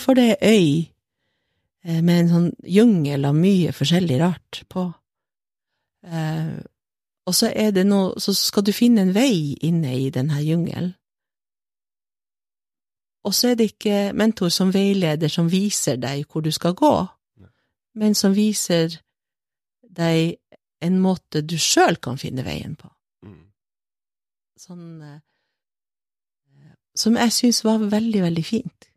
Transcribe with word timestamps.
for 0.00 0.16
det 0.16 0.30
er 0.30 0.48
øy 0.48 0.88
eh, 1.84 2.00
med 2.00 2.20
en 2.20 2.30
sånn 2.30 2.50
jungel 2.64 3.24
av 3.28 3.36
mye 3.36 3.72
forskjellig 3.76 4.20
rart 4.22 4.62
på. 4.72 4.86
Eh, 6.06 6.58
og 7.22 7.34
så 7.38 7.52
er 7.54 7.70
det 7.70 7.84
noe 7.86 8.18
Så 8.18 8.34
skal 8.34 8.64
du 8.66 8.72
finne 8.74 9.04
en 9.04 9.14
vei 9.14 9.54
inne 9.62 9.94
i 9.94 10.10
denne 10.10 10.40
jungelen. 10.42 10.94
Og 13.22 13.34
så 13.34 13.52
er 13.52 13.54
det 13.54 13.68
ikke 13.70 14.12
mentor 14.18 14.50
som 14.50 14.72
veileder 14.74 15.30
som 15.30 15.50
viser 15.50 16.00
deg 16.02 16.24
hvor 16.26 16.42
du 16.42 16.50
skal 16.50 16.74
gå, 16.74 16.94
men 17.94 18.16
som 18.18 18.34
viser 18.34 18.96
deg 19.86 20.40
en 20.82 20.98
måte 20.98 21.44
du 21.46 21.54
sjøl 21.60 22.00
kan 22.02 22.18
finne 22.18 22.42
veien 22.42 22.74
på. 22.74 22.88
Mm. 23.22 23.44
Sånn 24.58 24.86
eh, 25.06 25.20
Som 26.98 27.16
jeg 27.16 27.32
syns 27.32 27.62
var 27.64 27.78
veldig, 27.78 28.22
veldig 28.26 28.44
fint. 28.44 28.91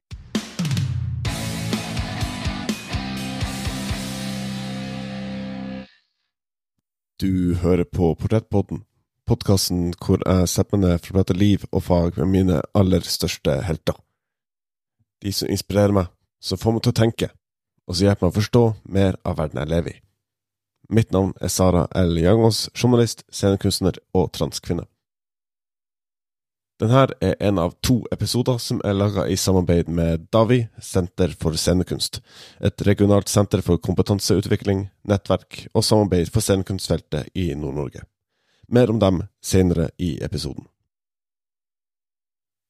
Du 7.21 7.55
hører 7.55 7.85
på 7.87 8.09
Portrettpodden, 8.19 8.81
podkasten 9.23 9.93
hvor 10.03 10.19
jeg 10.19 10.49
setter 10.51 10.75
meg 10.75 10.81
ned 10.83 10.97
for 10.99 11.13
å 11.13 11.21
prate 11.21 11.35
liv 11.37 11.61
og 11.69 11.85
fag 11.85 12.17
med 12.19 12.27
mine 12.33 12.57
aller 12.75 13.05
største 13.07 13.53
helter. 13.63 13.95
De 15.23 15.31
som 15.31 15.47
inspirerer 15.47 15.95
meg, 15.95 16.09
som 16.43 16.59
får 16.59 16.75
meg 16.75 16.83
til 16.83 16.91
å 16.91 16.97
tenke, 16.99 17.29
og 17.87 17.95
som 17.95 18.09
hjelper 18.09 18.27
meg 18.27 18.33
å 18.33 18.37
forstå 18.41 18.63
mer 18.97 19.15
av 19.23 19.37
verden 19.39 19.61
jeg 19.61 19.71
lever 19.71 19.93
i. 19.93 20.01
Mitt 20.91 21.15
navn 21.15 21.31
er 21.39 21.53
Sara 21.55 21.85
L. 21.95 22.19
Jangås, 22.19 22.65
journalist, 22.75 23.23
scenekunstner 23.31 24.01
og 24.11 24.33
transkvinne. 24.35 24.83
Denne 26.75 27.05
er 27.23 27.37
en 27.39 27.59
av 27.61 27.71
to 27.79 28.01
episoder 28.11 28.57
som 28.59 28.81
er 28.83 28.97
laga 28.97 29.23
i 29.31 29.37
samarbeid 29.39 29.87
med 29.87 30.25
Davi, 30.35 30.65
Senter 30.83 31.31
for 31.31 31.55
scenekunst, 31.55 32.19
et 32.59 32.83
regionalt 32.83 33.31
senter 33.31 33.63
for 33.63 33.79
kompetanseutvikling, 33.79 34.89
nettverk 35.07 35.69
og 35.71 35.85
samarbeid 35.87 36.33
for 36.33 36.43
scenekunstfeltet 36.43 37.31
i 37.31 37.53
Nord-Norge. 37.55 38.03
Mer 38.67 38.91
om 38.91 38.99
dem 38.99 39.23
senere 39.39 39.87
i 39.95 40.17
episoden. 40.19 40.67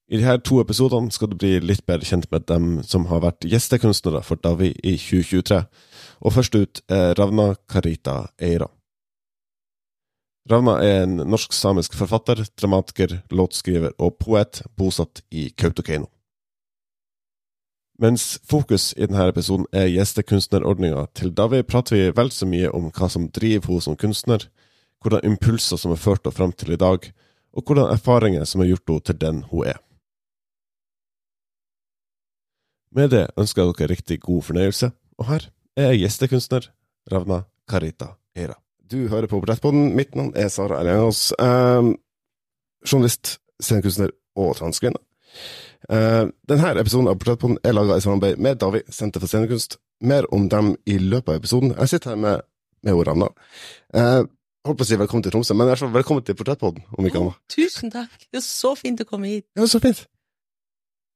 I 0.06 0.20
disse 0.22 0.38
to 0.46 0.62
episodene 0.62 1.10
skal 1.10 1.32
du 1.32 1.40
bli 1.42 1.56
litt 1.66 1.82
bedre 1.90 2.06
kjent 2.06 2.30
med 2.30 2.46
dem 2.46 2.84
som 2.86 3.08
har 3.10 3.26
vært 3.26 3.50
gjestekunstnere 3.50 4.22
for 4.22 4.38
Davi 4.38 4.70
i 4.86 5.00
2023, 5.02 5.64
og 6.22 6.38
først 6.38 6.62
ut 6.62 6.86
er 6.94 7.16
Ravna 7.18 7.56
Karita 7.66 8.28
Eira. 8.38 8.70
Ravna 10.50 10.76
er 10.86 11.00
en 11.04 11.16
norsk-samisk 11.26 11.96
forfatter, 11.98 12.44
dramatiker, 12.60 13.16
låtskriver 13.34 13.96
og 13.98 14.20
poet 14.22 14.62
bosatt 14.78 15.24
i 15.34 15.48
Kautokeino. 15.58 16.06
Mens 17.98 18.36
fokus 18.46 18.92
i 18.94 19.08
denne 19.08 19.30
episoden 19.32 19.66
er 19.74 19.88
gjestekunstnerordninga 19.90 21.06
til 21.18 21.32
Davi, 21.34 21.64
prater 21.64 21.96
vi 21.96 22.12
vel 22.18 22.30
så 22.36 22.46
mye 22.46 22.70
om 22.76 22.92
hva 22.92 23.08
som 23.10 23.30
driver 23.34 23.72
henne 23.72 23.86
som 23.86 23.98
kunstner, 23.98 24.46
hvordan 25.02 25.26
impulser 25.26 25.80
som 25.82 25.94
har 25.96 26.02
ført 26.04 26.28
henne 26.28 26.36
fram 26.36 26.54
til 26.54 26.76
i 26.76 26.82
dag, 26.82 27.08
og 27.56 27.64
hvordan 27.64 27.94
erfaringer 27.94 28.46
som 28.46 28.62
har 28.62 28.70
gjort 28.70 28.92
henne 28.92 29.06
til 29.08 29.20
den 29.24 29.40
hun 29.50 29.70
er. 29.72 29.80
Med 32.96 33.10
det 33.16 33.24
ønsker 33.34 33.64
jeg 33.64 33.80
dere 33.80 33.92
riktig 33.96 34.20
god 34.28 34.46
fornøyelse, 34.52 34.92
og 35.18 35.28
her 35.32 35.50
er 35.80 35.98
gjestekunstner 35.98 36.70
Ravna 37.12 37.42
Karita 37.68 38.14
Eira. 38.36 38.60
Du 38.86 39.08
hører 39.10 39.26
på 39.26 39.40
Portrettpodden. 39.42 39.96
Mitt 39.98 40.14
navn 40.14 40.36
er 40.38 40.50
Sara 40.54 40.78
Erlengås. 40.84 41.32
Eh, 41.42 41.88
journalist, 42.86 43.40
scenekunstner 43.58 44.12
og 44.38 44.54
transkvinne. 44.60 45.02
Eh, 45.90 46.26
denne 46.50 46.74
episoden 46.78 47.10
av 47.10 47.18
Portrettpodden 47.18 47.58
er 47.66 47.74
laga 47.74 47.98
i 47.98 48.04
samarbeid 48.06 48.38
med 48.38 48.62
Davi, 48.62 48.84
Senter 48.90 49.24
for 49.24 49.32
scenekunst. 49.32 49.80
Mer 50.06 50.30
om 50.34 50.46
dem 50.50 50.76
i 50.86 51.00
løpet 51.02 51.34
av 51.34 51.42
episoden. 51.42 51.74
Jeg 51.80 51.96
sitter 51.96 52.14
her 52.14 52.22
med, 52.22 52.46
med 52.86 53.02
Ranna. 53.08 53.32
Eh, 53.94 54.22
holdt 54.68 54.78
på 54.78 54.86
å 54.86 54.90
si 54.92 55.02
velkommen 55.02 55.26
til 55.26 55.34
Tromsø, 55.34 55.58
men 55.58 55.74
fall 55.82 55.94
velkommen 55.96 56.26
til 56.26 56.38
Portrettpodden, 56.38 56.86
om 56.94 57.06
ikke 57.10 57.24
annet. 57.24 57.40
annet. 57.42 57.58
tusen 57.58 57.94
takk! 57.94 58.18
Det 58.30 58.44
er 58.44 58.46
så 58.46 58.76
fint 58.78 59.02
å 59.02 59.10
komme 59.10 59.34
hit. 59.34 59.48
Ja, 59.58 59.66
så 59.66 59.82
fint. 59.82 60.06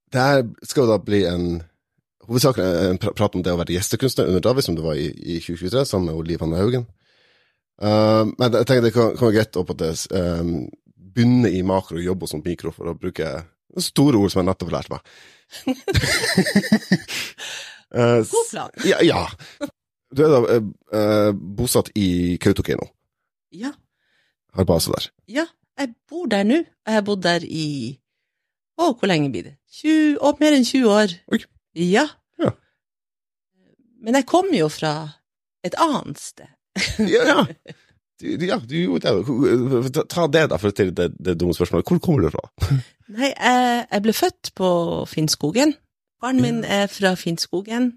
Det 0.09 0.21
her 0.25 0.47
skal 0.65 0.87
jo 0.87 0.89
da 0.89 0.97
bli 0.97 1.25
en 1.29 1.61
hovedsakelig 2.25 2.65
en 2.89 2.97
prat 2.97 3.35
om 3.35 3.45
det 3.45 3.53
å 3.53 3.59
være 3.61 3.77
gjestekunstner 3.77 4.29
under 4.29 4.41
David, 4.41 4.65
som 4.65 4.77
det 4.77 4.85
var 4.85 4.97
i, 4.97 5.11
i 5.13 5.37
2023, 5.37 5.85
sammen 5.85 6.09
med 6.09 6.29
Liv 6.29 6.41
Hanne 6.41 6.57
Haugen. 6.57 6.89
Uh, 7.79 8.27
men 8.35 8.59
jeg 8.59 8.67
tenker 8.67 8.83
det 8.83 8.93
kan, 8.95 9.13
kan 9.15 9.29
være 9.29 9.37
greit 9.37 9.59
å 9.59 9.63
på 9.67 9.75
det, 9.79 9.93
um, 10.11 10.67
begynne 11.15 11.51
i 11.55 11.61
makro 11.65 11.97
og 11.99 12.05
jobbe 12.05 12.27
som 12.29 12.43
mikro, 12.45 12.73
for 12.75 12.91
å 12.91 12.97
bruke 12.99 13.31
store 13.79 14.19
ord 14.19 14.33
som 14.33 14.41
jeg 14.41 14.49
nettopp 14.49 14.71
har 14.71 14.79
lært 14.79 14.93
meg. 14.93 15.01
Uh, 17.89 18.21
God 18.21 18.49
plan. 18.51 18.69
Ja, 18.85 18.99
ja. 19.01 19.29
Du 20.13 20.23
er 20.25 20.29
da 20.29 20.39
eh, 20.53 20.65
eh, 20.93 21.31
bosatt 21.33 21.91
i 21.97 22.37
Kautokeino. 22.41 22.85
Ja. 23.53 23.71
Har 24.53 24.65
base 24.69 24.93
der. 24.93 25.07
Ja, 25.29 25.45
jeg 25.77 25.93
bor 26.09 26.29
der 26.29 26.45
nå. 26.45 26.63
Jeg 26.85 26.97
har 26.97 27.05
bodd 27.05 27.23
der 27.25 27.45
i 27.45 27.97
Å, 28.79 28.93
hvor 28.95 29.09
lenge 29.11 29.27
blir 29.33 29.43
det? 29.43 29.55
20, 29.81 30.21
å, 30.23 30.31
mer 30.39 30.55
enn 30.55 30.63
20 30.63 30.85
år. 30.87 31.13
Oi. 31.35 31.41
Ja. 31.75 32.05
Ja. 32.39 32.53
Men 33.99 34.15
jeg 34.15 34.29
kommer 34.29 34.55
jo 34.55 34.69
fra 34.71 34.93
et 35.67 35.75
annet 35.81 36.21
sted. 36.21 36.47
Ja, 37.15 37.23
ja. 37.27 37.45
Du, 38.19 38.27
ja, 38.43 38.57
du 38.59 38.75
gjorde 38.75 39.13
det. 39.15 40.03
Ta- 40.11 40.27
det, 40.27 40.49
da, 40.51 40.57
for 40.59 40.67
å 40.69 40.75
stille 40.75 40.91
det, 40.91 41.13
det 41.23 41.37
dumme 41.39 41.55
spørsmålet. 41.55 41.87
Hvor 41.87 42.01
kommer 42.03 42.25
du 42.25 42.33
fra? 42.33 42.41
Nei, 43.15 43.29
jeg, 43.31 43.85
jeg 43.85 44.03
ble 44.03 44.15
født 44.17 44.51
på 44.59 44.69
Finnskogen. 45.07 45.71
Faren 46.19 46.41
min 46.43 46.59
er 46.67 46.89
fra 46.91 47.13
Finnskogen. 47.15 47.93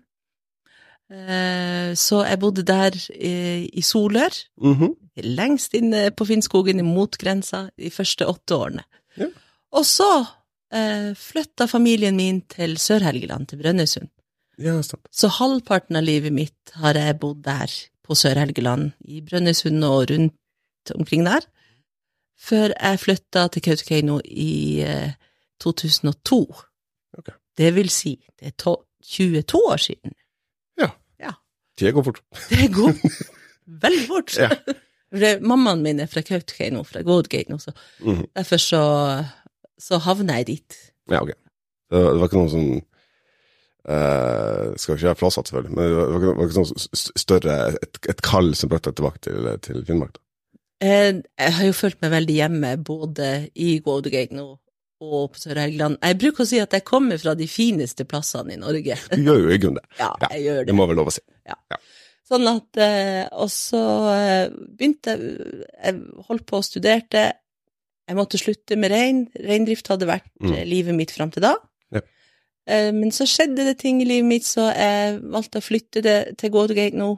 Eh, 1.13 1.93
Så 1.99 2.23
jeg 2.25 2.39
bodde 2.41 2.63
der 2.63 2.95
i, 3.19 3.83
Solør, 3.83 4.31
Solør, 4.31 4.75
-hmm. 4.79 4.95
lengst 5.17 5.75
inne 5.75 6.11
på 6.11 6.25
Finnskogen, 6.25 6.79
imot 6.79 7.19
grensa, 7.19 7.69
de 7.77 7.91
første 7.91 8.27
åtte 8.27 8.55
årene. 8.55 8.85
Ja. 9.19 9.27
Og 9.73 9.85
så 9.87 10.25
eh, 10.73 11.15
flytta 11.15 11.67
familien 11.67 12.17
min 12.17 12.41
til 12.41 12.79
Sør-Helgeland, 12.79 13.47
til 13.47 13.59
Brønnøysund. 13.59 14.09
Ja. 14.59 14.81
Så 15.11 15.29
halvparten 15.29 15.97
av 15.97 16.05
livet 16.05 16.33
mitt 16.33 16.73
har 16.75 16.95
jeg 16.95 17.19
bodd 17.19 17.43
der, 17.45 17.71
på 18.05 18.15
Sør-Helgeland, 18.19 18.91
i 19.05 19.21
Brønnøysund 19.21 19.85
og 19.85 20.11
rundt 20.11 20.93
omkring 20.95 21.27
der, 21.27 21.45
før 22.43 22.73
jeg 22.81 22.99
flytta 23.01 23.47
til 23.55 23.63
Kautokeino 23.63 24.21
i 24.25 24.81
eh, 24.83 25.13
2002. 25.63 26.41
Okay. 27.19 27.33
Det 27.59 27.75
vil 27.77 27.91
si, 27.93 28.17
det 28.41 28.47
er 28.53 28.57
to 28.59 28.77
22 29.05 29.61
år 29.71 29.77
siden. 29.77 30.13
Ja, 31.23 31.33
Tida 31.79 31.91
går 31.97 32.03
fort. 32.05 32.19
Det 32.51 32.67
går 32.75 32.93
veldig 33.85 34.07
fort. 34.09 34.35
Ja. 34.39 34.51
Mammaen 35.41 35.83
min 35.85 36.01
er 36.01 36.07
fra 36.11 36.21
Kautokeino, 36.21 36.83
fra 36.85 37.03
Godgeino, 37.03 37.59
så 37.59 37.73
Mhm. 38.01 38.27
derfor 38.37 38.57
så, 38.57 38.83
så 39.79 39.99
havna 39.99 40.33
jeg 40.41 40.47
dit. 40.47 40.77
Ja, 41.11 41.23
ok. 41.23 41.29
Det 41.29 41.99
var, 42.05 42.11
det 42.13 42.21
var 42.21 42.29
ikke 42.29 42.41
noe 42.43 42.51
sånn 42.53 42.83
eh, 43.89 44.73
Skal 44.79 44.97
ikke 44.97 45.09
være 45.11 45.21
flåsete, 45.21 45.51
selvfølgelig, 45.51 45.75
men 45.77 45.85
det 45.85 45.97
var, 45.97 46.35
var 46.39 46.47
ikke- 46.49 46.65
sånn 46.65 47.17
større 47.19 47.57
Et, 47.83 47.99
et 48.09 48.23
kall 48.23 48.55
som 48.55 48.69
brakte 48.73 48.91
deg 48.93 48.97
tilbake 49.01 49.21
til, 49.27 49.49
til 49.61 49.85
Finnmark? 49.87 50.19
Eh, 50.83 51.13
Jeg 51.39 51.53
har 51.59 51.65
jo 51.67 51.73
følt 51.73 52.01
meg 52.03 52.11
veldig 52.13 52.35
hjemme 52.41 52.77
både 52.85 53.49
i 53.55 53.79
Godgate 53.85 54.33
nå 54.35 54.49
og 55.03 55.33
på 55.35 55.39
Sør-Helgeland. 55.43 55.97
Jeg 55.99 56.19
bruker 56.19 56.45
å 56.45 56.47
si 56.47 56.61
at 56.63 56.71
jeg 56.77 56.85
kommer 56.87 57.19
fra 57.19 57.33
de 57.35 57.49
fineste 57.51 58.05
plassene 58.07 58.53
i 58.55 58.57
Norge. 58.61 58.95
Du 59.11 59.25
gjør 59.25 59.41
jo 59.49 59.51
i 59.51 59.59
grunnen 59.59 59.81
det. 59.83 59.89
Ja, 59.99 60.13
Ja, 60.23 60.29
jeg 60.37 60.45
gjør 60.47 60.59
Det 60.63 60.67
det. 60.71 60.75
må 60.79 60.87
vel 60.87 60.97
lov 61.01 61.11
å 61.11 61.15
si. 61.17 61.23
Sånn 62.31 62.47
at 62.47 62.79
eh, 62.79 63.25
Og 63.35 63.51
så 63.51 63.81
eh, 64.15 64.45
begynte 64.79 65.17
jeg 65.17 65.65
Jeg 65.83 65.97
holdt 66.29 66.47
på 66.47 66.61
og 66.61 66.65
studerte. 66.65 67.25
Jeg 68.09 68.17
måtte 68.19 68.39
slutte 68.39 68.79
med 68.79 68.91
rein. 68.95 69.25
Reindrift 69.43 69.91
hadde 69.91 70.07
vært 70.07 70.31
Mm. 70.41 70.53
eh, 70.55 70.65
livet 70.71 70.95
mitt 70.95 71.11
fram 71.11 71.31
til 71.35 71.43
da. 71.43 71.57
Ja. 72.67 72.75
Eh, 72.75 72.93
Men 72.93 73.11
så 73.13 73.27
skjedde 73.27 73.65
det 73.67 73.79
ting 73.79 74.03
i 74.03 74.05
livet 74.09 74.29
mitt, 74.29 74.47
så 74.47 74.69
jeg 74.71 75.21
valgte 75.23 75.59
å 75.59 75.65
flytte 75.65 76.03
det 76.03 76.39
til 76.39 76.51
nå. 76.95 77.11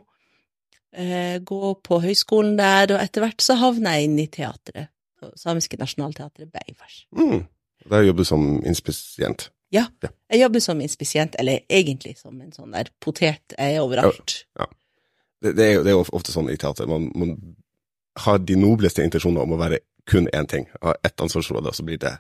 Eh, 0.94 1.38
Gå 1.41 1.75
på 1.82 2.00
høyskolen 2.00 2.56
der, 2.56 2.94
og 2.94 3.00
etter 3.02 3.20
hvert 3.20 3.43
så 3.43 3.55
havna 3.58 3.96
jeg 3.96 4.05
inn 4.05 4.19
i 4.19 4.26
teatret. 4.26 4.88
Samiske 5.37 5.76
Nationaltheatret 5.81 6.50
Beivars. 6.52 7.06
Mm. 7.17 7.46
Der 7.91 8.02
jobber 8.02 8.23
du 8.23 8.29
som 8.29 8.62
inspisient. 8.64 9.50
Jeg 10.31 10.41
jobber 10.41 10.61
som 10.61 10.81
inspisient, 10.81 11.37
eller 11.38 11.61
egentlig 11.69 12.19
som 12.19 12.41
en 12.41 12.52
sånn 12.52 12.73
der 12.76 12.91
potet. 13.00 13.56
Jeg 13.58 13.75
er 13.75 13.81
overalt. 13.82 14.44
Det, 15.43 15.56
det, 15.56 15.64
er, 15.64 15.73
jo, 15.75 15.82
det 15.82 15.91
er 15.93 15.96
jo 15.96 16.05
ofte 16.17 16.32
sånn 16.32 16.50
i 16.52 16.56
teater. 16.61 16.87
Man, 16.87 17.11
man 17.19 17.35
har 18.25 18.38
de 18.38 18.56
nobleste 18.56 19.02
intensjoner 19.05 19.43
om 19.43 19.56
å 19.56 19.61
være 19.61 19.81
kun 20.08 20.29
én 20.32 20.46
ting. 20.49 20.69
Ha 20.85 20.94
ett 21.02 21.20
ansvarsområde, 21.20 21.73
og 21.73 21.76
så 21.76 21.85
blir 21.87 21.99
det 22.00 22.14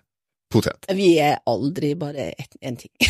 potet. 0.54 0.86
Vi 0.94 1.10
er 1.22 1.40
aldri 1.50 1.94
bare 1.98 2.30
én 2.62 2.78
ting. 2.80 2.92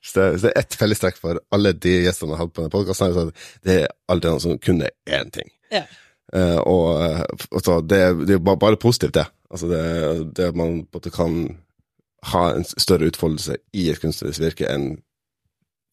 Så 0.00 0.20
det, 0.20 0.28
det 0.42 0.50
er 0.50 0.60
ett 0.62 0.76
fellestrekk 0.78 1.18
for 1.20 1.40
alle 1.54 1.74
de 1.76 1.96
gjestene 2.06 2.32
jeg 2.32 2.38
har 2.38 2.46
hatt 2.46 2.54
på 2.54 2.62
denne 2.62 2.74
podkasten. 2.74 3.32
Det 3.66 3.82
er 3.82 3.90
aldri 4.10 4.32
noen 4.32 4.42
som 4.42 4.62
kun 4.62 4.80
er 4.86 4.94
én 5.18 5.30
ting. 5.34 5.50
Ja. 5.74 5.84
Uh, 6.30 6.58
og 6.62 6.86
og 7.50 7.60
så 7.66 7.80
det, 7.82 8.00
det 8.26 8.36
er 8.36 8.42
bare, 8.46 8.60
bare 8.62 8.78
positivt, 8.80 9.14
det. 9.18 9.26
Altså 9.50 9.66
det, 9.70 9.82
det 10.38 10.50
man 10.56 10.84
måte 10.94 11.10
kan 11.10 11.56
ha 12.30 12.42
en 12.54 12.64
større 12.64 13.08
utfoldelse 13.10 13.56
i 13.74 13.88
et 13.90 14.00
kunstnerisk 14.02 14.42
virke 14.44 14.68
enn 14.70 14.92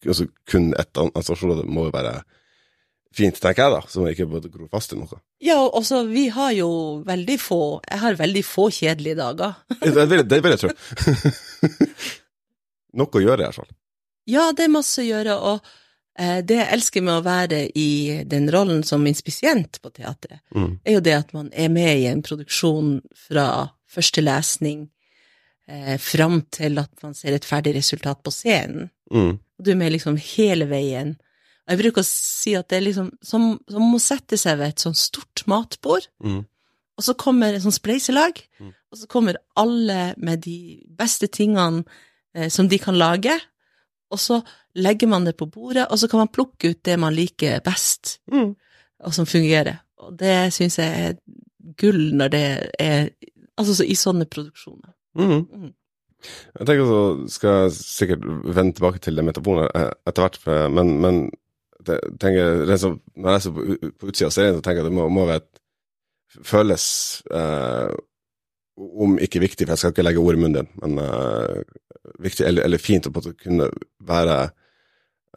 altså 0.06 0.28
kun 0.50 0.74
ett 0.78 0.98
ansvarsområde 1.00 1.64
må 1.66 1.88
jo 1.88 1.94
være 1.94 2.20
fint, 3.18 3.36
tenker 3.42 3.66
jeg, 3.66 3.74
da, 3.74 3.80
som 3.92 4.06
ikke 4.08 4.26
burde 4.30 4.50
gro 4.52 4.68
fast 4.72 4.94
i 4.94 4.98
noe. 4.98 5.18
Ja, 5.44 5.58
og 5.64 5.76
også, 5.82 6.04
vi 6.08 6.28
har 6.34 6.52
jo 6.56 6.68
veldig 7.06 7.36
få 7.42 7.58
Jeg 7.90 8.00
har 8.02 8.16
veldig 8.18 8.44
få 8.46 8.68
kjedelige 8.74 9.18
dager. 9.18 9.58
det, 9.84 10.06
vil, 10.10 10.24
det 10.30 10.40
vil 10.44 10.54
jeg 10.56 10.62
tro. 10.64 10.72
Noe 12.98 13.12
å 13.20 13.22
gjøre, 13.22 13.42
i 13.42 13.46
hvert 13.46 13.58
fall. 13.60 13.70
Ja, 14.28 14.48
det 14.56 14.66
er 14.66 14.72
masse 14.72 15.00
å 15.02 15.06
gjøre, 15.06 15.36
og 15.52 15.68
eh, 16.20 16.40
det 16.44 16.58
jeg 16.58 16.70
elsker 16.76 17.04
med 17.04 17.18
å 17.20 17.24
være 17.24 17.62
i 17.78 17.88
den 18.28 18.48
rollen 18.52 18.82
som 18.86 19.06
inspisient 19.08 19.80
på 19.84 19.92
teatret, 19.96 20.40
Mm. 20.54 20.78
er 20.84 20.96
jo 20.98 21.02
det 21.04 21.14
at 21.16 21.32
man 21.36 21.50
er 21.52 21.68
med 21.72 22.02
i 22.02 22.06
en 22.10 22.22
produksjon 22.24 22.98
fra 23.28 23.46
første 23.88 24.24
lesning 24.24 24.86
eh, 25.68 25.96
fram 26.00 26.42
til 26.52 26.80
at 26.80 26.90
man 27.04 27.14
ser 27.16 27.36
et 27.36 27.44
ferdig 27.48 27.74
resultat 27.78 28.20
på 28.24 28.32
scenen. 28.34 28.90
Mm. 29.12 29.38
Du 29.60 29.70
er 29.72 29.78
med 29.80 29.92
liksom 29.94 30.16
hele 30.20 30.68
veien. 30.70 31.16
Jeg 31.68 31.78
bruker 31.82 32.00
å 32.00 32.06
si 32.08 32.54
at 32.56 32.68
det 32.70 32.78
er 32.78 32.86
liksom 32.86 33.10
som, 33.22 33.58
som 33.68 33.94
å 33.94 34.00
sette 34.00 34.38
seg 34.40 34.58
ved 34.58 34.68
et 34.74 34.84
sånn 34.86 34.96
stort 34.96 35.42
matbord, 35.46 36.06
Mm. 36.24 36.44
og 36.98 37.04
så 37.04 37.14
kommer 37.14 37.54
et 37.54 37.62
sånt 37.62 37.76
spleiselag, 37.76 38.40
Mm. 38.60 38.72
og 38.92 38.98
så 38.98 39.06
kommer 39.08 39.36
alle 39.56 40.14
med 40.16 40.40
de 40.46 40.82
beste 40.98 41.28
tingene 41.28 41.84
eh, 42.34 42.48
som 42.48 42.68
de 42.68 42.78
kan 42.78 42.94
lage, 42.96 43.34
og 44.10 44.18
så 44.18 44.42
legger 44.74 45.08
man 45.08 45.24
det 45.24 45.36
på 45.36 45.46
bordet, 45.50 45.86
og 45.90 45.98
så 45.98 46.08
kan 46.08 46.18
man 46.24 46.28
plukke 46.32 46.70
ut 46.70 46.82
det 46.84 46.98
man 46.98 47.14
liker 47.14 47.60
best, 47.60 48.18
Mm. 48.32 48.54
og 49.04 49.14
som 49.14 49.26
fungerer. 49.26 49.80
Og 49.98 50.16
det 50.16 50.52
syns 50.54 50.78
jeg 50.78 51.08
er 51.10 51.14
gull 51.76 52.12
når 52.14 52.28
det 52.30 52.70
er 52.78 53.10
Altså 53.58 53.74
så 53.74 53.82
i 53.90 53.94
sånne 53.98 54.24
produksjoner. 54.30 54.92
Mm. 55.18 55.40
Mm. 55.50 55.72
Jeg 56.60 56.66
tenker 56.66 56.86
så 56.86 57.28
skal 57.28 57.50
jeg 57.64 57.72
sikkert 57.72 58.22
vende 58.54 58.72
tilbake 58.76 59.00
til 59.02 59.16
det 59.18 59.24
metaforen 59.24 59.66
eh, 59.74 59.90
etter 60.06 60.22
hvert, 60.22 60.70
men, 60.70 61.00
men 61.02 61.18
det, 61.88 61.96
tenker, 62.22 62.64
det 62.68 62.76
som, 62.82 62.98
når 63.16 63.36
jeg 63.36 63.44
ser 63.44 63.56
på, 63.56 63.64
på 63.98 64.10
utsida 64.12 64.28
av 64.28 64.34
serien, 64.36 64.58
så 64.58 64.64
tenker 64.64 64.80
jeg 64.82 64.86
at 64.86 64.90
det 64.90 64.98
må, 64.98 65.08
må 65.12 65.26
være 65.28 65.42
et, 65.42 65.60
føles 66.44 66.84
eh, 67.34 67.92
om 68.78 69.16
ikke 69.24 69.42
viktig, 69.42 69.66
for 69.66 69.74
jeg 69.74 69.80
skal 69.82 69.94
ikke 69.94 70.04
legge 70.06 70.22
ord 70.22 70.38
i 70.38 70.40
munnen 70.42 70.58
din, 70.60 70.72
men 70.82 71.02
eh, 71.02 71.62
viktig 72.22 72.46
eller, 72.46 72.68
eller 72.68 72.82
fint 72.82 73.08
å 73.08 73.12
kunne 73.12 73.70
være 74.10 74.36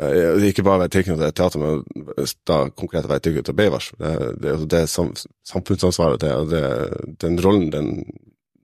eh, 0.03 0.47
ikke 0.51 0.65
bare 0.67 0.83
være 0.83 0.93
tilknyttet 0.97 1.23
til 1.31 1.37
teater, 1.39 1.63
men 1.63 2.27
da 2.49 2.59
konkret 2.77 3.09
være 3.09 3.25
tilknyttet 3.27 3.51
til 3.51 3.59
Beivars. 3.61 3.91
Det, 3.97 4.11
det, 4.43 4.51
er 4.53 4.65
det 4.75 4.83
sam, 4.91 5.13
samfunnsansvaret 5.47 6.21
til, 6.25 6.35
og 6.43 6.51
det, 6.51 6.65
den 7.23 7.39
rollen 7.43 7.71
den, 7.73 7.93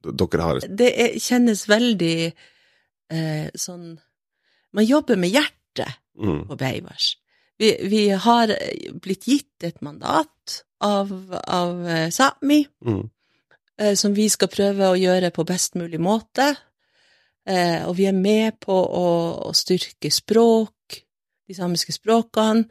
dere 0.07 0.43
har. 0.45 0.59
Det 0.67 0.91
er, 0.93 1.15
kjennes 1.19 1.65
veldig 1.67 2.17
eh, 2.27 3.47
sånn 3.57 3.95
Man 4.75 4.85
jobber 4.85 5.17
med 5.17 5.31
hjertet 5.31 5.95
Mm. 6.17 6.47
på 6.49 6.55
Beivars. 6.57 7.15
Vi, 7.57 7.71
vi 7.89 8.01
har 8.13 8.53
blitt 9.01 9.27
gitt 9.27 9.63
et 9.65 9.81
mandat 9.81 10.61
av, 10.83 11.09
av 11.47 11.87
eh, 11.89 12.09
Sápmi, 12.13 12.67
Mm. 12.85 13.09
eh, 13.81 13.95
som 13.97 14.13
vi 14.13 14.27
skal 14.29 14.47
prøve 14.53 14.91
å 14.91 14.97
gjøre 14.99 15.31
på 15.33 15.45
best 15.45 15.75
mulig 15.75 15.99
måte. 15.99 16.51
Eh, 17.47 17.87
og 17.87 17.95
vi 17.97 18.05
er 18.05 18.13
med 18.13 18.59
på 18.59 18.75
å, 18.75 19.07
å 19.49 19.53
styrke 19.55 20.11
språk, 20.11 21.01
de 21.47 21.55
samiske 21.55 21.95
språkene. 21.95 22.67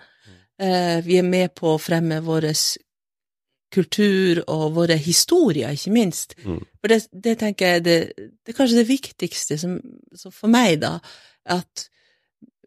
Eh, 0.58 1.00
vi 1.04 1.18
er 1.18 1.26
med 1.26 1.54
på 1.54 1.74
å 1.74 1.80
fremme 1.80 2.20
vår 2.24 2.46
kultur 3.72 4.42
og 4.46 4.74
våre 4.76 4.96
historier, 4.96 5.72
ikke 5.74 5.92
minst. 5.92 6.36
Mm. 6.44 6.60
For 6.80 6.92
det, 6.92 7.00
det 7.12 7.34
tenker 7.42 7.74
jeg 7.74 7.84
det, 7.84 7.96
det 8.16 8.52
er 8.52 8.56
kanskje 8.56 8.78
det 8.78 8.88
viktigste 8.88 9.58
som, 9.58 9.80
som 10.14 10.32
for 10.32 10.48
meg, 10.52 10.78
da, 10.84 10.94
at 11.44 11.88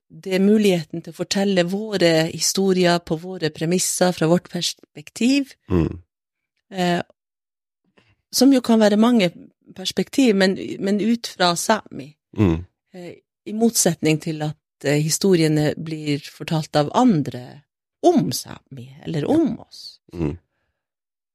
det 0.09 0.33
er 0.35 0.39
muligheten 0.43 1.03
til 1.03 1.13
å 1.13 1.19
fortelle 1.19 1.63
våre 1.69 2.29
historier 2.33 2.99
på 2.99 3.17
våre 3.21 3.49
premisser, 3.53 4.11
fra 4.11 4.27
vårt 4.27 4.49
perspektiv, 4.49 5.53
Mm. 5.69 6.01
eh, 6.71 7.01
som 8.31 8.53
jo 8.53 8.61
kan 8.61 8.79
være 8.79 8.97
mange 8.97 9.31
perspektiv, 9.75 10.35
men, 10.35 10.57
men 10.79 10.99
ut 11.01 11.27
fra 11.27 11.53
Sápmi. 11.55 12.15
Mm. 12.37 12.65
Eh, 12.93 13.13
I 13.45 13.53
motsetning 13.53 14.19
til 14.21 14.41
at 14.41 14.85
eh, 14.85 14.99
historiene 15.01 15.73
blir 15.77 16.19
fortalt 16.19 16.75
av 16.75 16.91
andre 16.93 17.61
om 18.03 18.31
Sápmi, 18.31 18.89
eller 19.05 19.25
om 19.29 19.59
oss. 19.59 19.99
Mm. 20.13 20.37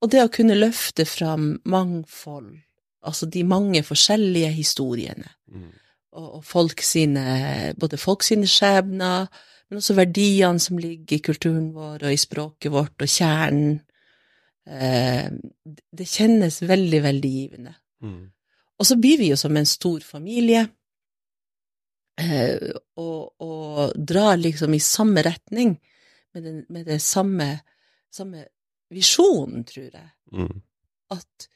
Og 0.02 0.10
det 0.10 0.22
å 0.22 0.28
kunne 0.32 0.54
løfte 0.58 1.06
fram 1.06 1.60
mangfold, 1.64 2.58
altså 3.02 3.26
de 3.26 3.44
mange 3.44 3.82
forskjellige 3.82 4.52
historiene, 4.52 5.30
Mm. 5.48 5.72
Og, 6.14 6.28
og 6.38 6.44
folk 6.46 6.82
sine, 6.84 7.74
både 7.80 7.98
folk 8.00 8.24
sine 8.26 8.48
skjebner, 8.50 9.26
men 9.68 9.80
også 9.80 9.96
verdiene 9.98 10.62
som 10.62 10.78
ligger 10.78 11.16
i 11.16 11.24
kulturen 11.24 11.72
vår 11.74 12.06
og 12.06 12.14
i 12.14 12.20
språket 12.20 12.72
vårt, 12.74 12.94
og 13.00 13.10
kjernen. 13.10 13.80
Eh, 14.64 15.26
det 15.98 16.06
kjennes 16.08 16.60
veldig, 16.64 17.00
veldig 17.04 17.32
givende. 17.32 17.74
Mm. 18.04 18.22
Og 18.78 18.88
så 18.88 18.98
blir 19.00 19.20
vi 19.20 19.30
jo 19.32 19.38
som 19.40 19.56
en 19.56 19.68
stor 19.68 20.04
familie, 20.06 20.64
eh, 22.20 22.70
og, 23.00 23.34
og 23.42 23.96
drar 23.98 24.38
liksom 24.40 24.76
i 24.76 24.82
samme 24.82 25.24
retning, 25.26 25.76
med, 26.34 26.42
den, 26.42 26.62
med 26.68 26.86
det 26.90 26.98
samme, 27.02 27.46
samme 28.12 28.46
visjonen, 28.90 29.62
tror 29.66 29.86
jeg. 29.86 30.08
Mm. 30.34 30.62
At 31.14 31.48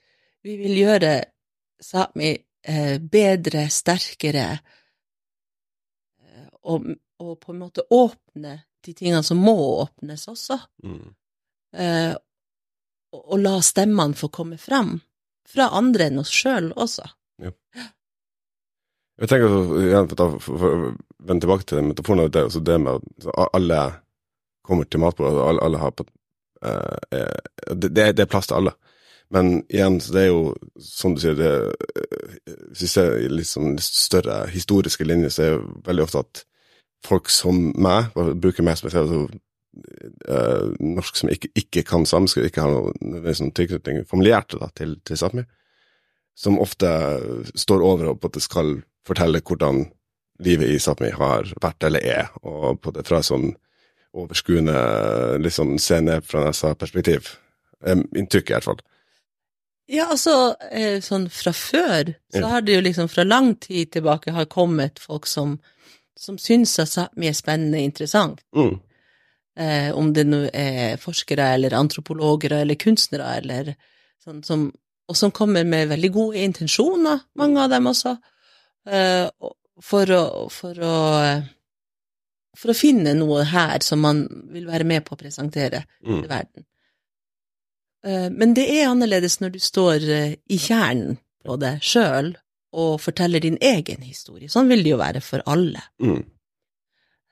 vi 0.46 0.54
vil 0.60 0.78
gjøre 0.84 1.16
Sápmi 1.82 2.32
bedre, 3.00 3.66
sterkere, 3.72 4.46
eh, 6.22 6.48
og, 6.68 6.88
og 7.22 7.34
på 7.42 7.52
en 7.54 7.62
måte 7.64 7.84
åpne 7.94 8.58
de 8.84 8.94
tingene 8.94 9.22
som 9.26 9.40
må 9.42 9.54
åpnes 9.82 10.26
også, 10.30 10.58
Mm. 10.84 11.14
eh, 11.74 12.14
og, 13.12 13.22
og 13.32 13.38
la 13.40 13.54
stemmene 13.64 14.14
få 14.18 14.28
komme 14.28 14.58
frem, 14.60 14.98
fra 15.48 15.70
andre 15.78 16.10
enn 16.10 16.20
oss 16.20 16.32
sjøl 16.34 16.72
også. 16.76 17.06
Jeg 19.18 19.26
tenker 19.32 19.50
så, 19.50 19.62
igjen, 19.82 20.08
for, 20.14 20.66
å- 20.68 20.92
vende 21.26 21.42
tilbake 21.42 21.64
til 21.66 21.80
den 21.80 21.88
metaforen, 21.90 22.28
det, 22.30 22.44
er 22.44 22.60
det 22.68 22.76
med 22.84 23.00
at 23.26 23.48
alle 23.56 23.78
kommer 24.62 24.84
til 24.86 25.00
matbordet, 25.02 25.40
og 25.40 25.48
alle, 25.50 25.64
alle 25.66 25.80
har 25.82 25.90
på 25.98 26.04
eh, 26.62 26.98
eh, 27.18 27.74
det, 27.74 27.90
det 27.96 28.04
det 28.14 28.22
er 28.26 28.30
plass 28.30 28.46
til 28.46 28.60
alle. 28.60 28.76
Men 29.34 29.58
igjen, 29.68 29.98
det 30.00 30.22
er 30.22 30.30
jo, 30.30 30.54
som 30.80 31.14
du 31.14 31.20
sier, 31.20 31.36
det, 31.36 31.50
eh, 32.00 32.54
hvis 32.70 32.86
vi 32.86 32.92
ser 32.94 33.18
i 33.20 33.28
litt 33.28 33.50
sånn 33.50 33.76
større 33.82 34.46
historiske 34.52 35.04
linjer, 35.04 35.32
så 35.34 35.44
er 35.44 35.58
det 35.58 35.82
veldig 35.88 36.06
ofte 36.06 36.22
at 36.24 36.42
folk 37.04 37.28
som 37.32 37.68
meg, 37.76 38.08
bruker 38.16 38.64
meg 38.64 38.78
som 38.80 38.88
eksempel, 38.88 39.28
så, 39.28 39.84
eh, 40.32 40.64
norsk 40.80 41.20
som 41.20 41.32
ikke, 41.34 41.52
ikke 41.60 41.84
kan 41.90 42.08
samisk, 42.08 42.40
og 42.40 42.48
ikke 42.48 42.64
har 42.64 42.72
noen 42.72 43.28
sånn 43.36 43.52
tilknytning 43.52 44.08
familiært 44.08 44.56
da, 44.56 44.70
til, 44.74 44.96
til 45.04 45.20
Sápmi, 45.20 45.44
som 46.38 46.58
ofte 46.62 46.88
står 47.54 47.84
over 47.84 48.12
og 48.12 48.20
på 48.22 48.30
at 48.30 48.38
det 48.38 48.46
skal 48.46 48.78
fortelle 49.06 49.44
hvordan 49.44 49.84
livet 50.44 50.72
i 50.72 50.80
Sápmi 50.82 51.10
har 51.12 51.52
vært 51.60 51.84
eller 51.84 52.04
er, 52.04 52.30
og 52.42 52.80
på 52.80 52.94
det 52.96 53.04
fra 53.08 53.20
sånn 53.26 53.50
overskuende, 54.18 54.78
litt 55.42 55.54
sånn 55.54 55.76
se 55.82 56.00
ned 56.00 56.24
fra 56.24 56.46
nesa-perspektiv. 56.46 57.34
Inntrykket, 57.84 58.16
Inntrykk, 58.18 58.48
i 58.48 58.54
hvert 58.56 58.68
fall. 58.70 58.80
Ja, 59.88 60.10
altså, 60.12 60.54
eh, 60.70 60.98
sånn 61.00 61.28
fra 61.32 61.52
før, 61.56 62.10
så 62.34 62.44
har 62.50 62.60
det 62.60 62.74
jo 62.74 62.80
liksom 62.84 63.08
fra 63.08 63.24
lang 63.24 63.54
tid 63.56 63.90
tilbake 63.94 64.34
har 64.36 64.44
kommet 64.52 64.98
folk 65.00 65.26
som, 65.26 65.54
som 66.18 66.36
syns 66.38 66.74
at 66.82 66.90
Sápmi 66.92 67.30
er 67.30 67.36
spennende 67.38 67.80
og 67.80 67.86
interessant. 67.88 68.42
Mm. 68.54 68.74
Eh, 69.58 69.88
om 69.96 70.12
det 70.14 70.26
nå 70.28 70.42
er 70.52 71.00
forskere 71.02 71.54
eller 71.56 71.74
antropologer 71.74 72.52
eller 72.60 72.76
kunstnere 72.78 73.30
eller 73.40 73.72
sånn 74.24 74.44
som 74.44 74.68
Og 75.08 75.16
som 75.16 75.30
kommer 75.32 75.64
med 75.64 75.88
veldig 75.88 76.10
gode 76.12 76.36
intensjoner, 76.44 77.22
mange 77.40 77.62
av 77.62 77.70
dem 77.70 77.86
også, 77.88 78.10
eh, 78.86 79.30
for 79.80 80.04
å, 80.12 80.50
for 80.52 80.74
å 80.84 81.42
For 82.58 82.72
å 82.72 82.76
finne 82.76 83.14
noe 83.14 83.44
her 83.44 83.78
som 83.80 84.00
man 84.00 84.26
vil 84.52 84.66
være 84.66 84.84
med 84.84 85.04
på 85.06 85.14
å 85.14 85.18
presentere 85.18 85.84
Mm. 86.04 86.20
til 86.20 86.28
verden. 86.28 86.64
Eh, 88.04 88.28
Men 88.30 88.54
det 88.54 88.66
er 88.70 88.88
annerledes 88.90 89.40
når 89.40 89.50
du 89.54 89.58
står 89.58 90.04
eh, 90.10 90.34
i 90.48 90.58
kjernen 90.58 91.18
på 91.44 91.56
det 91.60 91.78
sjøl 91.82 92.36
og 92.72 93.00
forteller 93.00 93.40
din 93.40 93.58
egen 93.62 94.02
historie. 94.02 94.48
Sånn 94.48 94.68
vil 94.68 94.82
det 94.84 94.90
jo 94.90 94.98
være 95.00 95.20
for 95.24 95.42
alle. 95.46 95.80
Mm. 96.02 96.22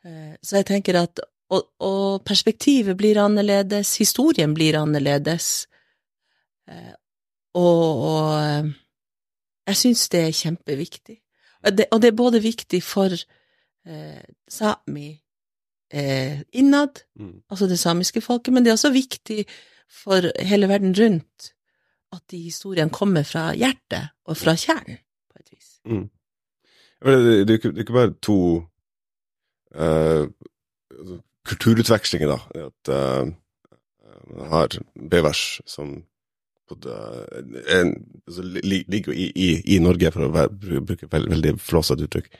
Eh, 0.05 0.35
Så 0.43 0.57
jeg 0.57 0.67
tenker 0.67 0.97
at 1.03 1.21
og, 1.51 1.63
og 1.79 2.25
perspektivet 2.25 2.97
blir 2.99 3.19
annerledes, 3.23 3.97
historien 4.01 4.55
blir 4.55 4.75
annerledes. 4.81 5.69
Og, 7.55 8.03
og 8.03 8.73
jeg 9.67 9.77
syns 9.79 10.09
det 10.11 10.23
er 10.27 10.35
kjempeviktig. 10.35 11.17
Og 11.63 11.77
det, 11.79 11.87
og 11.95 12.03
det 12.03 12.09
er 12.11 12.19
både 12.19 12.41
viktig 12.43 12.83
for 12.83 13.15
eh, 13.15 14.25
Sápmi 14.51 15.07
eh, 15.93 16.43
innad, 16.53 17.03
Mm. 17.19 17.43
altså 17.51 17.67
det 17.67 17.79
samiske 17.79 18.21
folket, 18.21 18.53
men 18.55 18.65
det 18.65 18.71
er 18.71 18.77
også 18.77 18.91
viktig 18.93 19.47
for 19.91 20.31
hele 20.43 20.69
verden 20.69 20.95
rundt 20.99 21.53
at 22.15 22.23
de 22.31 22.39
historiene 22.39 22.91
kommer 22.91 23.27
fra 23.27 23.51
hjertet 23.55 24.13
og 24.27 24.39
fra 24.39 24.57
kjernen, 24.59 24.99
på 25.33 25.41
et 25.43 25.53
vis. 25.53 25.71
Mm. 25.85 26.09
Det 27.07 27.17
det 27.49 27.63
det 27.63 27.73
er 27.73 27.85
ikke 27.85 27.97
bare 27.97 28.15
to 28.23 28.39
eh, 29.75 30.27
altså, 30.91 31.19
kulturutvekslinger, 31.47 32.29
da. 32.33 32.67
At 32.67 32.93
uh, 32.93 33.33
man 34.37 34.49
har 34.51 34.79
Bevers 35.11 35.61
som 35.67 36.03
på 36.69 36.75
en, 37.71 37.93
altså, 38.27 38.43
ligger 38.43 39.13
i, 39.13 39.31
i, 39.35 39.77
i 39.77 39.79
Norge, 39.79 40.11
for 40.11 40.27
å 40.27 40.33
være, 40.35 40.81
bruke 40.83 41.09
veldig 41.13 41.55
flåsete 41.63 42.09
uttrykk. 42.09 42.33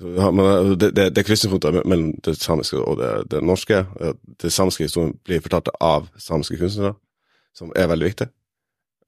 Men, 0.00 0.38
eh, 0.38 0.70
det, 0.76 0.90
det, 0.90 1.10
det 1.10 1.24
krysningspunkter 1.26 1.82
mellom 1.84 2.12
det 2.24 2.36
samiske 2.38 2.78
og 2.78 2.98
det, 3.00 3.10
det 3.30 3.42
norske. 3.42 3.82
Det 4.42 4.52
samiske 4.52 4.86
historien 4.86 5.16
blir 5.26 5.42
fortalt 5.42 5.70
av 5.80 6.08
samiske 6.18 6.58
kunstnere, 6.60 6.94
som 7.56 7.72
er 7.76 7.90
veldig 7.90 8.10
viktig. 8.12 8.28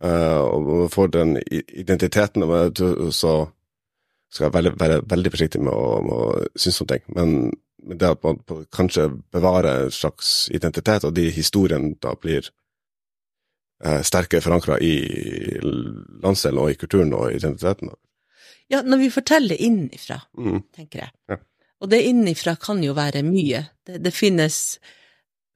Eh, 0.05 0.41
og 0.41 0.67
man 0.67 0.93
får 0.93 1.13
den 1.15 1.37
identiteten, 1.47 2.43
og 2.43 2.83
så 3.15 3.35
skal 4.31 4.47
jeg 4.47 4.55
være, 4.55 4.77
være 4.79 5.03
veldig 5.11 5.33
forsiktig 5.35 5.61
med 5.63 5.75
å, 5.75 5.99
å 6.01 6.21
synes 6.57 6.83
om 6.83 6.91
ting. 6.91 7.05
Men, 7.17 7.37
det 7.81 8.11
at 8.11 8.21
man 8.27 8.37
kanskje 8.77 9.07
bevarer 9.33 9.87
en 9.87 9.95
slags 9.95 10.51
identitet, 10.53 11.07
og 11.09 11.15
de 11.17 11.31
historiene 11.33 11.95
da 12.03 12.13
blir 12.13 12.45
sterke 13.81 14.05
sterkere 14.05 14.45
forankra 14.45 14.77
i 14.85 14.93
landsdelen 16.21 16.61
og 16.61 16.75
i 16.75 16.77
kulturen 16.77 17.15
og 17.17 17.33
identiteten. 17.33 17.89
Ja, 18.71 18.83
når 18.87 18.99
vi 19.05 19.11
forteller 19.11 19.57
innifra, 19.61 20.21
Mm. 20.39 20.63
tenker 20.77 20.99
jeg. 21.05 21.11
Ja. 21.29 21.37
Og 21.81 21.89
det 21.91 22.03
innifra 22.07 22.57
kan 22.61 22.83
jo 22.85 22.93
være 22.95 23.23
mye. 23.27 23.65
Det, 23.87 24.03
det 24.05 24.13
finnes 24.15 24.79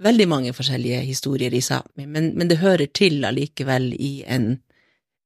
veldig 0.03 0.27
mange 0.29 0.53
forskjellige 0.57 1.01
historier 1.07 1.55
i 1.55 1.61
Sápmi, 1.63 2.07
men, 2.11 2.33
men 2.37 2.49
det 2.51 2.59
hører 2.59 2.87
til 2.93 3.25
allikevel 3.25 3.93
i 3.95 4.25
en, 4.27 4.57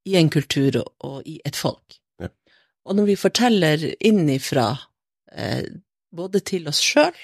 i 0.05 0.17
en 0.21 0.29
kultur 0.31 0.77
og, 0.83 0.91
og 1.01 1.23
i 1.27 1.39
et 1.49 1.57
folk. 1.57 1.97
Ja. 2.21 2.29
Og 2.85 2.97
når 2.99 3.07
vi 3.13 3.17
forteller 3.17 3.87
innifra, 4.05 4.67
eh, 5.33 5.65
både 6.15 6.41
til 6.45 6.69
oss 6.69 6.81
sjøl, 6.85 7.15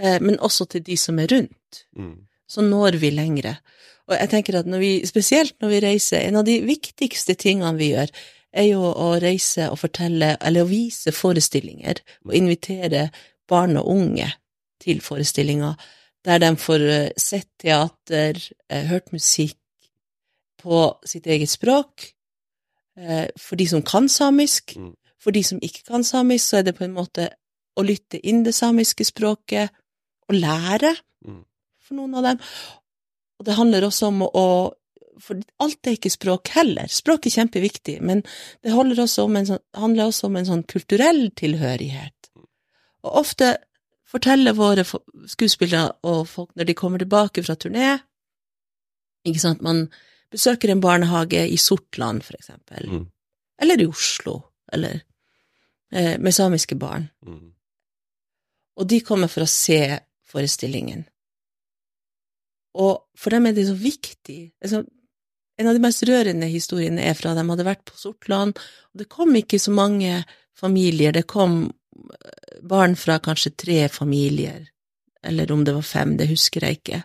eh, 0.00 0.18
men 0.20 0.38
også 0.38 0.68
til 0.70 0.82
de 0.86 0.96
som 0.96 1.18
er 1.18 1.26
rundt, 1.34 1.84
Mm. 1.96 2.26
så 2.48 2.62
når 2.64 2.96
vi 3.00 3.10
lengre. 3.10 3.56
Og 4.08 4.16
jeg 4.16 4.30
tenker 4.30 4.58
at 4.58 4.66
når 4.66 4.78
vi, 4.80 4.92
spesielt 5.06 5.58
når 5.60 5.68
vi 5.74 5.80
reiser, 5.84 6.20
en 6.28 6.36
av 6.40 6.44
de 6.46 6.60
viktigste 6.64 7.34
tingene 7.36 7.76
vi 7.76 7.90
gjør, 7.92 8.08
er 8.52 8.64
jo 8.70 8.80
å 8.80 9.20
reise 9.20 9.68
og 9.70 9.78
fortelle, 9.78 10.36
eller 10.40 10.64
å 10.64 10.70
vise 10.70 11.12
forestillinger, 11.12 12.00
og 12.24 12.34
invitere 12.34 13.10
barn 13.48 13.76
og 13.76 13.88
unge 13.92 14.32
til 14.80 15.00
forestillinger, 15.00 15.74
der 16.24 16.38
de 16.38 16.52
får 16.56 16.84
eh, 16.90 17.10
sett 17.16 17.48
teater, 17.60 18.38
eh, 18.70 18.84
hørt 18.88 19.12
musikk 19.12 19.56
på 20.58 20.96
sitt 21.06 21.26
eget 21.26 21.48
språk. 21.50 22.12
Eh, 22.98 23.28
For 23.38 23.56
de 23.56 23.66
som 23.66 23.82
kan 23.82 24.08
samisk, 24.08 24.76
Mm. 24.76 24.94
for 25.18 25.30
de 25.30 25.42
som 25.42 25.58
ikke 25.62 25.84
kan 25.86 26.04
samisk, 26.04 26.48
så 26.48 26.56
er 26.58 26.62
det 26.62 26.76
på 26.76 26.84
en 26.84 26.94
måte 26.94 27.28
å 27.76 27.82
lytte 27.82 28.18
inn 28.26 28.42
det 28.44 28.54
samiske 28.54 29.04
språket, 29.04 29.70
og 30.28 30.34
lære 30.34 30.96
Mm. 31.24 31.44
for 31.80 31.94
noen 31.94 32.14
av 32.14 32.22
dem. 32.22 32.38
Og 33.38 33.46
det 33.46 33.54
handler 33.54 33.82
også 33.82 34.06
om 34.06 34.22
å 34.22 34.72
For 35.20 35.40
alt 35.60 35.86
er 35.86 35.96
ikke 35.96 36.10
språk 36.12 36.48
heller. 36.54 36.86
Språk 36.92 37.26
er 37.26 37.34
kjempeviktig, 37.34 38.00
men 38.02 38.22
det 38.62 38.72
også 39.02 39.24
om 39.24 39.36
en 39.36 39.46
sånn, 39.46 39.62
handler 39.74 40.10
også 40.10 40.28
om 40.28 40.36
en 40.36 40.46
sånn 40.46 40.64
kulturell 40.70 41.30
tilhørighet. 41.38 42.30
Og 43.04 43.20
ofte 43.22 43.56
forteller 44.08 44.56
våre 44.56 44.84
skuespillere 45.28 45.90
og 46.08 46.26
folk 46.28 46.54
når 46.56 46.70
de 46.70 46.74
kommer 46.78 47.02
tilbake 47.02 47.44
fra 47.44 47.56
turné 47.56 47.98
Ikke 49.26 49.40
sant, 49.42 49.60
man 49.60 49.88
besøker 50.30 50.70
en 50.70 50.80
barnehage 50.80 51.40
i 51.50 51.56
Sortland, 51.60 52.22
for 52.22 52.36
eksempel, 52.38 52.86
Mm. 52.88 53.10
eller 53.58 53.80
i 53.82 53.86
Oslo, 53.86 54.42
eller 54.72 55.02
eh, 55.92 56.16
med 56.18 56.32
samiske 56.32 56.78
barn, 56.78 57.10
Mm. 57.26 57.52
og 58.76 58.88
de 58.88 59.00
kommer 59.00 59.28
for 59.28 59.42
å 59.42 59.48
se 59.48 59.98
forestillingen. 60.24 61.04
Og 62.74 63.02
for 63.16 63.30
dem 63.30 63.46
er 63.46 63.52
det 63.52 63.66
så 63.66 63.74
viktig. 63.74 64.52
Altså, 64.62 64.84
en 65.58 65.66
av 65.70 65.74
de 65.74 65.82
mest 65.82 66.04
rørende 66.06 66.48
historiene 66.50 67.02
er 67.10 67.16
fra 67.18 67.34
de 67.34 67.44
hadde 67.48 67.66
vært 67.66 67.84
på 67.88 67.96
Sortland, 67.98 68.58
og 68.92 69.00
det 69.02 69.08
kom 69.12 69.34
ikke 69.38 69.58
så 69.60 69.72
mange 69.74 70.24
familier, 70.58 71.12
det 71.14 71.26
kom 71.30 71.64
eh, 71.68 72.60
barn 72.62 72.94
fra 72.98 73.18
kanskje 73.22 73.54
tre 73.58 73.88
familier, 73.92 74.68
eller 75.26 75.50
om 75.52 75.64
det 75.66 75.74
var 75.74 75.82
fem, 75.86 76.16
det 76.18 76.28
husker 76.30 76.64
jeg 76.66 76.78
ikke. 76.80 77.02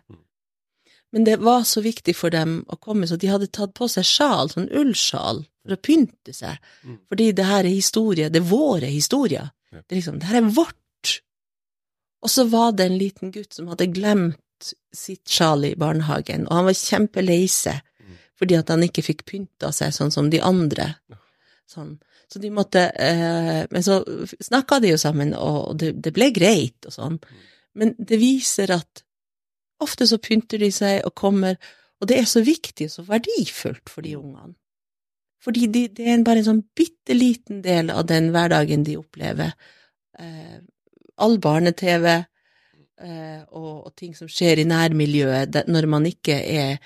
Men 1.14 1.26
det 1.28 1.40
var 1.46 1.62
så 1.70 1.82
viktig 1.86 2.16
for 2.18 2.34
dem 2.34 2.64
å 2.74 2.78
komme, 2.82 3.06
så 3.10 3.18
de 3.22 3.30
hadde 3.30 3.52
tatt 3.54 3.74
på 3.78 3.86
seg 3.92 4.06
sjal, 4.08 4.50
sånn 4.50 4.70
ullsjal, 4.74 5.44
for 5.64 5.76
å 5.76 5.82
pynte 5.82 6.34
seg, 6.34 6.58
Mm. 6.84 6.98
fordi 7.10 7.32
det 7.34 7.46
her 7.46 7.64
er 7.66 7.70
historie, 7.70 8.30
det 8.30 8.42
er 8.42 8.50
våre 8.50 8.90
historier. 8.90 9.52
Det 9.72 9.92
er 9.92 9.96
liksom, 9.96 10.20
det 10.20 10.28
her 10.28 10.42
er 10.42 10.50
vårt. 10.50 11.22
Og 12.24 12.30
så 12.30 12.46
var 12.50 12.72
det 12.72 12.86
en 12.86 12.98
liten 12.98 13.32
gutt 13.32 13.54
som 13.54 13.68
hadde 13.68 13.94
glemt 13.94 14.38
sitt 14.94 15.28
sjal 15.28 15.66
i 15.66 15.76
barnehagen, 15.76 16.48
og 16.48 16.54
han 16.54 16.66
var 16.66 16.74
kjempelei 16.74 17.48
seg 17.50 17.76
Mm. 17.76 17.82
Fordi 18.44 18.60
at 18.60 18.72
han 18.74 18.84
ikke 18.84 19.06
fikk 19.06 19.24
pynta 19.30 19.72
seg 19.72 19.94
sånn 19.96 20.12
som 20.12 20.28
de 20.32 20.42
andre. 20.44 20.92
Sånn. 21.72 21.96
Så 22.28 22.42
de 22.44 22.50
måtte 22.52 22.90
eh, 23.00 23.64
Men 23.72 23.86
så 23.86 24.02
snakka 24.42 24.82
de 24.84 24.92
jo 24.92 25.00
sammen, 25.00 25.32
og 25.38 25.78
det, 25.80 25.94
det 26.04 26.12
ble 26.16 26.28
greit 26.36 26.90
og 26.90 26.96
sånn. 26.96 27.20
Men 27.80 27.94
det 27.98 28.20
viser 28.22 28.74
at 28.76 29.04
ofte 29.84 30.08
så 30.10 30.20
pynter 30.22 30.62
de 30.62 30.70
seg 30.74 31.02
og 31.08 31.16
kommer, 31.18 31.56
og 32.02 32.10
det 32.12 32.20
er 32.20 32.28
så 32.30 32.44
viktig 32.44 32.90
og 32.90 32.94
så 32.94 33.06
verdifullt 33.08 33.92
for 33.92 34.06
de 34.06 34.18
ungene. 34.20 34.58
Fordi 35.44 35.68
de, 35.68 35.88
det 35.92 36.08
er 36.08 36.22
bare 36.24 36.40
en 36.40 36.50
sånn 36.52 36.62
bitte 36.76 37.16
liten 37.16 37.64
del 37.64 37.90
av 37.92 38.06
den 38.08 38.30
hverdagen 38.32 38.86
de 38.88 38.96
opplever. 39.00 39.52
Eh, 40.20 40.60
all 41.24 41.36
barne-TV 41.44 42.08
eh, 42.14 43.42
og, 43.52 43.74
og 43.90 43.92
ting 44.00 44.14
som 44.16 44.30
skjer 44.32 44.62
i 44.64 44.68
nærmiljøet 44.70 45.52
det, 45.52 45.66
når 45.72 45.90
man 45.92 46.08
ikke 46.08 46.38
er 46.40 46.80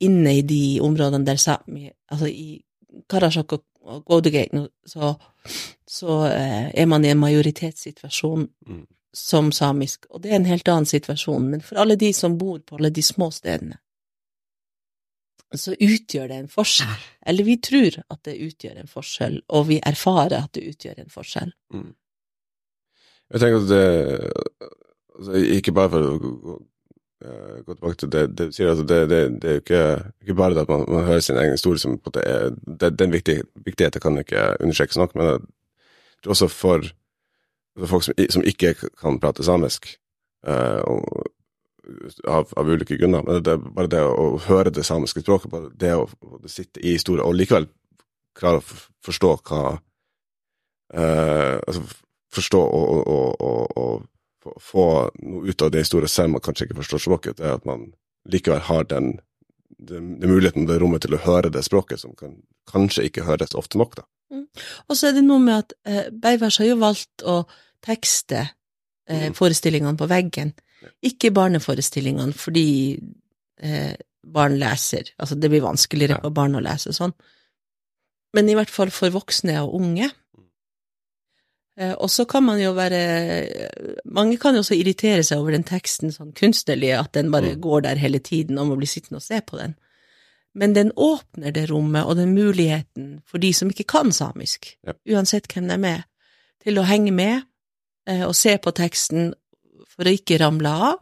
inne 0.00 0.36
i 0.38 0.42
de 0.42 0.80
områdene 0.82 1.26
der 1.26 1.40
Sápmi 1.40 1.90
Altså 2.10 2.26
i 2.26 2.62
Karasjok 3.10 3.52
og, 3.52 4.04
Godugate, 4.04 4.68
så, 4.86 5.14
så 5.86 6.24
eh, 6.26 6.70
er 6.74 6.86
man 6.86 7.04
i 7.04 7.10
en 7.10 7.18
majoritetssituasjon 7.18 8.48
Mm. 8.66 8.86
som 9.14 9.52
samisk, 9.52 10.06
og 10.10 10.22
det 10.22 10.30
er 10.30 10.36
en 10.36 10.44
helt 10.44 10.68
annen 10.68 10.86
situasjon. 10.86 11.50
Men 11.50 11.60
for 11.60 11.78
alle 11.80 11.96
de 11.96 12.12
som 12.12 12.38
bor 12.38 12.58
på 12.58 12.76
alle 12.76 12.90
de 12.90 13.02
små 13.02 13.30
stedene, 13.30 13.78
så 15.54 15.72
utgjør 15.72 16.28
det 16.28 16.36
en 16.36 16.48
forskjell. 16.48 17.04
Eller 17.26 17.44
vi 17.44 17.56
tror 17.62 18.02
at 18.10 18.24
det 18.24 18.34
utgjør 18.42 18.80
en 18.80 18.90
forskjell, 18.90 19.38
og 19.48 19.68
vi 19.68 19.78
erfarer 19.82 20.42
at 20.42 20.52
det 20.52 20.66
utgjør 20.72 21.00
en 21.00 21.10
forskjell. 21.10 21.52
Jeg 23.30 23.40
tenker 23.40 23.62
at 23.62 23.68
det 23.68 23.86
altså, 25.14 25.32
Ikke 25.56 25.72
bare 25.72 25.90
for 25.90 26.02
å 26.02 26.58
eh, 27.24 27.62
gå 27.64 27.74
tilbake 27.74 28.00
til 28.02 28.12
det 28.12 28.24
det 28.38 28.48
sier, 28.54 28.70
altså 28.72 28.84
det, 28.84 29.00
det, 29.10 29.20
det 29.42 29.50
er 29.50 29.58
jo 29.58 29.64
ikke, 29.64 29.82
ikke 30.22 30.34
bare 30.34 30.54
det 30.54 30.64
at 30.64 30.72
man, 30.72 30.84
man 30.88 31.04
hører 31.04 31.20
sin 31.24 31.38
egen 31.40 31.56
historie 31.56 31.82
som 31.82 31.98
på 31.98 32.10
måte 32.10 32.24
er 32.24 32.50
det, 32.66 32.98
Den 32.98 33.12
viktig, 33.12 33.42
viktigheten 33.66 34.00
kan 34.00 34.18
ikke 34.18 34.56
understrekes 34.60 34.96
nok, 34.96 35.14
men 35.14 35.46
det 36.24 36.32
også 36.32 36.48
for, 36.48 36.84
for 37.78 37.86
folk 37.86 38.04
som, 38.04 38.14
som 38.30 38.44
ikke 38.44 38.74
kan 39.00 39.20
prate 39.20 39.44
samisk, 39.44 39.88
eh, 40.46 40.82
og, 40.84 41.26
av, 42.26 42.52
av 42.56 42.68
ulike 42.68 42.98
grunner, 42.98 43.22
men 43.22 43.42
det 43.44 43.52
er 43.52 43.62
bare 43.62 43.90
det 43.90 44.02
å 44.02 44.38
høre 44.48 44.72
det 44.74 44.84
samiske 44.86 45.22
språket, 45.22 45.50
bare 45.52 45.70
det 45.78 45.94
å, 45.94 46.08
å 46.22 46.40
sitte 46.50 46.82
i 46.82 46.96
historie, 46.96 47.22
og 47.22 47.36
likevel 47.36 47.68
klare 48.36 48.60
å 48.60 48.66
forstå 49.06 49.30
hva 49.48 49.62
eh, 50.94 51.56
altså 51.62 51.84
forstå 52.36 52.60
og, 52.60 53.08
og, 53.40 53.78
og 53.80 54.06
få- 54.60 55.10
noe 55.22 55.46
ut 55.48 55.62
av 55.62 55.70
det 55.70 55.82
historien 55.84 56.08
selv 56.08 56.26
om 56.30 56.36
man 56.38 56.44
kanskje 56.46 56.66
ikke 56.68 56.78
forstår 56.82 57.02
språket, 57.04 57.36
det 57.38 57.46
er 57.46 57.54
at 57.58 57.64
man 57.68 57.92
likevel 58.28 58.60
har 58.68 58.84
den, 58.90 59.20
den, 59.78 60.16
den 60.20 60.30
muligheten 60.30 60.62
og 60.66 60.68
det 60.72 60.80
rommet 60.82 61.02
til 61.06 61.14
å 61.14 61.22
høre 61.24 61.50
det 61.52 61.64
språket, 61.66 62.00
som 62.00 62.14
kan, 62.18 62.36
kanskje 62.70 63.04
ikke 63.08 63.24
høres 63.28 63.54
ofte 63.54 63.78
nok, 63.78 63.96
da. 64.00 64.06
Og 64.88 64.96
så 64.98 65.08
er 65.08 65.12
det 65.18 65.22
noe 65.24 65.38
med 65.38 65.54
at 65.60 65.72
eh, 65.86 66.08
Beivers 66.10 66.56
har 66.58 66.66
jo 66.66 66.76
valgt 66.82 67.22
å 67.22 67.44
tekste 67.86 68.40
eh, 69.06 69.28
Mhm. 69.28 69.34
forestillingene 69.38 69.96
på 70.00 70.08
veggen, 70.10 70.52
ikke 71.06 71.30
barneforestillingene, 71.30 72.34
fordi 72.34 72.98
eh, 73.62 73.94
barn 74.26 74.56
leser, 74.58 75.12
altså 75.22 75.36
det 75.38 75.48
blir 75.52 75.62
vanskeligere 75.62 76.18
for 76.24 76.34
barn 76.34 76.58
å 76.58 76.62
lese 76.64 76.90
sånn. 76.92 77.12
Men 78.34 78.48
i 78.50 78.56
hvert 78.58 78.70
fall 78.74 78.90
for 78.90 79.08
voksne 79.14 79.54
og 79.62 79.76
unge. 79.78 80.10
Eh, 81.78 81.92
og 81.92 82.08
så 82.10 82.24
kan 82.24 82.42
man 82.46 82.60
jo 82.60 82.70
være 82.72 83.00
Mange 84.04 84.38
kan 84.40 84.54
jo 84.56 84.62
også 84.62 84.74
irritere 84.78 85.22
seg 85.26 85.38
over 85.42 85.52
den 85.52 85.64
teksten 85.66 86.12
sånn 86.14 86.32
kunstnerlig, 86.32 86.94
at 86.98 87.12
den 87.12 87.30
bare 87.30 87.54
Mm. 87.54 87.60
går 87.60 87.80
der 87.82 87.96
hele 88.00 88.18
tiden, 88.18 88.58
og 88.58 88.66
må 88.68 88.76
bli 88.76 88.86
sittende 88.86 89.16
og 89.20 89.22
se 89.22 89.40
på 89.40 89.58
den. 89.58 89.74
Men 90.54 90.72
den 90.72 90.90
åpner 90.96 91.52
det 91.52 91.68
rommet 91.70 92.04
og 92.06 92.16
den 92.16 92.34
muligheten 92.34 93.20
for 93.26 93.38
de 93.38 93.52
som 93.52 93.68
ikke 93.68 93.84
kan 93.86 94.12
samisk, 94.12 94.76
Ja. 94.86 94.92
uansett 95.08 95.46
hvem 95.52 95.68
de 95.68 95.88
er, 95.88 96.04
til 96.64 96.78
å 96.78 96.84
henge 96.84 97.12
med 97.12 97.42
eh, 98.06 98.22
og 98.26 98.34
se 98.34 98.56
på 98.58 98.72
teksten 98.72 99.34
for 99.88 100.04
å 100.04 100.12
ikke 100.16 100.38
ramle 100.40 100.68
av, 100.68 100.98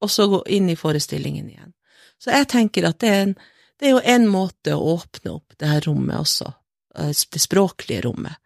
og 0.00 0.08
så 0.10 0.26
gå 0.28 0.42
inn 0.48 0.68
i 0.70 0.74
forestillingen 0.76 1.48
igjen. 1.50 1.72
Så 2.18 2.30
jeg 2.32 2.48
tenker 2.48 2.88
at 2.88 2.98
det 2.98 3.08
er, 3.08 3.22
en, 3.22 3.34
det 3.78 3.86
er 3.86 3.90
jo 3.90 4.00
en 4.04 4.26
måte 4.26 4.72
å 4.74 4.96
åpne 4.98 5.34
opp 5.34 5.54
det 5.58 5.68
her 5.68 5.80
rommet 5.86 6.16
også, 6.18 6.52
eh, 6.96 7.12
det 7.32 7.40
språklige 7.40 8.02
rommet. 8.04 8.36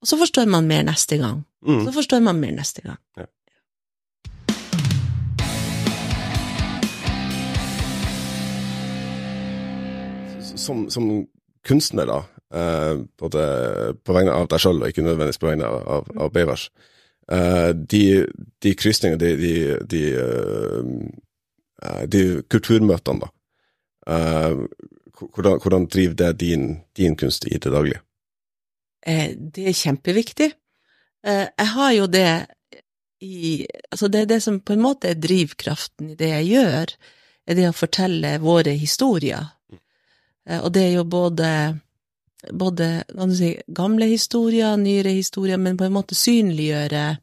Og 0.00 0.06
så 0.06 0.16
forstår 0.16 0.46
man 0.46 0.66
mer 0.66 0.84
neste 0.86 1.18
gang. 1.18 1.42
Mm. 1.66 1.84
Så 1.84 1.92
forstår 1.92 2.20
man 2.20 2.38
mer 2.40 2.52
neste 2.54 2.82
gang. 2.82 2.98
Ja. 3.16 3.26
Som, 10.58 10.90
som 10.90 11.26
kunstner, 11.66 12.06
da, 12.06 12.22
eh, 12.54 13.00
både 13.18 13.42
på 14.04 14.14
vegne 14.14 14.34
av 14.34 14.48
deg 14.50 14.62
sjøl 14.62 14.82
og 14.82 14.90
ikke 14.90 15.04
nødvendigvis 15.06 15.40
på 15.42 15.50
vegne 15.50 15.66
av, 15.66 15.82
av, 15.96 16.10
av 16.26 16.32
Beivars, 16.34 16.68
eh, 17.32 17.70
de, 17.74 18.02
de 18.62 18.74
krysningene, 18.78 19.20
de, 19.22 19.30
de, 19.38 19.54
de, 19.90 20.02
eh, 21.82 22.02
de 22.10 22.24
kulturmøtene, 22.50 23.26
da, 23.26 23.30
eh, 24.12 24.66
hvordan, 25.18 25.58
hvordan 25.62 25.88
driver 25.90 26.18
det 26.22 26.34
din, 26.42 26.68
din 26.96 27.16
kunst 27.18 27.46
i 27.46 27.58
det 27.58 27.72
daglige? 27.74 28.02
Eh, 29.06 29.34
det 29.36 29.68
er 29.68 29.76
kjempeviktig. 29.76 30.52
Eh, 31.26 31.46
jeg 31.46 31.68
har 31.74 31.92
jo 31.92 32.06
det 32.06 32.30
i 33.20 33.66
Altså, 33.90 34.06
det 34.08 34.20
er 34.20 34.26
det 34.30 34.42
som 34.44 34.60
på 34.60 34.76
en 34.76 34.82
måte 34.84 35.10
er 35.10 35.18
drivkraften 35.18 36.12
i 36.12 36.14
det 36.14 36.28
jeg 36.28 36.50
gjør, 36.52 36.92
er 37.48 37.56
det 37.58 37.64
å 37.66 37.74
fortelle 37.74 38.36
våre 38.38 38.76
historier. 38.78 39.48
Eh, 40.46 40.60
og 40.60 40.70
det 40.76 40.84
er 40.84 40.92
jo 41.00 41.04
både 41.04 41.50
både 42.54 43.02
kan 43.10 43.32
du 43.32 43.34
si, 43.34 43.56
gamle 43.74 44.06
historier, 44.06 44.76
nyere 44.78 45.10
historier, 45.16 45.58
men 45.58 45.76
på 45.76 45.88
en 45.88 45.96
måte 45.96 46.14
synliggjøre 46.14 47.16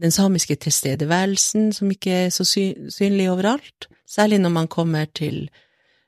den 0.00 0.12
samiske 0.12 0.56
tilstedeværelsen, 0.60 1.70
som 1.72 1.90
ikke 1.90 2.16
er 2.26 2.32
så 2.34 2.44
synlig 2.44 3.30
overalt. 3.30 3.88
Særlig 4.08 4.40
når 4.42 4.52
man 4.52 4.68
kommer 4.68 5.06
til 5.14 5.48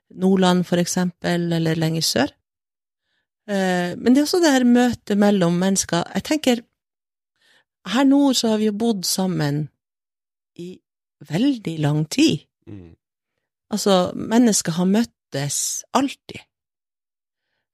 Nordland, 0.09 0.63
for 0.65 0.77
eksempel, 0.77 1.53
eller 1.53 1.75
lenger 1.75 2.01
sør. 2.01 2.35
Eh, 3.49 3.95
Men 3.97 4.13
det 4.13 4.21
er 4.21 4.27
også 4.27 4.41
det 4.43 4.51
her 4.53 4.65
møtet 4.67 5.17
mellom 5.17 5.55
mennesker. 5.59 6.03
Jeg 6.13 6.23
tenker, 6.23 6.61
her 7.89 8.03
nord 8.05 8.35
så 8.37 8.51
har 8.53 8.57
vi 8.61 8.69
jo 8.69 8.75
bodd 8.77 9.05
sammen 9.07 9.69
i 10.59 10.79
veldig 11.29 11.79
lang 11.79 12.03
tid. 12.09 12.45
Altså, 13.71 14.11
mennesker 14.15 14.71
har 14.77 14.85
møttes 14.85 15.83
alltid. 15.93 16.41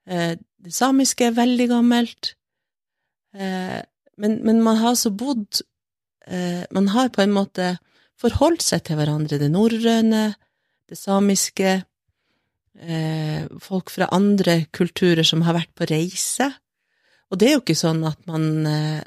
Eh, 0.08 0.36
Det 0.66 0.74
samiske 0.74 1.26
er 1.28 1.32
veldig 1.38 1.68
gammelt, 1.70 2.36
eh, 3.36 3.82
men, 4.18 4.40
men 4.46 4.62
man 4.64 4.78
har 4.78 4.96
altså 4.96 5.12
bodd 5.12 5.62
Man 6.72 6.88
har 6.88 7.10
på 7.10 7.22
en 7.22 7.32
måte 7.32 7.78
forholdt 8.18 8.64
seg 8.64 8.82
til 8.84 8.96
hverandre, 8.98 9.38
det 9.38 9.52
norrøne, 9.52 10.34
det 10.90 10.98
samiske, 10.98 11.84
eh, 12.80 13.46
folk 13.62 13.92
fra 13.94 14.10
andre 14.16 14.66
kulturer 14.76 15.26
som 15.28 15.44
har 15.46 15.58
vært 15.58 15.74
på 15.78 15.88
reise. 15.90 16.50
Og 17.32 17.40
det 17.40 17.50
er 17.50 17.56
jo 17.56 17.64
ikke 17.64 17.78
sånn 17.78 18.04
at 18.08 18.20
man 18.30 18.66
eh, 18.70 19.04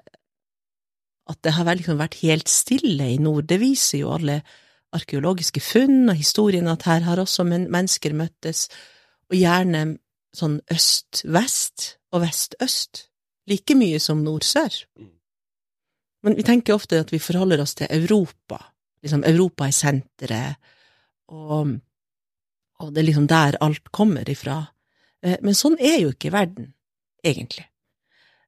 At 1.29 1.43
det 1.45 1.53
har 1.59 1.69
liksom 1.69 1.99
vært 2.01 2.23
helt 2.23 2.49
stille 2.49 3.05
i 3.05 3.19
nord. 3.21 3.45
Det 3.51 3.59
viser 3.61 4.01
jo 4.01 4.15
alle 4.15 4.41
arkeologiske 4.97 5.61
funn 5.61 6.09
og 6.09 6.17
historien 6.17 6.71
at 6.73 6.87
her 6.89 7.03
har 7.05 7.21
også 7.21 7.45
men 7.45 7.67
mennesker 7.69 8.15
møttes, 8.17 8.71
og 9.29 9.37
gjerne 9.37 9.99
sånn 10.33 10.57
øst-vest 10.73 11.99
og 12.17 12.23
vest-øst. 12.25 13.03
Like 13.49 13.77
mye 13.77 14.01
som 14.01 14.25
nord-sør. 14.25 14.73
Men 16.25 16.37
vi 16.37 16.47
tenker 16.49 16.77
ofte 16.77 17.01
at 17.01 17.13
vi 17.13 17.21
forholder 17.23 17.61
oss 17.63 17.77
til 17.79 17.93
Europa. 17.93 18.59
Liksom 19.05 19.25
Europa 19.25 19.69
er 19.69 19.77
senteret, 19.77 20.73
og, 21.29 21.77
og 22.79 22.93
det 22.95 23.03
er 23.03 23.09
liksom 23.09 23.27
der 23.31 23.59
alt 23.61 23.91
kommer 23.93 24.29
ifra. 24.31 24.67
Eh, 25.23 25.37
Men 25.43 25.55
sånn 25.55 25.79
er 25.81 26.01
jo 26.03 26.13
ikke 26.15 26.33
verden, 26.33 26.75
egentlig. 27.25 27.67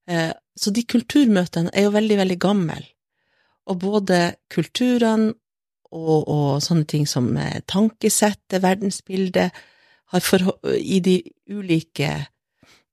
Eh, 0.07 0.33
Så 0.61 0.71
de 0.71 0.83
kulturmøtene 0.85 1.71
er 1.73 1.87
jo 1.87 1.91
veldig, 1.91 2.17
veldig 2.17 2.39
gamle. 2.39 2.83
Og 3.67 3.79
både 3.81 4.35
kulturene 4.51 5.33
og, 5.93 6.29
og 6.29 6.63
sånne 6.63 6.85
ting 6.85 7.07
som 7.09 7.37
eh, 7.37 7.61
tankesettet, 7.67 8.63
verdensbildet, 8.63 9.51
i 10.13 10.99
de 11.01 11.23
ulike 11.49 12.27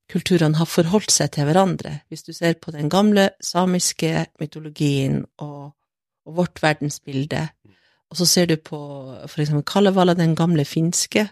kulturene 0.08 0.56
har 0.56 0.66
forholdt 0.70 1.10
seg 1.10 1.32
til 1.34 1.44
hverandre. 1.48 2.00
Hvis 2.08 2.22
du 2.22 2.32
ser 2.32 2.54
på 2.54 2.70
den 2.70 2.88
gamle 2.88 3.30
samiske 3.42 4.26
mytologien 4.40 5.24
og, 5.38 5.72
og 6.24 6.36
vårt 6.36 6.62
verdensbilde, 6.62 7.48
og 8.08 8.20
så 8.20 8.26
ser 8.26 8.48
du 8.48 8.56
på 8.56 8.78
for 9.28 9.42
eksempel 9.42 9.66
Kalevala, 9.68 10.14
den 10.14 10.36
gamle 10.36 10.64
finske 10.64 11.28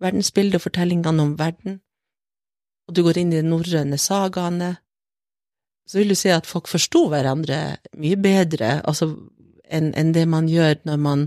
verdensbildet 0.00 0.58
og 0.60 0.66
fortellingene 0.66 1.24
om 1.24 1.36
verden, 1.38 1.80
og 2.88 2.96
du 2.96 3.02
går 3.06 3.20
inn 3.20 3.32
i 3.32 3.40
de 3.40 3.46
norrøne 3.46 3.98
sagaene, 4.00 4.74
så 5.88 5.98
vil 5.98 6.12
du 6.12 6.18
si 6.18 6.30
at 6.30 6.46
folk 6.46 6.68
forsto 6.70 7.06
hverandre 7.10 7.60
mye 7.98 8.18
bedre 8.20 8.76
altså, 8.86 9.08
enn 9.70 9.92
en 9.98 10.12
det 10.14 10.26
man 10.28 10.48
gjør 10.50 10.82
når 10.86 11.00
man 11.02 11.24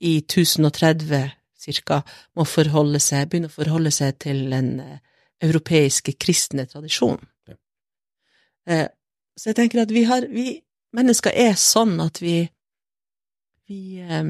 i 0.00 0.18
1030 0.22 1.32
cirka 1.64 2.00
må 2.36 2.44
forholde 2.48 3.00
seg, 3.00 3.28
begynne 3.28 3.50
å 3.50 3.54
forholde 3.54 3.92
seg 3.94 4.18
til 4.22 4.42
den 4.52 4.74
eh, 4.84 4.98
europeiske 5.44 6.16
kristne 6.20 6.66
tradisjonen. 6.68 7.24
Ja. 7.48 7.56
Eh, 8.68 8.88
så 9.36 9.50
jeg 9.50 9.58
tenker 9.60 9.82
at 9.82 9.92
vi 9.92 10.04
har 10.08 10.28
vi 10.30 10.46
mennesker 10.94 11.34
er 11.34 11.56
sånn 11.58 11.96
at 12.04 12.20
vi 12.22 12.44
vi 13.68 14.00
eh, 14.00 14.24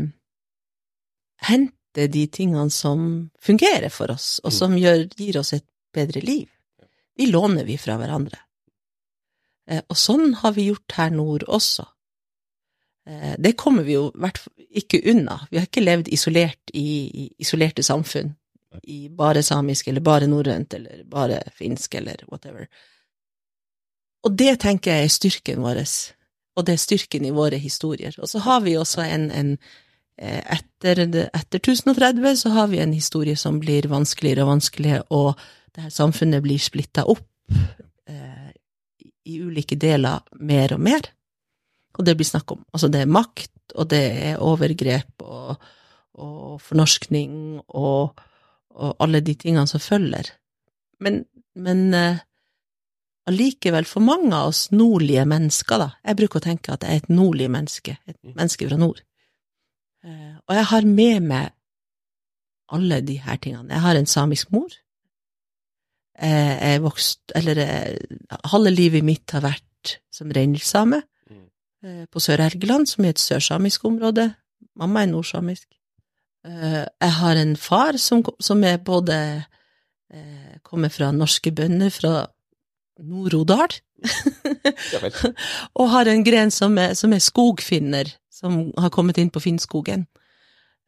henter 1.48 2.08
de 2.08 2.26
tingene 2.26 2.70
som 2.70 3.30
fungerer 3.42 3.88
for 3.90 4.10
oss, 4.10 4.40
og 4.44 4.50
Mm. 4.52 4.58
som 4.58 4.76
gjør, 4.76 5.08
gir 5.16 5.38
oss 5.38 5.52
et 5.52 5.66
bedre 5.92 6.20
liv. 6.20 6.48
De 7.16 7.26
låner 7.30 7.64
vi 7.64 7.76
fra 7.78 7.96
hverandre. 7.96 8.38
Eh, 9.68 9.82
og 9.88 9.96
sånn 9.96 10.34
har 10.34 10.52
vi 10.52 10.68
gjort 10.70 10.92
her 10.92 11.10
nord 11.10 11.44
også. 11.48 11.86
Eh, 13.06 13.36
det 13.38 13.56
kommer 13.56 13.82
vi 13.84 13.92
jo 13.92 14.10
ikke 14.74 15.00
unna. 15.10 15.46
Vi 15.50 15.58
har 15.58 15.66
ikke 15.66 15.84
levd 15.84 16.08
isolert 16.08 16.70
i, 16.74 17.10
i 17.14 17.30
isolerte 17.38 17.82
samfunn, 17.82 18.34
i 18.82 19.08
bare 19.08 19.42
samisk 19.42 19.88
eller 19.88 20.00
bare 20.00 20.26
norrønt 20.26 20.74
eller 20.74 21.04
bare 21.04 21.42
finsk 21.54 21.94
eller 21.94 22.24
whatever. 22.28 22.66
Og 24.24 24.36
det 24.36 24.58
tenker 24.60 24.90
jeg 24.90 25.04
er 25.04 25.08
styrken 25.12 25.60
vår, 25.62 25.84
og 26.54 26.66
det 26.66 26.76
er 26.76 26.82
styrken 26.82 27.26
i 27.26 27.34
våre 27.34 27.58
historier. 27.60 28.14
Og 28.22 28.30
så 28.30 28.42
har 28.44 28.62
vi 28.64 28.76
også 28.78 29.04
en, 29.06 29.26
en 29.34 29.52
eh, 30.18 30.40
etter, 30.56 31.02
etter 31.02 31.62
1030 31.62 32.36
så 32.44 32.54
har 32.54 32.70
vi 32.70 32.82
en 32.82 32.94
historie 32.94 33.36
som 33.36 33.58
blir 33.62 33.88
vanskeligere 33.90 34.46
og 34.46 34.52
vanskeligere, 34.54 35.06
og 35.10 35.40
det 35.74 35.88
her 35.88 35.94
samfunnet 35.94 36.44
blir 36.44 36.62
splitta 36.62 37.06
opp 37.10 37.26
eh, 38.06 38.52
i 39.26 39.40
ulike 39.42 39.78
deler 39.80 40.22
mer 40.38 40.76
og 40.76 40.84
mer. 40.86 41.10
Og 41.98 42.06
det 42.06 42.16
blir 42.18 42.28
snakk 42.28 42.54
om 42.54 42.62
Altså, 42.72 42.90
det 42.90 43.02
er 43.02 43.10
makt, 43.10 43.74
og 43.74 43.90
det 43.90 44.04
er 44.28 44.42
overgrep 44.42 45.24
og, 45.24 45.56
og 46.14 46.60
fornorskning 46.62 47.60
og, 47.68 48.20
og 48.74 48.96
alle 49.02 49.22
de 49.24 49.34
tingene 49.34 49.66
som 49.70 49.82
følger. 49.82 50.30
Men, 51.02 51.24
men 51.54 51.94
eh, 51.94 52.22
allikevel, 53.26 53.86
for 53.88 54.04
mange 54.04 54.34
av 54.36 54.50
oss 54.52 54.68
nordlige 54.70 55.24
mennesker, 55.28 55.78
da 55.78 55.90
Jeg 56.04 56.16
bruker 56.16 56.40
å 56.40 56.44
tenke 56.44 56.72
at 56.72 56.82
jeg 56.84 56.92
er 56.92 57.02
et 57.02 57.08
nordlig 57.12 57.50
menneske, 57.50 57.98
et 58.06 58.18
menneske 58.22 58.68
fra 58.68 58.76
nord. 58.76 59.00
Eh, 60.04 60.34
og 60.46 60.54
jeg 60.54 60.64
har 60.64 60.84
med 60.84 61.22
meg 61.22 61.52
alle 62.72 63.00
de 63.00 63.18
her 63.20 63.36
tingene. 63.36 63.70
Jeg 63.72 63.80
har 63.80 63.96
en 63.96 64.06
samisk 64.06 64.50
mor. 64.52 64.68
Eh, 66.18 66.28
Jeg 66.60 66.74
er 66.76 66.80
vokst 66.80 67.32
Eller 67.34 67.58
eh, 67.58 67.96
halve 68.44 68.70
livet 68.70 69.04
mitt 69.04 69.30
har 69.30 69.40
vært 69.40 69.98
som 70.12 70.30
reindriftssame 70.30 71.02
Mm. 71.84 72.06
på 72.08 72.18
Sør-Helgeland, 72.20 72.86
som 72.88 73.04
er 73.04 73.08
et 73.10 73.18
sørsamisk 73.18 73.84
område. 73.84 74.34
Mamma 74.76 75.02
er 75.02 75.06
nordsamisk. 75.06 75.68
Jeg 76.44 77.12
har 77.12 77.36
en 77.36 77.56
far 77.56 77.96
som, 77.98 78.22
som 78.40 78.64
er 78.64 78.78
både 78.78 79.44
Kommer 80.62 80.88
fra 80.88 81.10
norske 81.12 81.50
bønder 81.52 81.90
fra 81.90 82.26
Nord-Odal, 83.02 83.74
og 85.78 85.88
har 85.90 86.10
en 86.10 86.24
gren 86.26 86.52
som 86.54 86.76
er, 86.78 86.94
som 86.98 87.14
er 87.16 87.22
skogfinner, 87.24 88.12
som 88.32 88.68
har 88.78 88.92
kommet 88.94 89.18
inn 89.18 89.32
på 89.34 89.42
Finnskogen. 89.42 90.06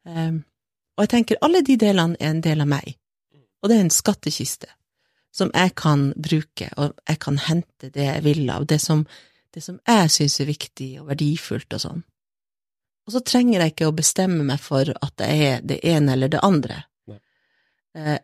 Um, 0.07 0.43
og 0.95 1.05
jeg 1.05 1.13
tenker 1.13 1.41
alle 1.43 1.63
de 1.65 1.75
delene 1.79 2.17
er 2.19 2.31
en 2.31 2.43
del 2.43 2.63
av 2.63 2.69
meg, 2.71 2.95
og 3.61 3.69
det 3.69 3.77
er 3.77 3.85
en 3.85 3.93
skattkiste 3.93 4.69
som 5.37 5.51
jeg 5.53 5.75
kan 5.77 6.11
bruke, 6.17 6.69
og 6.81 6.95
jeg 7.05 7.19
kan 7.21 7.37
hente 7.45 7.91
det 7.93 8.05
jeg 8.07 8.23
vil 8.25 8.47
av, 8.49 8.65
det 8.69 8.79
som, 8.81 9.03
det 9.53 9.61
som 9.65 9.77
jeg 9.85 10.13
syns 10.13 10.39
er 10.41 10.49
viktig 10.49 10.91
og 11.01 11.11
verdifullt 11.11 11.75
og 11.77 11.83
sånn. 11.83 12.05
Og 13.07 13.13
så 13.15 13.21
trenger 13.23 13.61
jeg 13.61 13.75
ikke 13.75 13.87
å 13.87 13.95
bestemme 13.95 14.43
meg 14.47 14.59
for 14.59 14.89
at 14.91 15.13
det 15.21 15.27
er 15.31 15.61
det 15.63 15.77
ene 15.87 16.15
eller 16.17 16.31
det 16.31 16.41
andre. 16.43 16.81
Eh, 17.95 18.17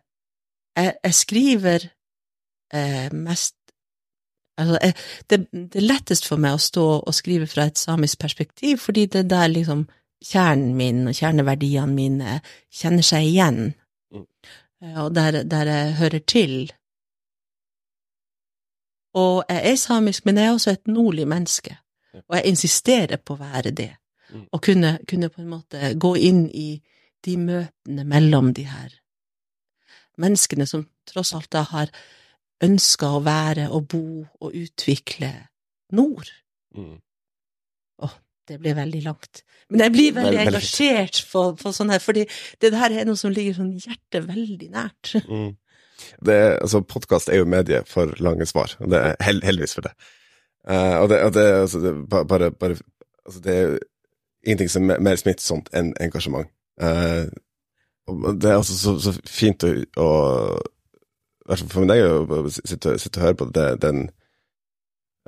jeg, 0.76 0.96
jeg 0.98 1.15
skriver 1.15 1.86
uh, 1.88 3.08
mest 3.13 3.56
Altså, 4.58 4.78
jeg, 4.82 4.94
det, 5.30 5.39
det 5.74 5.80
er 5.82 5.88
lettest 5.88 6.28
for 6.30 6.42
meg 6.42 6.58
å 6.58 6.62
stå 6.62 6.86
og 7.00 7.16
skrive 7.16 7.48
fra 7.50 7.66
et 7.70 7.80
samisk 7.82 8.20
perspektiv, 8.22 8.78
fordi 8.84 9.08
det 9.10 9.24
er 9.24 9.32
der 9.32 9.48
liksom 9.54 9.88
kjernen 10.24 10.76
min 10.78 11.08
og 11.10 11.18
kjerneverdiene 11.18 11.89
mine 11.94 12.38
kjenner 12.72 13.06
seg 13.06 13.32
igjen, 13.32 13.74
Mm. 14.13 14.26
Eh, 14.82 15.04
og 15.04 15.16
der, 15.16 15.44
der 15.44 15.66
jeg 15.66 15.96
hører 15.96 16.20
til. 16.20 16.74
Og 19.13 19.44
jeg 19.50 19.72
er 19.72 19.76
samisk, 19.76 20.26
men 20.26 20.38
jeg 20.38 20.46
er 20.46 20.52
også 20.52 20.72
et 20.72 20.88
nordlig 20.88 21.28
menneske. 21.28 21.78
Og 22.13 22.36
jeg 22.38 22.46
insisterer 22.46 23.18
på 23.18 23.34
å 23.34 23.42
være 23.42 23.72
det. 23.72 23.89
Mm. 24.30 24.48
Og 24.52 24.62
kunne, 24.62 24.98
kunne 25.10 25.30
på 25.30 25.42
en 25.42 25.50
måte 25.50 25.94
gå 25.98 26.16
inn 26.16 26.46
i 26.50 26.84
de 27.26 27.38
møtene 27.38 28.06
mellom 28.06 28.54
de 28.54 28.68
her 28.70 29.00
menneskene 30.22 30.68
som 30.70 30.84
tross 31.10 31.32
alt 31.34 31.50
da 31.54 31.63
har 31.66 31.89
ønska 32.63 33.10
å 33.18 33.24
være 33.26 33.70
og 33.74 33.88
bo 33.92 34.06
og 34.42 34.54
utvikle 34.54 35.32
nord. 35.92 36.30
Mm. 36.78 37.00
Det 38.48 38.58
blir 38.60 38.76
veldig 38.76 39.02
langt. 39.06 39.44
Men 39.70 39.80
jeg 39.86 39.92
blir 39.92 40.13
veldig 40.13 40.38
Veldig- 40.38 40.48
engasjert 40.52 41.20
på, 41.32 41.44
på 41.56 41.72
sånn 41.72 41.94
her, 41.94 42.00
fordi 42.04 42.26
det 42.60 42.74
her 42.76 42.92
er 42.92 43.06
noe 43.08 43.16
som 43.16 43.32
ligger 43.32 43.56
sånn 43.56 43.78
hjertet 43.80 44.28
veldig 44.30 44.72
nært. 44.74 45.13
Mm. 45.30 45.54
Det 46.26 46.36
altså, 46.60 46.82
Podkast 46.82 47.30
er 47.30 47.38
jo 47.38 47.46
medie 47.48 47.80
for 47.88 48.12
lange 48.20 48.44
svar, 48.50 48.74
og 48.82 48.89
det 48.92 48.98
er 49.00 49.13
held, 49.24 49.44
heldigvis 49.46 49.76
for 49.78 49.86
det. 49.86 49.92
Uh, 50.68 50.98
og 51.00 51.10
det, 51.10 51.20
og 51.24 51.34
det, 51.34 51.44
altså, 51.62 51.80
det, 51.80 51.94
bare, 52.10 52.50
bare, 52.52 52.78
altså, 53.26 53.39
det 53.46 53.54
er 53.54 53.62
jo 53.62 53.78
ingenting 54.44 54.72
som 54.74 54.89
er 54.92 55.00
mer 55.00 55.16
smittsomt 55.22 55.70
enn 55.72 55.94
engasjement. 56.04 56.50
Uh, 56.82 57.30
det 58.36 58.50
er 58.50 58.58
altså 58.58 58.76
så, 58.76 58.98
så 59.00 59.13
fint 59.30 59.63
å, 59.63 59.72
å 60.02 60.10
for 61.70 61.86
meg 61.86 62.02
å 62.04 62.44
sitte, 62.54 62.96
og 62.98 63.24
høre 63.28 63.40
på 63.44 63.52
det, 63.56 63.70
den 63.82 64.10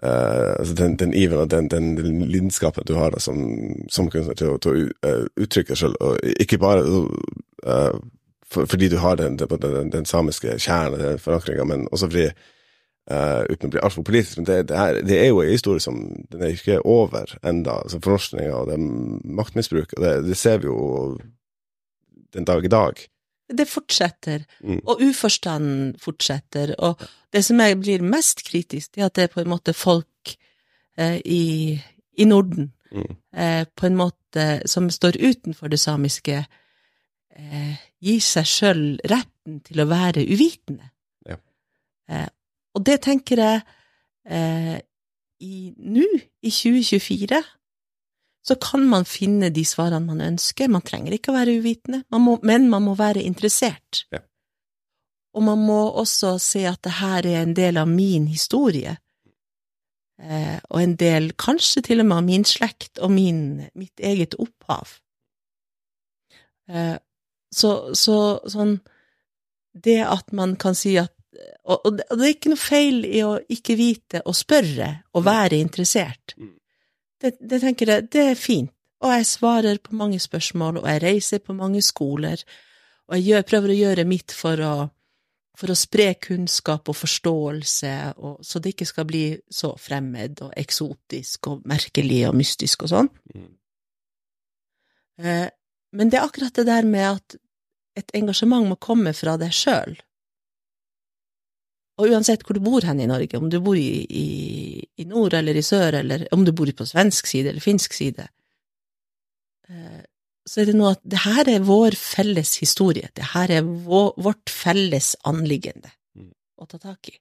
Uh, 0.04 0.60
altså 0.60 0.74
den, 0.76 0.98
den 1.00 1.14
iveren 1.16 1.46
og 1.46 1.52
den, 1.52 1.70
den, 1.72 1.86
den 1.98 2.18
lidenskapen 2.28 2.84
du 2.88 2.94
har 3.00 3.14
da, 3.16 3.20
som, 3.24 3.38
som 3.88 4.10
kunstner 4.12 4.36
til, 4.36 4.50
å- 4.52 4.58
til 4.60 4.72
å 4.72 4.76
u- 4.76 4.92
eh, 5.08 5.22
uttrykke 5.40 5.72
deg 5.72 5.78
selv, 5.80 5.96
og 6.04 6.18
ikke 6.44 6.58
bare 6.60 6.82
uh, 6.84 7.96
for, 8.44 8.68
fordi 8.68 8.90
du 8.92 8.98
har 9.00 9.16
den, 9.16 9.38
samiske 10.06 10.58
kjernen, 10.60 11.00
den 11.00 11.18
forankringa, 11.24 11.64
men 11.72 11.88
også 11.96 12.10
fordi 12.12 12.26
uten 13.54 13.70
å 13.70 13.72
bli 13.72 13.82
altfor 13.88 14.04
politisk, 14.04 14.38
men 14.42 14.50
det, 14.50 14.60
det, 14.68 14.76
er, 14.84 15.00
det 15.08 15.18
er 15.22 15.28
jo 15.32 15.40
en 15.46 15.52
historie 15.56 15.80
som 15.80 16.04
den 16.34 16.44
er 16.44 16.56
ikke 16.58 16.82
over 16.84 17.32
enda, 17.48 17.80
altså 17.86 18.00
fornorskninga 18.04 18.52
og 18.60 18.68
det 18.74 18.80
maktmisbruket, 19.40 19.96
det, 20.04 20.14
det 20.28 20.38
ser 20.38 20.58
vi 20.60 20.68
jo 20.74 21.16
den 22.36 22.44
dag 22.52 22.66
i 22.68 22.74
dag. 22.76 23.00
Det 23.50 23.68
fortsetter, 23.70 24.46
Mm. 24.62 24.80
og 24.88 25.02
uforstanden 25.02 26.00
fortsetter, 26.00 26.76
og 26.80 27.00
det 27.34 27.44
som 27.46 27.60
jeg 27.60 27.80
blir 27.80 28.02
mest 28.02 28.44
kritisk, 28.48 28.96
det 28.96 29.02
er 29.02 29.06
at 29.06 29.16
det 29.16 29.24
er 29.24 29.34
på 29.34 29.42
en 29.42 29.50
måte 29.50 29.74
folk 29.74 30.38
eh, 30.98 31.22
i, 31.26 31.82
i 32.18 32.26
Norden, 32.26 32.72
Mm. 32.92 33.16
eh, 33.36 33.66
på 33.76 33.86
en 33.86 33.96
måte 33.96 34.62
som 34.66 34.90
står 34.90 35.18
utenfor 35.20 35.68
det 35.68 35.80
samiske, 35.80 36.46
eh, 37.36 37.76
gir 38.02 38.20
seg 38.22 38.46
sjøl 38.46 39.00
retten 39.10 39.60
til 39.66 39.82
å 39.82 39.86
være 39.90 40.24
uvitende. 40.26 40.90
Ja. 41.28 41.36
Eh, 42.10 42.28
og 42.74 42.86
det 42.86 43.02
tenker 43.02 43.38
jeg 43.38 43.62
eh, 44.26 44.80
i 45.42 45.74
nå, 45.78 46.06
i 46.42 46.50
2024, 46.50 47.44
så 48.48 48.56
kan 48.62 48.86
man 48.86 49.08
finne 49.10 49.50
de 49.50 49.64
svarene 49.66 50.06
man 50.06 50.22
ønsker. 50.22 50.70
Man 50.70 50.86
trenger 50.86 51.16
ikke 51.16 51.34
å 51.34 51.38
være 51.40 51.58
uvitende, 51.58 52.04
man 52.14 52.22
må, 52.22 52.38
men 52.46 52.70
man 52.70 52.86
må 52.86 52.94
være 52.98 53.24
interessert. 53.26 54.04
Ja. 54.14 54.22
Og 55.36 55.44
man 55.44 55.64
må 55.66 55.80
også 56.00 56.36
se 56.40 56.62
at 56.70 56.84
det 56.86 57.00
her 57.02 57.26
er 57.26 57.42
en 57.42 57.56
del 57.58 57.80
av 57.82 57.90
min 57.90 58.28
historie. 58.30 58.96
Eh, 60.22 60.60
og 60.70 60.80
en 60.80 60.94
del, 60.96 61.34
kanskje 61.42 61.84
til 61.90 62.04
og 62.04 62.08
med 62.08 62.18
av 62.22 62.28
min 62.30 62.46
slekt 62.48 63.02
og 63.04 63.12
min, 63.12 63.42
mitt 63.76 64.00
eget 64.00 64.38
opphav. 64.40 64.94
Eh, 66.70 66.96
så, 67.56 67.72
så 67.96 68.18
sånn 68.50 68.80
Det 69.76 70.00
at 70.02 70.32
man 70.34 70.56
kan 70.58 70.74
si 70.76 70.96
at 70.98 71.12
og, 71.68 71.82
og 71.84 71.98
det 71.98 72.06
og 72.10 72.18
det 72.18 72.26
er 72.26 72.34
ikke 72.34 72.52
noe 72.54 72.62
feil 72.62 73.04
i 73.06 73.20
å 73.26 73.34
ikke 73.52 73.76
vite 73.76 74.22
og 74.24 74.38
spørre 74.38 74.88
og 75.14 75.26
være 75.26 75.60
interessert. 75.60 76.36
Mm. 76.40 76.54
Det, 77.22 77.36
det 77.40 77.62
tenker 77.64 77.92
jeg, 77.92 78.08
det 78.12 78.24
er 78.32 78.40
fint. 78.40 78.72
Og 79.04 79.12
jeg 79.12 79.28
svarer 79.28 79.80
på 79.84 79.96
mange 79.96 80.20
spørsmål, 80.20 80.80
og 80.82 80.88
jeg 80.90 81.02
reiser 81.04 81.42
på 81.44 81.54
mange 81.54 81.82
skoler, 81.84 82.42
og 83.08 83.18
jeg 83.18 83.26
gjør, 83.28 83.48
prøver 83.50 83.74
å 83.74 83.80
gjøre 83.80 84.06
mitt 84.08 84.34
for 84.34 84.62
å, 84.66 84.74
for 85.60 85.72
å 85.72 85.78
spre 85.78 86.08
kunnskap 86.22 86.90
og 86.90 86.98
forståelse, 86.98 87.92
og, 88.18 88.40
så 88.42 88.62
det 88.64 88.74
ikke 88.74 88.88
skal 88.90 89.08
bli 89.10 89.26
så 89.52 89.74
fremmed 89.78 90.42
og 90.48 90.56
eksotisk 90.58 91.52
og 91.52 91.68
merkelig 91.70 92.24
og 92.30 92.40
mystisk 92.40 92.88
og 92.88 92.94
sånn. 92.96 93.12
Mm. 93.36 93.52
Eh, 95.22 95.48
men 95.96 96.12
det 96.12 96.20
er 96.20 96.26
akkurat 96.26 96.56
det 96.56 96.66
der 96.68 96.88
med 96.88 97.08
at 97.12 97.38
et 98.00 98.18
engasjement 98.18 98.68
må 98.68 98.80
komme 98.82 99.14
fra 99.16 99.38
deg 99.40 99.54
sjøl. 99.56 99.96
Og 101.96 102.12
uansett 102.12 102.42
hvor 102.44 102.58
du 102.58 102.64
bor 102.64 102.84
hen 102.84 103.00
i 103.00 103.08
Norge, 103.08 103.38
om 103.40 103.48
du 103.50 103.60
bor 103.64 103.78
i, 103.80 104.04
i, 104.04 104.26
i 105.00 105.06
nord 105.08 105.34
eller 105.38 105.56
i 105.56 105.64
sør, 105.64 105.96
eller 106.02 106.26
om 106.36 106.44
du 106.44 106.52
bor 106.52 106.68
på 106.76 106.88
svensk 106.88 107.30
side 107.30 107.54
eller 107.54 107.64
finsk 107.64 107.94
side, 107.96 108.26
eh, 109.70 110.02
så 110.46 110.62
er 110.62 110.70
det 110.70 110.76
noe 110.78 110.92
at 110.94 111.02
det 111.08 111.22
her 111.24 111.48
er 111.56 111.64
vår 111.66 111.96
felles 111.98 112.58
historie, 112.62 113.08
det 113.18 113.32
her 113.32 113.54
er 113.62 113.64
vår, 113.66 114.12
vårt 114.22 114.52
felles 114.52 115.16
anliggende 115.26 115.94
Mm. 116.16 116.32
å 116.62 116.66
ta 116.72 116.78
tak 116.80 117.10
i. 117.12 117.16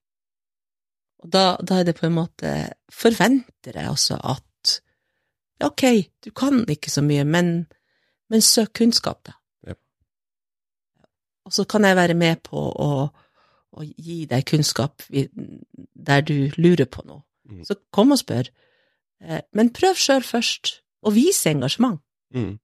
Og 1.25 1.31
da, 1.35 1.57
da 1.59 1.81
er 1.81 1.89
det 1.89 1.97
på 1.99 2.07
en 2.07 2.15
måte 2.15 2.51
Forventer 2.93 3.75
jeg 3.81 3.91
også 3.91 4.19
at 4.23 4.75
ok, 5.65 5.83
du 6.23 6.31
kan 6.31 6.61
ikke 6.71 6.91
så 6.93 7.03
mye, 7.03 7.25
men, 7.25 7.67
men 8.31 8.43
søk 8.45 8.75
kunnskap, 8.79 9.23
da. 9.27 9.33
Ja. 9.67 9.75
Og 11.47 11.55
så 11.57 11.65
kan 11.67 11.87
jeg 11.89 11.97
være 11.97 12.15
med 12.19 12.43
på 12.47 12.61
å, 12.61 13.09
å 13.75 13.85
gi 13.99 14.25
deg 14.31 14.45
kunnskap 14.47 15.03
der 15.11 16.21
du 16.21 16.51
lurer 16.57 16.85
på 16.87 17.03
noe. 17.07 17.23
Mm. 17.51 17.65
Så 17.65 17.75
kom 17.93 18.13
og 18.15 18.19
spør. 18.23 18.49
Eh, 19.23 19.41
Men 19.53 19.71
prøv 19.73 19.95
sjøl 20.01 20.23
først, 20.23 20.81
og 21.03 21.15
vis 21.15 21.43
engasjement. 21.47 22.01
Mm. 22.35 22.59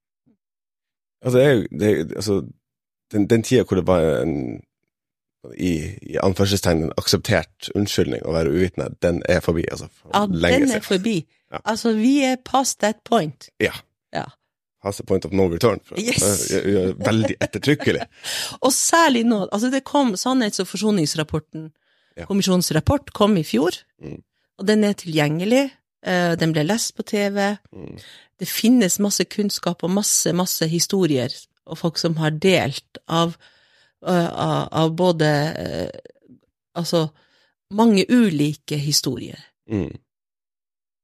Altså, 1.23 1.39
det 1.39 1.47
er 1.47 1.53
jo 1.53 1.67
det, 1.79 1.91
er- 1.91 2.15
altså, 2.17 2.41
den, 3.13 3.27
den 3.31 3.43
tida 3.43 3.63
hvor 3.65 3.77
det 3.77 3.87
var 3.87 4.23
en 4.23 4.63
i, 5.57 5.73
i 6.03 6.17
anførselstegn 6.23 6.91
akseptert 7.01 7.71
unnskyldning 7.75 8.23
å 8.29 8.33
være 8.33 8.51
uvitende, 8.53 8.91
den 9.03 9.23
er 9.29 9.41
forbi, 9.41 9.63
altså. 9.71 9.87
For 9.97 10.11
Ja, 10.15 10.27
den 10.27 10.45
er 10.63 10.67
siden. 10.67 10.83
forbi. 10.83 11.15
Ja. 11.53 11.59
Altså, 11.65 11.93
vi 11.97 12.23
er 12.25 12.37
past 12.45 12.79
that 12.81 12.97
point. 13.05 13.49
Ja. 13.61 13.73
Ja. 14.13 14.25
Has 14.83 15.01
a 15.01 15.05
point 15.05 15.25
of 15.27 15.33
no 15.33 15.45
return. 15.53 15.81
Yes. 15.99 16.51
Er 16.57 16.95
veldig 16.97 17.35
ettertrykkelig. 17.41 18.07
Og 18.65 18.73
særlig 18.73 19.27
nå, 19.29 19.43
altså 19.53 19.71
det 19.71 19.83
kom 19.85 20.15
Sannhets- 20.17 20.61
og 20.61 20.67
forsoningsrapporten, 20.71 21.71
Ja. 22.17 22.25
kommisjonens 22.27 22.73
rapport, 22.75 23.13
kom 23.13 23.37
i 23.37 23.43
fjor, 23.47 23.71
Mm. 24.03 24.23
og 24.59 24.67
den 24.67 24.85
er 24.85 24.93
tilgjengelig. 24.95 25.71
eh, 26.03 26.35
Den 26.37 26.53
ble 26.53 26.65
lest 26.65 26.95
på 26.97 27.03
TV. 27.05 27.57
Mm. 27.73 27.99
Det 28.41 28.49
finnes 28.49 28.99
masse 28.99 29.25
kunnskap 29.25 29.83
og 29.85 29.91
masse, 29.91 30.33
masse 30.33 30.67
historier, 30.69 31.29
og 31.67 31.79
folk 31.79 31.99
som 31.99 32.17
har 32.17 32.31
delt 32.31 32.99
av, 33.09 33.37
eh, 34.07 34.29
av, 34.33 34.69
av 34.73 34.91
både 34.97 35.31
eh, 35.57 35.91
Altså 36.77 37.09
mange 37.73 38.05
ulike 38.09 38.77
historier. 38.79 39.39
Mm. 39.71 39.91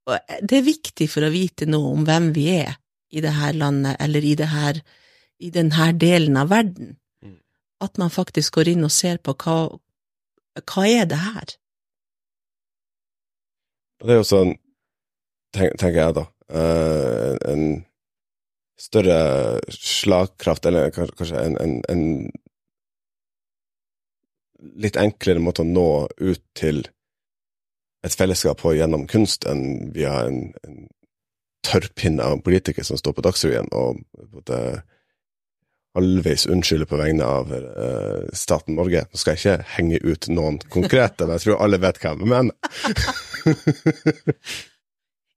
Og 0.06 0.18
det 0.42 0.58
er 0.58 0.62
viktig 0.62 1.08
for 1.10 1.22
å 1.26 1.30
vite 1.32 1.66
noe 1.66 1.92
om 1.92 2.04
hvem 2.06 2.32
vi 2.34 2.48
er 2.60 2.76
i 3.10 3.22
det 3.24 3.34
her 3.36 3.52
landet, 3.56 3.96
eller 4.00 4.24
i 4.24 4.34
det 4.38 4.48
her, 4.50 4.80
i 5.38 5.50
denne 5.54 5.90
delen 6.00 6.36
av 6.40 6.50
verden. 6.50 6.96
Mm. 7.22 7.38
At 7.84 7.98
man 7.98 8.10
faktisk 8.10 8.58
går 8.58 8.72
inn 8.74 8.86
og 8.86 8.94
ser 8.94 9.20
på 9.22 9.36
hva, 9.44 9.58
hva 10.62 10.86
er 10.88 11.08
det 11.10 11.20
her? 11.22 11.56
Det 14.02 14.12
er 14.12 14.20
jo 14.20 14.28
sånn, 14.28 14.56
tenk, 15.56 15.76
tenker 15.80 16.00
jeg 16.02 16.16
da, 16.18 16.26
uh, 16.52 17.36
en 17.48 17.68
større 18.76 19.20
slagkraft, 19.72 20.66
eller 20.68 20.92
kanskje 20.92 21.40
en, 21.40 21.56
en, 21.62 21.78
en 21.88 22.04
litt 24.76 24.98
enklere 25.00 25.40
måte 25.40 25.64
å 25.64 25.68
nå 25.68 25.88
ut 26.20 26.44
til 26.56 26.84
et 28.06 28.14
fellesskap 28.14 28.60
på 28.60 28.74
gjennom 28.76 29.06
kunst 29.10 29.46
enn 29.48 29.90
via 29.94 30.12
en, 30.28 30.52
en 30.66 30.84
tørrpinne 31.66 32.24
av 32.24 32.42
politikere 32.46 32.86
som 32.86 32.96
står 33.00 33.12
på 33.16 33.24
Dagsrevyen 33.26 33.68
og 33.76 33.88
en 34.52 34.80
halvveis 35.96 36.44
unnskylder 36.52 36.88
på 36.90 36.98
vegne 37.00 37.24
av 37.24 37.52
uh, 37.52 38.28
staten 38.36 38.76
Norge. 38.76 39.06
Nå 39.08 39.16
skal 39.20 39.32
jeg 39.34 39.40
ikke 39.42 39.64
henge 39.78 39.98
ut 40.04 40.22
noen 40.28 40.58
konkrete, 40.72 41.24
men 41.24 41.34
jeg 41.38 41.44
tror 41.46 41.62
alle 41.64 41.78
vet 41.82 42.00
hva 42.02 42.08
jeg 42.12 42.18
mener. 42.36 42.54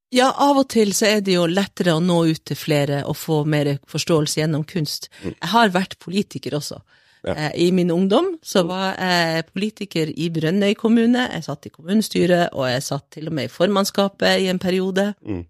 Ja, 0.10 0.32
av 0.42 0.58
og 0.58 0.72
til 0.74 0.90
så 0.98 1.06
er 1.06 1.20
det 1.22 1.36
jo 1.36 1.44
lettere 1.46 1.94
å 1.94 2.02
nå 2.02 2.24
ut 2.32 2.42
til 2.50 2.58
flere 2.58 3.04
og 3.06 3.14
få 3.18 3.44
mer 3.46 3.76
forståelse 3.90 4.40
gjennom 4.40 4.64
kunst. 4.66 5.10
Mm. 5.22 5.36
Jeg 5.36 5.50
har 5.52 5.76
vært 5.76 6.00
politiker 6.02 6.56
også. 6.58 6.80
Ja. 7.28 7.36
Eh, 7.36 7.52
I 7.68 7.70
min 7.76 7.92
ungdom 7.94 8.32
så 8.42 8.64
var 8.66 8.98
jeg 8.98 9.46
politiker 9.52 10.10
i 10.10 10.32
Brønnøy 10.34 10.74
kommune, 10.80 11.28
jeg 11.30 11.46
satt 11.46 11.70
i 11.70 11.74
kommunestyret, 11.74 12.56
og 12.58 12.66
jeg 12.72 12.88
satt 12.88 13.06
til 13.14 13.30
og 13.30 13.38
med 13.38 13.50
i 13.50 13.54
formannskapet 13.54 14.48
i 14.48 14.50
en 14.50 14.62
periode. 14.62 15.12
Mm. 15.22 15.44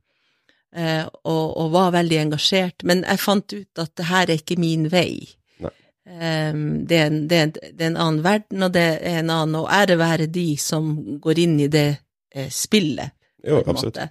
Eh, 0.75 1.05
og, 1.23 1.45
og 1.57 1.71
var 1.73 1.91
veldig 1.97 2.21
engasjert, 2.25 2.85
men 2.87 3.03
jeg 3.07 3.21
fant 3.23 3.53
ut 3.53 3.83
at 3.83 3.93
det 3.97 4.07
her 4.09 4.29
er 4.29 4.41
ikke 4.41 4.59
min 4.61 4.89
vei. 4.91 5.27
Um, 6.09 6.87
det, 6.89 6.97
er 6.97 7.05
en, 7.05 7.17
det, 7.29 7.37
er 7.37 7.43
en, 7.43 7.51
det, 7.53 7.83
er 7.83 7.89
en, 7.91 7.97
annen 8.01 8.23
verden, 8.25 8.63
og 8.65 8.71
det 8.73 8.85
er 8.97 9.19
en 9.19 9.29
annen 9.29 9.59
Og 9.59 9.67
ære 9.69 9.99
være 9.99 10.25
de 10.33 10.55
som 10.57 10.87
går 11.21 11.41
inn 11.43 11.59
i 11.61 11.67
det 11.69 11.99
eh, 12.33 12.47
spillet, 12.49 13.13
jo, 13.45 13.59
absolutt. 13.61 13.99
Måte, 13.99 14.07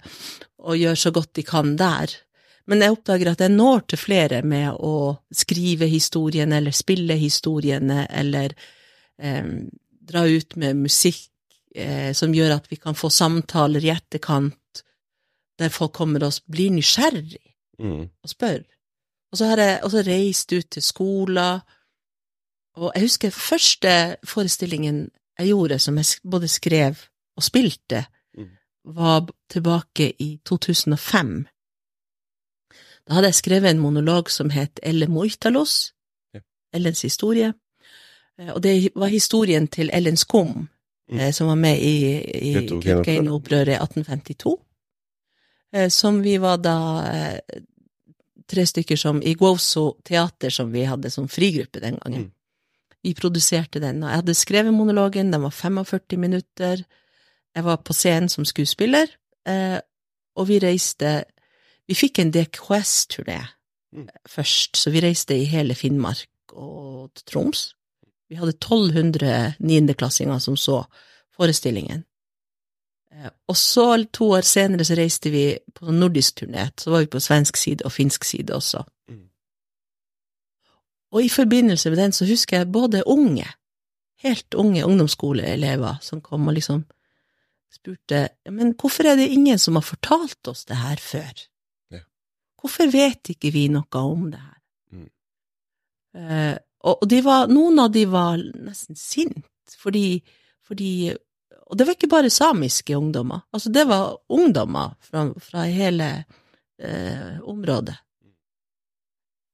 og 0.63 0.79
gjør 0.79 0.95
så 1.01 1.11
godt 1.11 1.33
de 1.35 1.43
kan 1.43 1.73
der. 1.79 2.13
Men 2.69 2.85
jeg 2.85 2.93
oppdager 2.93 3.31
at 3.31 3.43
jeg 3.43 3.51
når 3.51 3.83
til 3.89 3.99
flere 3.99 4.39
med 4.47 4.77
å 4.79 5.17
skrive 5.33 5.89
historiene, 5.91 6.61
eller 6.61 6.75
spille 6.75 7.17
historiene, 7.19 8.05
eller 8.07 8.55
eh, 9.19 9.51
dra 10.11 10.23
ut 10.23 10.55
med 10.61 10.83
musikk 10.85 11.27
eh, 11.75 12.11
som 12.15 12.33
gjør 12.35 12.59
at 12.59 12.69
vi 12.71 12.79
kan 12.79 12.97
få 12.97 13.11
samtaler 13.13 13.85
i 13.85 13.91
etterkant, 13.93 14.55
der 15.59 15.69
folk 15.69 15.91
kommer 15.93 16.23
og 16.25 16.33
blir 16.51 16.71
nysgjerrig 16.71 17.37
Mm. 17.79 18.09
og 18.23 18.29
spør. 18.29 18.59
Og 19.31 19.37
så 19.37 19.45
har 19.45 19.57
jeg 19.57 19.79
også 19.83 20.01
reist 20.07 20.51
ut 20.53 20.65
til 20.71 20.81
skoler, 20.83 21.59
og 22.75 22.91
jeg 22.95 23.01
husker 23.03 23.29
første 23.29 24.15
forestillingen 24.23 25.11
jeg 25.39 25.47
gjorde, 25.47 25.79
som 25.79 25.97
jeg 25.97 26.05
både 26.31 26.47
skrev 26.47 26.95
og 27.37 27.43
spilte, 27.43 28.05
Mm. 28.37 28.49
var 28.85 29.27
tilbake 29.49 30.13
i 30.21 30.39
2005. 30.45 31.45
Da 33.07 33.13
hadde 33.13 33.27
jeg 33.27 33.35
skrevet 33.35 33.69
en 33.71 33.79
monolog 33.79 34.29
som 34.29 34.49
het 34.49 34.79
Elle 34.83 35.07
Moitalos, 35.07 35.93
Ja. 36.33 36.39
Ellens 36.73 37.01
historie, 37.01 37.53
Eh, 38.39 38.53
og 38.55 38.63
det 38.63 38.89
var 38.95 39.07
historien 39.07 39.67
til 39.67 39.89
Ellen 39.93 40.17
Skum, 40.17 40.69
Mm. 41.11 41.19
eh, 41.19 41.31
som 41.33 41.47
var 41.47 41.55
med 41.55 41.77
i, 41.79 42.21
i. 42.51 42.53
Kautokeino-opprøret 42.53 43.67
i 43.67 43.75
1852. 43.75 44.57
Eh, 45.73 45.89
Som 45.89 46.21
vi 46.21 46.37
var 46.37 46.57
da 46.57 46.77
eh, 47.07 47.61
tre 48.49 48.65
stykker 48.65 48.97
som 48.97 49.21
i 49.23 49.35
Gwoso 49.37 49.99
teater, 50.03 50.49
som 50.49 50.71
vi 50.71 50.83
hadde 50.89 51.11
som 51.13 51.27
frigruppe 51.27 51.79
den 51.79 51.99
gangen. 52.01 52.29
Mm. 52.29 52.31
Vi 53.03 53.13
produserte 53.15 53.79
den, 53.79 54.03
og 54.03 54.09
jeg 54.09 54.21
hadde 54.21 54.35
skrevet 54.35 54.73
monologen, 54.75 55.31
den 55.31 55.45
var 55.45 55.53
45 55.55 56.17
minutter. 56.19 56.81
Jeg 57.55 57.63
var 57.63 57.77
på 57.77 57.93
scenen 57.93 58.29
som 58.29 58.45
skuespiller, 58.45 59.07
eh, 59.45 59.79
og 60.35 60.47
vi 60.47 60.59
reiste 60.59 61.23
Vi 61.89 61.95
fikk 61.97 62.19
en 62.19 62.31
DKS-turné 62.31 63.39
Mm. 63.91 64.07
først, 64.29 64.77
så 64.77 64.91
vi 64.91 65.01
reiste 65.01 65.33
i 65.33 65.47
hele 65.49 65.75
Finnmark 65.75 66.53
og 66.53 67.09
Troms. 67.25 67.73
Vi 68.29 68.35
hadde 68.35 68.53
1200 68.53 69.55
niendeklassinger 69.59 70.39
som 70.39 70.57
så 70.57 70.83
forestillingen. 71.33 72.03
Og 73.47 73.57
så, 73.57 74.05
to 74.13 74.29
år 74.37 74.45
senere, 74.47 74.85
så 74.87 74.95
reiste 74.95 75.31
vi 75.33 75.43
på 75.75 75.91
nordisk 75.91 76.41
turné. 76.41 76.69
Så 76.77 76.91
var 76.91 77.03
vi 77.03 77.11
på 77.11 77.19
svensk 77.19 77.57
side 77.57 77.85
og 77.85 77.91
finsk 77.91 78.23
side 78.23 78.55
også. 78.55 78.83
Mm. 79.09 79.25
Og 81.11 81.23
i 81.23 81.29
forbindelse 81.29 81.89
med 81.89 81.97
den 81.97 82.15
så 82.15 82.27
husker 82.29 82.57
jeg 82.57 82.71
både 82.71 83.03
unge, 83.07 83.47
helt 84.23 84.53
unge 84.53 84.85
ungdomsskoleelever 84.85 85.99
som 86.01 86.21
kom 86.21 86.47
og 86.47 86.53
liksom 86.53 86.85
spurte 87.73 88.27
men 88.49 88.73
hvorfor 88.73 89.07
er 89.07 89.15
det 89.19 89.29
ingen 89.29 89.59
som 89.61 89.77
har 89.77 89.85
fortalt 89.85 90.47
oss 90.47 90.65
det 90.65 90.77
her 90.77 91.01
før? 91.01 91.43
Ja. 91.91 92.01
Hvorfor 92.61 92.89
vet 92.91 93.29
ikke 93.35 93.51
vi 93.53 93.67
noe 93.71 94.01
om 94.01 94.31
det 94.31 94.41
her? 94.41 94.57
Mm. 94.91 95.09
Eh, 96.15 96.57
og 96.89 97.03
de 97.11 97.19
var, 97.23 97.49
noen 97.51 97.79
av 97.83 97.91
de 97.91 98.05
var 98.07 98.39
nesten 98.39 98.95
sint, 98.95 99.45
fordi, 99.77 100.21
fordi 100.63 101.11
Og 101.69 101.77
det 101.77 101.85
var 101.85 101.95
ikke 101.95 102.09
bare 102.09 102.31
samiske 102.33 102.97
ungdommer, 102.97 103.43
altså 103.53 103.69
det 103.69 103.85
var 103.89 104.17
ungdommer 104.33 104.95
fra, 105.05 105.27
fra 105.37 105.65
hele 105.69 106.07
eh, 106.81 107.37
området. 107.45 107.95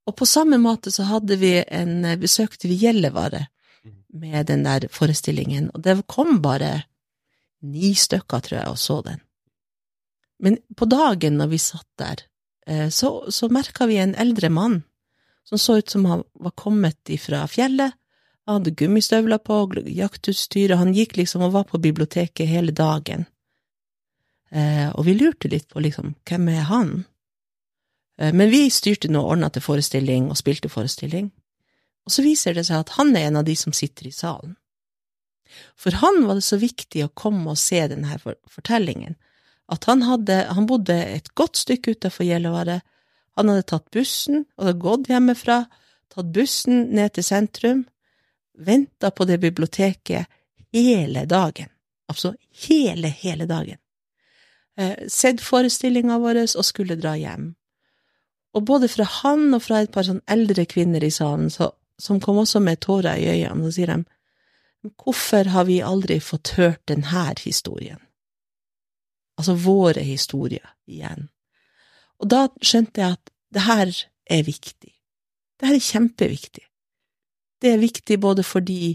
Og 0.05 0.15
på 0.15 0.27
samme 0.29 0.57
måte 0.61 0.93
så 0.93 1.07
hadde 1.09 1.35
vi 1.41 1.57
en, 1.59 2.05
besøkte 2.21 2.69
vi 2.69 2.77
Gjellivare 2.79 3.47
med 4.15 4.47
den 4.47 4.63
der 4.63 4.87
forestillingen, 4.93 5.71
og 5.73 5.83
det 5.83 6.05
kom 6.07 6.39
bare 6.41 6.85
ni 7.65 7.93
stykker, 7.97 8.43
tror 8.45 8.59
jeg, 8.59 8.71
og 8.71 8.79
så 8.79 9.01
den. 9.05 9.21
Men 10.39 10.59
på 10.77 10.87
dagen 10.87 11.39
når 11.39 11.51
vi 11.51 11.59
satt 11.61 11.89
der, 11.99 12.23
eh, 12.67 12.89
så, 12.89 13.25
så 13.31 13.49
merka 13.49 13.87
vi 13.89 13.99
en 13.99 14.15
eldre 14.15 14.49
mann 14.49 14.83
som 15.45 15.59
så 15.59 15.77
ut 15.77 15.89
som 15.89 16.05
han 16.05 16.23
var 16.33 16.51
kommet 16.57 17.09
ifra 17.09 17.43
fjellet. 17.47 17.93
Han 18.45 18.59
hadde 18.59 18.75
gummistøvler 18.77 19.41
på, 19.41 19.57
jaktutstyr, 19.89 20.75
og 20.75 20.83
han 20.83 20.93
gikk 20.93 21.17
liksom 21.17 21.41
og 21.47 21.55
var 21.55 21.65
på 21.69 21.81
biblioteket 21.81 22.49
hele 22.49 22.75
dagen. 22.75 23.25
Eh, 24.53 24.89
og 24.93 25.07
vi 25.07 25.15
lurte 25.17 25.49
litt 25.49 25.67
på 25.71 25.81
liksom, 25.81 26.13
hvem 26.29 26.51
er 26.53 26.67
han? 26.69 26.91
Eh, 28.21 28.33
men 28.33 28.51
vi 28.53 28.67
styrte 28.69 29.09
nå 29.09 29.23
og 29.23 29.35
ordna 29.35 29.49
til 29.49 29.65
forestilling 29.65 30.29
og 30.29 30.37
spilte 30.37 30.69
forestilling. 30.69 31.31
Og 32.05 32.13
så 32.13 32.21
viser 32.21 32.53
det 32.53 32.67
seg 32.67 32.83
at 32.83 32.93
han 32.99 33.15
er 33.17 33.31
en 33.31 33.41
av 33.41 33.47
de 33.47 33.55
som 33.57 33.73
sitter 33.73 34.11
i 34.11 34.13
salen. 34.13 34.53
For 35.79 35.97
han 36.01 36.25
var 36.27 36.37
det 36.37 36.45
så 36.45 36.59
viktig 36.61 37.05
å 37.05 37.13
komme 37.17 37.53
og 37.53 37.61
se 37.61 37.81
denne 37.89 38.19
fortellingen, 38.21 39.17
at 39.71 39.87
han, 39.89 40.03
hadde, 40.05 40.43
han 40.53 40.67
bodde 40.69 40.93
et 40.93 41.31
godt 41.33 41.57
stykke 41.57 41.95
utenfor 41.95 42.27
Gjellivare. 42.27 42.83
Han 43.39 43.49
hadde 43.49 43.65
tatt 43.71 43.87
bussen, 43.93 44.43
og 44.59 44.67
hadde 44.67 44.83
gått 44.83 45.09
hjemmefra, 45.09 45.63
tatt 46.13 46.29
bussen 46.35 46.91
ned 46.93 47.15
til 47.15 47.25
sentrum, 47.25 47.85
venta 48.57 49.11
på 49.11 49.25
det 49.25 49.37
biblioteket 49.37 50.25
hele 50.73 51.25
dagen. 51.25 51.69
Altså 52.07 52.35
hele, 52.67 53.07
hele 53.07 53.45
dagen. 53.45 53.77
Eh, 54.77 55.07
sett 55.07 55.41
forestillinga 55.41 56.17
vår 56.19 56.41
og 56.45 56.65
skulle 56.65 56.97
dra 56.99 57.15
hjem. 57.17 57.53
Og 58.55 58.63
både 58.63 58.87
fra 58.91 59.03
han 59.21 59.53
og 59.53 59.63
fra 59.63 59.81
et 59.83 59.91
par 59.91 60.07
sånn 60.07 60.23
eldre 60.31 60.65
kvinner 60.69 61.03
i 61.03 61.11
salen, 61.11 61.49
så, 61.51 61.71
som 61.99 62.21
kom 62.23 62.39
også 62.43 62.61
med 62.63 62.79
tårer 62.83 63.19
i 63.19 63.29
øynene, 63.33 63.67
så 63.67 63.75
sier 63.75 63.91
de 63.91 64.03
hvorfor 65.01 65.49
har 65.49 65.65
vi 65.65 65.79
aldri 65.81 66.19
fått 66.21 66.53
hørt 66.59 66.83
denne 66.87 67.33
historien? 67.41 67.99
Altså 69.39 69.55
våre 69.59 70.03
historier 70.05 70.67
igjen. 70.87 71.27
Og 72.21 72.29
da 72.31 72.45
skjønte 72.61 73.01
jeg 73.01 73.17
at 73.17 73.31
det 73.55 73.63
her 73.65 73.91
er 74.31 74.45
viktig. 74.47 74.93
Det 75.59 75.67
her 75.67 75.75
er 75.75 75.89
kjempeviktig. 75.89 76.63
Det 77.65 77.71
er 77.73 77.81
viktig 77.81 78.19
både 78.21 78.45
for 78.45 78.61
de 78.61 78.93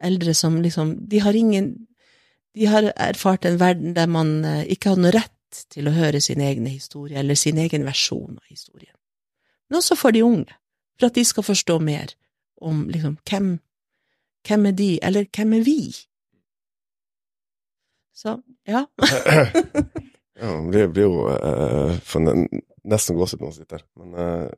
eldre 0.00 0.34
som 0.36 0.58
liksom 0.60 0.92
De 1.08 1.22
har 1.24 1.36
ingen 1.36 1.70
De 2.54 2.66
har 2.68 2.90
erfart 2.96 3.46
en 3.48 3.60
verden 3.60 3.94
der 3.96 4.10
man 4.10 4.44
eh, 4.44 4.66
ikke 4.74 4.92
har 4.92 5.00
noe 5.00 5.14
rett 5.14 5.64
til 5.72 5.88
å 5.88 5.94
høre 5.94 6.20
sin 6.20 6.40
egen 6.42 6.66
historie, 6.66 7.18
eller 7.18 7.38
sin 7.38 7.58
egen 7.58 7.82
versjon 7.86 8.36
av 8.36 8.44
historien. 8.50 8.94
Men 9.68 9.78
også 9.80 9.96
for 9.98 10.14
de 10.14 10.22
unge, 10.22 10.52
for 10.98 11.08
at 11.08 11.16
de 11.18 11.24
skal 11.26 11.46
forstå 11.46 11.78
mer 11.82 12.12
om 12.60 12.84
liksom 12.90 13.16
hvem 13.26 13.56
hvem 14.48 14.66
er 14.66 14.76
de, 14.76 14.88
eller 15.04 15.26
hvem 15.36 15.52
er 15.52 15.64
vi? 15.64 15.80
Så, 18.14 18.40
ja. 18.68 18.84
ja, 20.40 20.50
det 20.72 20.88
blir, 20.92 21.02
jo 21.02 21.28
uh, 21.28 21.92
for 22.04 22.24
nesten 22.24 23.16
gåsehud 23.16 23.40
når 23.40 23.46
man 23.46 23.56
sitter 23.56 23.80
her. 23.80 23.86
Men 24.00 24.16
uh, 24.16 24.48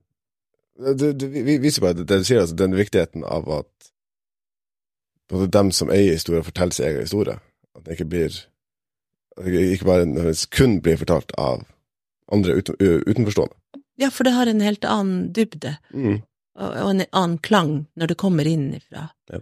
det, 0.78 1.12
det 1.20 1.28
viser 1.62 1.82
bare 1.84 1.98
det, 2.00 2.06
du 2.08 2.24
sier, 2.24 2.40
altså 2.40 2.56
den 2.56 2.74
viktigheten 2.76 3.24
av 3.24 3.48
at 3.52 3.90
både 5.30 5.46
dem 5.52 5.70
som 5.72 5.90
eier 5.92 6.12
historier, 6.16 6.42
forteller 6.44 6.72
sin 6.76 6.86
egen 6.88 7.04
historie. 7.06 7.38
At 7.76 7.84
det 7.86 7.96
ikke 7.96 8.08
blir 8.12 8.40
at 9.36 9.46
det 9.48 9.62
ikke 9.72 9.86
bare 9.88 10.34
kun 10.52 10.80
blir 10.84 10.98
fortalt 11.00 11.32
av 11.40 11.62
andre 12.32 12.58
uten, 12.60 12.76
utenforstående. 12.80 13.54
ja, 14.00 14.10
for 14.10 14.24
det 14.24 14.32
har 14.36 14.46
en 14.50 14.60
helt 14.60 14.84
annen 14.84 15.32
dybde, 15.32 15.76
Mm. 15.92 16.22
og, 16.56 16.68
og 16.84 16.90
en 16.90 17.02
annen 17.12 17.38
klang 17.38 17.86
når 17.96 18.06
det 18.12 18.16
kommer 18.20 18.44
innifra. 18.48 19.08
Ja. 19.32 19.38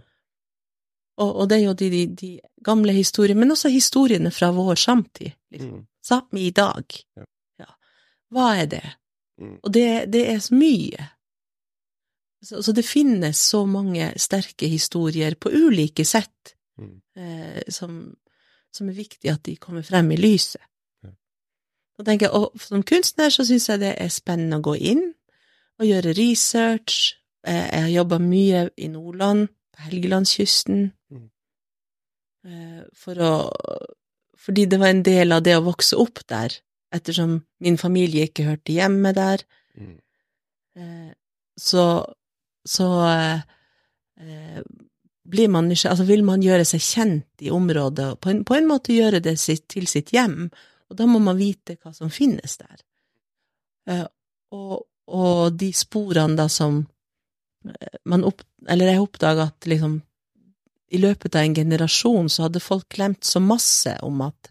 Og, 1.17 1.35
og 1.35 1.49
det 1.49 1.57
er 1.57 1.63
jo 1.65 1.73
de, 1.73 1.89
de, 1.89 2.05
de 2.15 2.29
gamle 2.63 2.93
historiene, 2.95 3.39
men 3.39 3.51
også 3.51 3.69
historiene 3.69 4.31
fra 4.31 4.51
vår 4.55 4.75
samtid. 4.79 5.31
Liksom. 5.51 5.71
Mm. 5.81 5.87
Sápmi 6.03 6.45
i 6.47 6.51
dag. 6.55 6.85
Ja. 7.17 7.25
Ja. 7.59 7.67
Hva 8.31 8.47
er 8.61 8.65
det? 8.71 8.83
Mm. 9.41 9.57
Og 9.63 9.73
det, 9.75 9.87
det 10.13 10.23
er 10.31 10.39
så 10.39 10.55
mye. 10.55 11.09
Så, 12.43 12.61
så 12.65 12.73
det 12.73 12.85
finnes 12.85 13.37
så 13.37 13.65
mange 13.69 14.11
sterke 14.17 14.67
historier 14.67 15.35
på 15.35 15.51
ulike 15.53 16.05
sett 16.05 16.55
Mm. 16.79 17.01
eh, 17.15 17.61
som, 17.69 18.15
som 18.73 18.87
er 18.89 18.95
viktig 18.95 19.29
at 19.29 19.43
de 19.45 19.57
kommer 19.61 19.83
frem 19.85 20.07
i 20.11 20.15
lyset. 20.17 20.61
Ja. 21.03 21.09
Og, 21.99 22.05
tenker 22.07 22.25
jeg, 22.25 22.33
og 22.33 22.55
Som 22.63 22.81
kunstner 22.87 23.29
så 23.29 23.43
syns 23.45 23.67
jeg 23.69 23.79
det 23.83 23.91
er 24.01 24.09
spennende 24.09 24.57
å 24.57 24.63
gå 24.65 24.73
inn 24.79 25.03
og 25.77 25.85
gjøre 25.85 26.15
research. 26.17 27.17
Eh, 27.45 27.67
jeg 27.67 27.81
har 27.83 27.89
jobba 27.89 28.17
mye 28.23 28.63
i 28.77 28.87
Nordland, 28.87 29.49
på 29.75 29.83
Helgelandskysten, 29.83 30.91
Mm. 31.11 31.29
eh, 32.45 32.83
for 32.93 33.15
å 33.15 33.33
Fordi 34.41 34.65
det 34.65 34.79
var 34.79 34.87
en 34.89 35.03
del 35.03 35.31
av 35.31 35.43
det 35.43 35.53
å 35.59 35.61
vokse 35.67 35.93
opp 36.01 36.23
der, 36.27 36.49
ettersom 36.91 37.43
min 37.59 37.77
familie 37.77 38.25
ikke 38.25 38.47
hørte 38.47 38.73
hjemme 38.73 39.13
der. 39.13 39.43
Mm. 39.77 39.99
Eh, 40.77 41.13
så 41.59 41.83
så 42.67 42.87
eh, 43.07 43.41
eh, 44.21 44.61
blir 45.31 45.49
man 45.53 45.69
nysgjerrig, 45.69 45.95
altså 45.95 46.07
vil 46.09 46.23
man 46.27 46.43
gjøre 46.43 46.65
seg 46.67 46.83
kjent 46.85 47.45
i 47.45 47.51
området, 47.53 48.07
og 48.13 48.21
på 48.21 48.31
en, 48.33 48.43
på 48.47 48.57
en 48.57 48.69
måte 48.69 48.95
gjøre 48.95 49.21
det 49.23 49.37
sitt, 49.39 49.67
til 49.71 49.87
sitt 49.89 50.13
hjem, 50.15 50.49
og 50.91 50.97
da 50.99 51.07
må 51.07 51.21
man 51.23 51.39
vite 51.39 51.77
hva 51.79 51.93
som 51.95 52.11
finnes 52.13 52.57
der. 52.59 52.83
Eh, 53.89 54.07
og, 54.57 54.77
og 55.11 55.57
de 55.57 55.71
sporene 55.75 56.37
da 56.39 56.47
som, 56.51 56.83
man 58.09 58.23
opp, 58.25 58.41
Eller 58.69 58.89
jeg 58.89 59.01
oppdaga 59.03 59.43
at 59.51 59.67
liksom 59.69 59.99
i 60.91 60.99
løpet 60.99 61.35
av 61.35 61.45
en 61.45 61.55
generasjon 61.55 62.29
så 62.29 62.47
hadde 62.47 62.59
folk 62.59 62.87
glemt 62.91 63.23
så 63.23 63.39
masse 63.39 63.93
om 64.03 64.23
at 64.25 64.49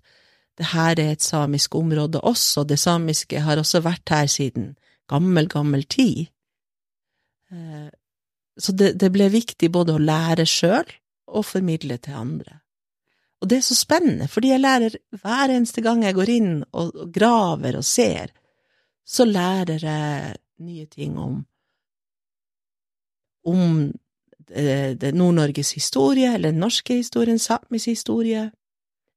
det 0.60 0.70
her 0.72 0.98
er 1.00 1.12
et 1.12 1.24
samisk 1.24 1.74
område 1.74 2.20
også, 2.26 2.64
det 2.64 2.78
samiske 2.80 3.40
har 3.44 3.60
også 3.60 3.82
vært 3.84 4.12
her 4.12 4.28
siden 4.30 4.74
gammel, 5.10 5.48
gammel 5.48 5.84
tid. 5.84 6.30
Eh, 8.60 8.64
så 8.64 8.72
det, 8.72 8.92
det 9.00 9.10
ble 9.12 9.30
viktig 9.32 9.70
både 9.72 9.96
å 9.96 10.02
lære 10.02 10.46
sjøl 10.46 10.90
og 11.30 11.46
formidle 11.46 11.98
til 11.98 12.18
andre. 12.20 12.60
Og 13.40 13.48
det 13.48 13.60
er 13.60 13.64
så 13.64 13.76
spennende, 13.78 14.28
fordi 14.28 14.52
jeg 14.52 14.60
lærer 14.60 14.96
hver 15.22 15.48
eneste 15.48 15.80
gang 15.80 16.04
jeg 16.04 16.16
går 16.18 16.32
inn 16.34 16.52
og, 16.76 17.06
graver 17.12 17.78
og 17.78 17.86
ser, 17.88 18.34
så 19.04 19.24
lærer 19.24 19.80
jeg 19.80 20.36
nye 20.60 20.86
ting 20.86 21.16
om 21.18 21.40
om 23.48 23.92
det 24.50 25.14
Nord-Norges 25.14 25.72
historie, 25.72 26.34
eller 26.34 26.50
den 26.50 26.60
norske 26.60 26.98
historien, 26.98 27.38
samisk 27.38 27.86
historie, 27.86 28.50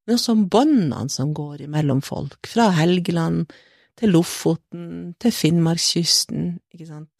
men 0.06 0.14
også 0.14 0.32
om 0.32 0.48
båndene 0.48 1.10
som 1.10 1.34
går 1.34 1.66
imellom 1.66 2.00
folk, 2.02 2.46
fra 2.46 2.70
Helgeland 2.70 3.50
til 3.98 4.14
Lofoten, 4.14 5.14
til 5.20 5.32
Finnmarkskysten, 5.32 6.60
ikke 6.72 6.86
sant. 6.86 7.13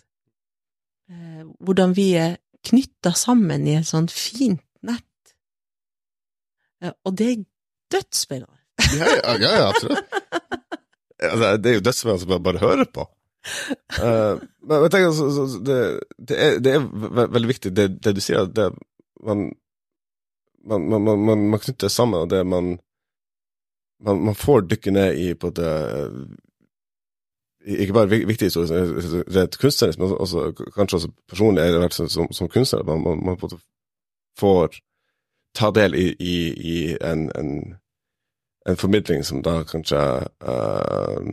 Eh, 1.11 1.43
hvordan 1.61 1.95
vi 1.97 2.13
er 2.17 2.39
knytta 2.65 3.13
sammen 3.17 3.67
i 3.69 3.77
et 3.79 3.89
sånt 3.89 4.13
fint 4.15 4.63
nett. 4.85 5.35
Eh, 6.83 6.95
og 7.05 7.17
det 7.19 7.31
er 7.33 7.43
dødsspennende. 7.95 8.61
Ja, 8.99 9.11
ja, 9.39 9.51
ja, 9.51 9.67
absolutt. 9.69 10.17
Altså, 11.25 11.57
det 11.63 11.71
er 11.71 11.77
jo 11.79 11.85
dødsspennende 11.85 12.39
å 12.39 12.43
bare 12.43 12.63
hører 12.63 12.89
på. 12.91 13.05
Uh, 14.01 14.41
men 14.65 14.87
jeg 14.87 14.93
tenker, 14.95 15.11
så, 15.13 15.27
så, 15.37 15.45
det, 15.61 15.77
det, 16.17 16.37
er, 16.41 16.55
det, 16.65 16.73
er, 16.79 16.87
veldig 17.29 17.51
viktig, 17.51 17.73
det, 17.77 17.85
det 18.01 18.15
du 18.17 18.21
sier, 18.25 18.49
man 19.21 19.51
man, 20.65 20.89
man, 20.89 21.05
man, 21.05 21.49
man, 21.51 21.61
knytter 21.61 21.93
sammen, 21.93 22.25
og 22.25 22.31
det 22.33 22.41
man, 22.49 22.79
man, 24.01 24.35
får 24.35 24.65
dykke 24.71 24.95
ned 24.95 25.21
i 25.21 25.27
på 25.37 25.51
det 25.57 25.73
ikke 27.65 27.93
bare 27.97 28.09
viktig 28.29 28.47
historie 28.47 29.23
rent 29.35 29.59
kunstnerisk, 29.59 29.99
men 29.99 30.13
også, 30.13 30.53
kanskje 30.77 30.97
også 30.97 31.13
personlig, 31.29 31.63
eller 31.63 31.89
som, 31.89 32.33
som 32.33 32.49
kunstner. 32.49 32.83
Man, 32.83 33.03
man, 33.03 33.25
man 33.25 33.59
får 34.39 34.77
ta 35.55 35.71
del 35.71 35.95
i, 35.95 36.09
i, 36.19 36.37
i 36.53 36.77
en, 37.01 37.31
en, 37.39 37.75
en, 38.69 38.77
formidling 38.77 39.25
som 39.25 39.43
da 39.43 39.63
kanskje 39.69 39.99
uh, 40.45 41.33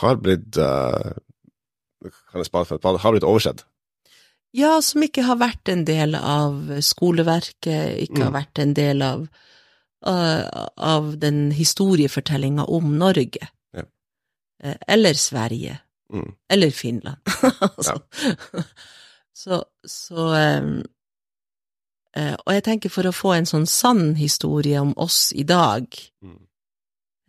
har 0.00 0.20
blitt 0.22 0.60
uh, 0.60 1.12
kan 2.00 2.40
jeg 2.40 2.48
spare 2.48 2.68
for 2.68 2.78
et 2.78 2.84
par, 2.84 2.98
har 2.98 3.14
blitt 3.16 3.26
oversett. 3.26 3.64
Ja, 4.56 4.80
som 4.82 5.02
ikke 5.06 5.24
har 5.28 5.38
vært 5.38 5.70
en 5.70 5.84
del 5.86 6.16
av 6.18 6.80
skoleverket, 6.82 8.00
ikke 8.06 8.18
mm. 8.18 8.26
har 8.26 8.34
vært 8.34 8.62
en 8.62 8.74
del 8.74 9.02
av, 9.06 9.26
uh, 10.06 10.66
av 10.76 11.16
den 11.22 11.50
historiefortellinga 11.54 12.66
om 12.66 12.94
Norge. 12.98 13.50
Eh, 14.60 14.76
eller 14.86 15.14
Sverige. 15.14 15.78
Mm. 16.12 16.34
Eller 16.48 16.70
Finland. 16.70 17.18
altså. 17.60 18.02
ja. 18.52 18.62
Så, 19.32 19.64
så 19.86 20.26
um, 20.60 20.82
uh, 22.18 22.34
Og 22.46 22.54
jeg 22.54 22.64
tenker 22.66 22.92
for 22.92 23.08
å 23.08 23.14
få 23.14 23.32
en 23.32 23.46
sånn 23.48 23.64
sann 23.70 24.16
historie 24.18 24.80
om 24.82 24.90
oss 25.00 25.30
i 25.32 25.46
dag, 25.48 25.86
mm. 26.20 26.40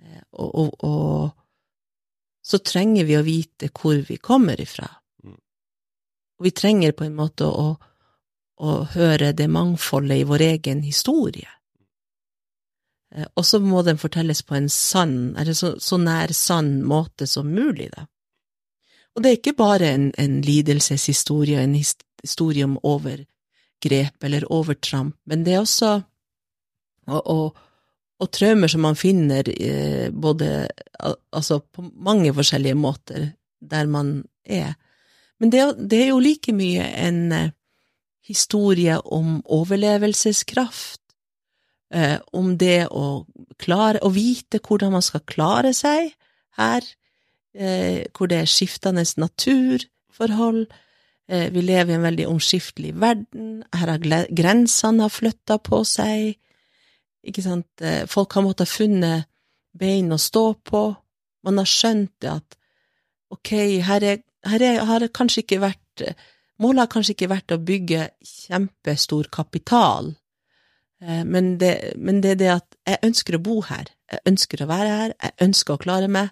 uh, 0.03 0.23
og, 0.31 0.49
og, 0.49 0.73
og, 0.83 1.29
så 2.43 2.59
trenger 2.65 3.07
vi 3.07 3.15
å 3.15 3.23
vite 3.23 3.69
hvor 3.69 4.01
vi 4.09 4.17
kommer 4.17 4.59
ifra. 4.59 4.89
Mm. 5.23 5.37
Og 6.41 6.49
vi 6.49 6.51
trenger 6.57 6.97
på 6.97 7.07
en 7.07 7.15
måte 7.15 7.47
å, 7.47 7.69
å 8.59 8.75
høre 8.97 9.31
det 9.37 9.47
mangfoldet 9.47 10.25
i 10.25 10.27
vår 10.27 10.47
egen 10.49 10.83
historie. 10.83 11.47
Eh, 13.15 13.27
og 13.35 13.45
så 13.45 13.59
må 13.63 13.83
den 13.87 13.99
fortelles 14.01 14.43
på 14.43 14.55
en 14.57 14.69
sann, 14.69 15.35
eller 15.37 15.57
så, 15.57 15.75
så, 15.79 15.99
nær 16.01 16.33
sann 16.35 16.79
måte 16.87 17.27
som 17.27 17.51
mulig, 17.51 17.91
da. 17.95 18.07
Og 19.15 19.23
det 19.23 19.29
er 19.29 19.39
ikke 19.39 19.57
bare 19.59 19.89
en, 19.91 20.11
en 20.17 20.39
lidelseshistorie, 20.45 21.59
en 21.59 21.75
historie 21.75 22.63
om 22.63 22.77
overgrep 22.87 24.23
eller 24.23 24.47
overtramp, 24.47 25.17
men 25.27 25.43
det 25.43 25.57
er 25.57 25.65
også 25.65 25.97
og, 27.09 27.21
og, 27.27 27.61
og 28.21 28.29
traumer 28.31 28.71
som 28.71 28.85
man 28.85 28.95
finner 28.95 29.47
eh, 29.49 30.11
både 30.13 30.67
Altså 31.33 31.57
på 31.59 31.81
mange 32.05 32.29
forskjellige 32.33 32.77
måter 32.77 33.31
der 33.61 33.87
man 33.89 34.19
er. 34.45 34.75
Men 35.39 35.49
det, 35.49 35.63
det 35.89 36.03
er 36.03 36.09
jo 36.11 36.19
like 36.21 36.53
mye 36.53 36.85
en 37.01 37.31
eh, 37.33 37.53
historie 38.21 38.99
om 39.01 39.39
overlevelseskraft, 39.45 41.00
eh, 41.93 42.17
om 42.33 42.55
det 42.57 42.87
å 42.89 43.25
klare 43.61 44.01
Å 44.01 44.09
vite 44.09 44.61
hvordan 44.63 44.95
man 44.95 45.03
skal 45.05 45.21
klare 45.27 45.73
seg 45.77 46.13
her, 46.57 46.85
eh, 47.53 48.07
hvor 48.15 48.29
det 48.31 48.41
er 48.41 48.49
skiftende 48.49 49.03
naturforhold. 49.21 50.65
Eh, 51.29 51.49
vi 51.53 51.61
lever 51.61 51.93
i 51.93 51.97
en 51.99 52.07
veldig 52.07 52.27
omskiftelig 52.27 52.95
verden. 52.99 53.63
Her 53.73 53.93
har 53.93 54.27
grensene 54.31 55.05
har 55.05 55.13
flytta 55.13 55.59
på 55.63 55.83
seg. 55.85 56.35
Ikke 57.23 57.43
sant? 57.45 57.69
Eh, 57.79 58.05
folk 58.09 58.33
har 58.33 58.43
måttet 58.43 58.67
ha 58.67 58.77
funnet 58.77 59.29
bein 59.77 60.11
å 60.11 60.19
stå 60.19 60.45
på. 60.63 60.83
Man 61.43 61.61
har 61.61 61.69
skjønt 61.69 62.11
det 62.21 62.31
at 62.31 62.57
ok, 63.31 63.53
her, 63.85 64.03
er, 64.03 64.23
her 64.45 64.61
er, 64.61 64.83
har 64.85 64.99
det 64.99 65.13
kanskje 65.13 65.45
ikke 65.45 65.63
vært 65.63 65.79
Målet 66.61 66.83
har 66.83 66.89
kanskje 66.93 67.15
ikke 67.15 67.29
vært 67.31 67.53
å 67.55 67.63
bygge 67.65 68.03
kjempestor 68.21 69.31
kapital 69.33 70.11
men 71.01 71.55
det, 71.57 71.93
men 71.97 72.19
det 72.21 72.35
er 72.35 72.39
det 72.39 72.49
at 72.53 72.75
jeg 72.85 73.01
ønsker 73.07 73.37
å 73.37 73.43
bo 73.43 73.61
her, 73.65 73.87
jeg 74.11 74.21
ønsker 74.29 74.61
å 74.61 74.67
være 74.69 74.97
her, 74.99 75.13
jeg 75.23 75.47
ønsker 75.47 75.73
å 75.73 75.81
klare 75.81 76.09
meg. 76.11 76.29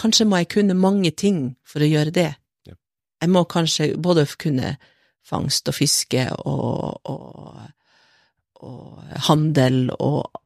Kanskje 0.00 0.24
må 0.28 0.40
jeg 0.40 0.52
kunne 0.54 0.78
mange 0.78 1.10
ting 1.12 1.40
for 1.68 1.84
å 1.84 1.88
gjøre 1.88 2.14
det. 2.16 2.30
Ja. 2.68 2.76
Jeg 3.20 3.32
må 3.34 3.44
kanskje 3.50 3.90
både 4.00 4.24
kunne 4.40 4.76
fangst 5.26 5.68
og 5.68 5.76
fiske 5.76 6.24
og, 6.48 7.00
og, 7.10 7.58
og 8.64 9.18
handel 9.28 9.90
og 9.98 10.40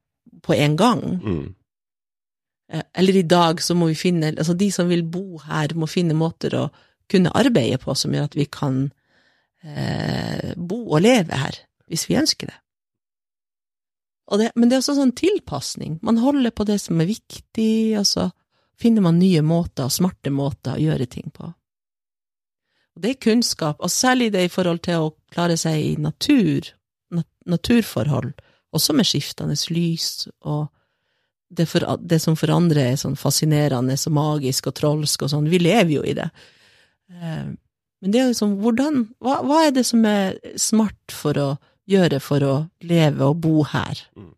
på 0.45 0.57
en 0.57 0.77
gang. 0.77 1.05
Mm. 1.23 1.55
Eh, 2.73 2.83
eller 2.95 3.21
i 3.21 3.29
dag 3.29 3.63
så 3.63 3.77
må 3.77 3.91
vi 3.93 3.99
finne 3.99 4.33
Altså, 4.33 4.55
de 4.55 4.71
som 4.73 4.91
vil 4.91 5.05
bo 5.05 5.39
her, 5.45 5.75
må 5.75 5.89
finne 5.91 6.17
måter 6.17 6.57
å 6.59 6.67
kunne 7.11 7.33
arbeide 7.37 7.79
på 7.83 7.95
som 7.99 8.15
gjør 8.15 8.31
at 8.31 8.37
vi 8.39 8.49
kan 8.49 8.87
eh, 9.63 10.53
bo 10.57 10.81
og 10.89 11.05
leve 11.05 11.37
her, 11.37 11.59
hvis 11.89 12.09
vi 12.09 12.19
ønsker 12.21 12.51
det. 12.51 12.59
Det, 14.31 14.51
men 14.57 14.71
det 14.71 14.77
er 14.77 14.81
også 14.81 14.97
sånn 14.97 15.13
tilpasning. 15.17 15.99
Man 16.03 16.19
holder 16.23 16.55
på 16.57 16.65
det 16.69 16.79
som 16.81 17.01
er 17.03 17.11
viktig, 17.11 17.99
og 18.01 18.07
så 18.09 18.31
finner 18.81 19.05
man 19.05 19.21
nye 19.21 19.43
måter, 19.45 19.91
smarte 19.93 20.33
måter 20.33 20.79
å 20.79 20.83
gjøre 20.83 21.07
ting 21.11 21.29
på. 21.35 21.51
Og 22.95 23.03
det 23.03 23.11
er 23.11 23.25
kunnskap, 23.27 23.83
og 23.83 23.91
særlig 23.91 24.31
det 24.35 24.47
i 24.47 24.53
forhold 24.53 24.81
til 24.87 25.03
å 25.03 25.13
klare 25.35 25.59
seg 25.61 25.81
i 25.81 25.93
natur, 26.01 26.71
nat 27.15 27.29
naturforhold, 27.51 28.33
også 28.75 28.95
med 28.97 29.07
skiftende 29.07 29.57
lys, 29.75 30.29
og 30.41 30.71
det, 31.55 31.67
for, 31.71 31.85
det, 32.01 32.19
som 32.23 32.39
for 32.39 32.51
andre 32.55 32.89
er 32.91 32.97
sånn 32.99 33.19
fascinerende 33.19 33.95
og 33.95 34.15
magisk 34.17 34.71
og 34.71 34.77
trolsk 34.79 35.27
og 35.27 35.31
sånn. 35.31 35.51
Vi 35.53 35.61
lever 35.61 35.93
jo 35.99 36.07
i 36.07 36.15
det. 36.17 36.31
Eh, 37.13 37.53
men 38.05 38.13
det 38.13 38.21
er 38.21 38.33
liksom, 38.33 38.57
hvordan 38.63 39.05
hva, 39.23 39.39
hva 39.47 39.61
er 39.67 39.75
det 39.77 39.85
som 39.87 40.03
er 40.09 40.39
smart 40.61 41.15
for 41.15 41.39
å 41.39 41.49
gjøre 41.91 42.21
for 42.23 42.45
å 42.45 42.55
leve 42.85 43.29
og 43.29 43.41
bo 43.45 43.65
her? 43.69 44.01
Mm. 44.17 44.33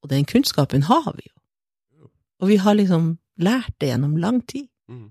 Og 0.00 0.12
den 0.12 0.26
kunnskapen 0.28 0.86
har 0.88 1.10
vi 1.16 1.26
jo. 1.26 2.10
Og 2.40 2.48
vi 2.48 2.56
har 2.56 2.76
liksom 2.78 3.18
lært 3.40 3.74
det 3.80 3.90
gjennom 3.90 4.16
lang 4.20 4.40
tid. 4.48 4.68
Mm. 4.88 5.10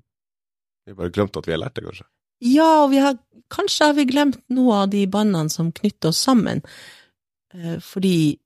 Vi 0.85 0.93
har 0.93 0.97
bare 0.97 1.13
glemt 1.13 1.37
at 1.37 1.47
vi 1.47 1.53
har 1.53 1.61
lært 1.61 1.77
det, 1.77 1.85
kanskje? 1.85 2.07
Ja, 2.39 2.69
og 2.83 2.89
vi 2.93 3.01
har, 3.03 3.17
kanskje 3.51 3.89
har 3.89 3.97
vi 3.97 4.07
glemt 4.09 4.39
noe 4.53 4.83
av 4.85 4.93
de 4.93 5.03
båndene 5.11 5.51
som 5.53 5.73
knytter 5.75 6.13
oss 6.13 6.21
sammen, 6.23 6.63
eh, 7.53 7.77
fordi, 7.83 8.39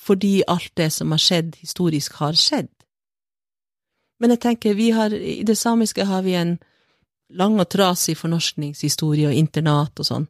fordi 0.00 0.42
alt 0.50 0.72
det 0.76 0.90
som 0.92 1.14
har 1.14 1.22
skjedd 1.22 1.56
historisk, 1.62 2.18
har 2.20 2.36
skjedd. 2.36 2.72
Men 4.20 4.34
jeg 4.34 4.42
tenker, 4.42 4.74
vi 4.74 4.90
har, 4.94 5.14
i 5.14 5.42
det 5.46 5.56
samiske 5.58 6.04
har 6.06 6.22
vi 6.26 6.36
en 6.38 6.58
lang 7.32 7.56
og 7.60 7.68
trasig 7.72 8.14
fornorskningshistorie 8.20 9.30
og 9.30 9.38
internat 9.38 9.98
og 9.98 10.06
sånn. 10.06 10.28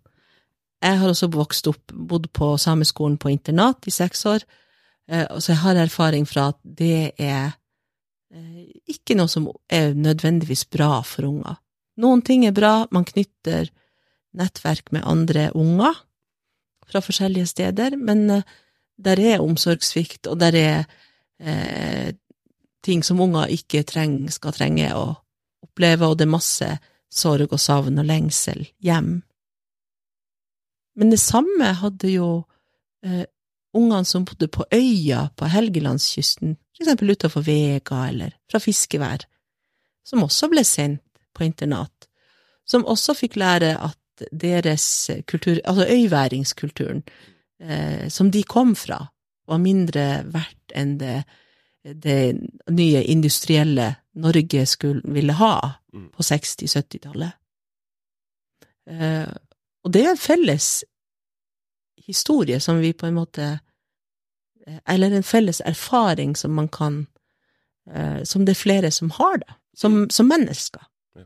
Jeg 0.83 0.99
har 0.99 1.13
også 1.13 1.29
vokst 1.31 1.69
opp, 1.71 1.93
bodd 1.95 2.27
på 2.35 2.57
sameskolen 2.59 3.19
på 3.21 3.31
internat 3.31 3.87
i 3.87 3.95
seks 3.95 4.25
år, 4.27 4.43
eh, 5.09 5.27
så 5.39 5.53
jeg 5.53 5.63
har 5.63 5.79
erfaring 5.79 6.27
fra 6.27 6.49
at 6.51 6.59
det 6.65 7.13
er 7.23 7.53
eh, 8.35 8.65
ikke 8.91 9.15
noe 9.19 9.31
som 9.31 9.47
er 9.71 9.95
nødvendigvis 9.95 10.67
bra 10.73 10.97
for 11.07 11.29
unger. 11.31 11.61
Noen 12.03 12.25
ting 12.27 12.47
er 12.49 12.57
bra, 12.57 12.89
man 12.91 13.07
knytter 13.07 13.71
nettverk 14.35 14.91
med 14.97 15.07
andre 15.07 15.51
unger 15.55 16.01
fra 16.89 17.03
forskjellige 17.05 17.53
steder, 17.53 17.97
men 17.97 18.27
eh, 18.41 18.47
der 19.03 19.23
er 19.23 19.43
omsorgssvikt, 19.43 20.27
og 20.31 20.39
der 20.39 20.55
er 20.55 20.85
ting 22.87 23.01
som 23.03 23.19
unger 23.19 23.51
ikke 23.51 23.81
treng, 23.83 24.29
skal 24.31 24.55
trenge 24.55 24.93
å 24.95 25.09
oppleve, 25.65 26.07
og 26.07 26.21
det 26.21 26.29
er 26.29 26.31
masse 26.31 26.69
sorg 27.11 27.51
og 27.51 27.59
savn 27.59 27.99
og 27.99 28.07
lengsel 28.07 28.63
hjem. 28.85 29.17
Men 30.97 31.13
det 31.13 31.21
samme 31.21 31.73
hadde 31.81 32.11
jo 32.13 32.29
eh, 33.05 33.25
ungene 33.75 34.05
som 34.05 34.27
bodde 34.29 34.49
på 34.53 34.67
øya 34.75 35.29
på 35.37 35.49
Helgelandskysten, 35.49 36.57
for 36.77 36.85
eksempel 36.85 37.15
utenfor 37.15 37.45
Vega 37.47 38.03
eller 38.09 38.35
fra 38.51 38.61
fiskevær, 38.61 39.25
som 40.05 40.25
også 40.27 40.51
ble 40.53 40.65
sendt 40.65 41.03
på 41.35 41.47
internat, 41.47 42.09
som 42.69 42.85
også 42.85 43.15
fikk 43.17 43.39
lære 43.41 43.75
at 43.81 44.27
deres 44.31 45.11
kultur, 45.27 45.57
altså 45.65 45.87
øyværingskulturen, 45.89 47.03
eh, 47.61 48.09
som 48.11 48.31
de 48.31 48.43
kom 48.43 48.77
fra, 48.77 49.07
var 49.49 49.59
mindre 49.59 50.23
verdt 50.33 50.75
enn 50.77 50.99
det, 51.01 51.23
det 51.83 52.39
nye 52.71 53.03
industrielle 53.03 53.95
Norge 54.15 54.67
skulle 54.67 55.01
ville 55.05 55.33
ha 55.33 55.55
Mm. 55.93 56.09
på 56.09 56.23
60-70-tallet. 56.23 57.33
Eh, 58.89 59.29
og 59.85 59.93
det 59.93 60.05
er 60.05 60.13
en 60.13 60.21
felles 60.21 60.85
historie 62.07 62.61
som 62.61 62.81
vi 62.83 62.93
på 62.93 63.07
en 63.07 63.15
måte 63.15 63.59
eh, 64.67 64.79
Eller 64.89 65.11
en 65.11 65.23
felles 65.23 65.61
erfaring 65.61 66.37
som 66.37 66.55
man 66.55 66.69
kan 66.69 67.07
eh, 67.91 68.23
Som 68.25 68.47
det 68.47 68.57
er 68.57 68.63
flere 68.63 68.91
som 68.91 69.11
har, 69.11 69.39
da. 69.39 69.55
Som, 69.77 70.11
som 70.11 70.29
mennesker. 70.29 70.83
Ja. 71.17 71.25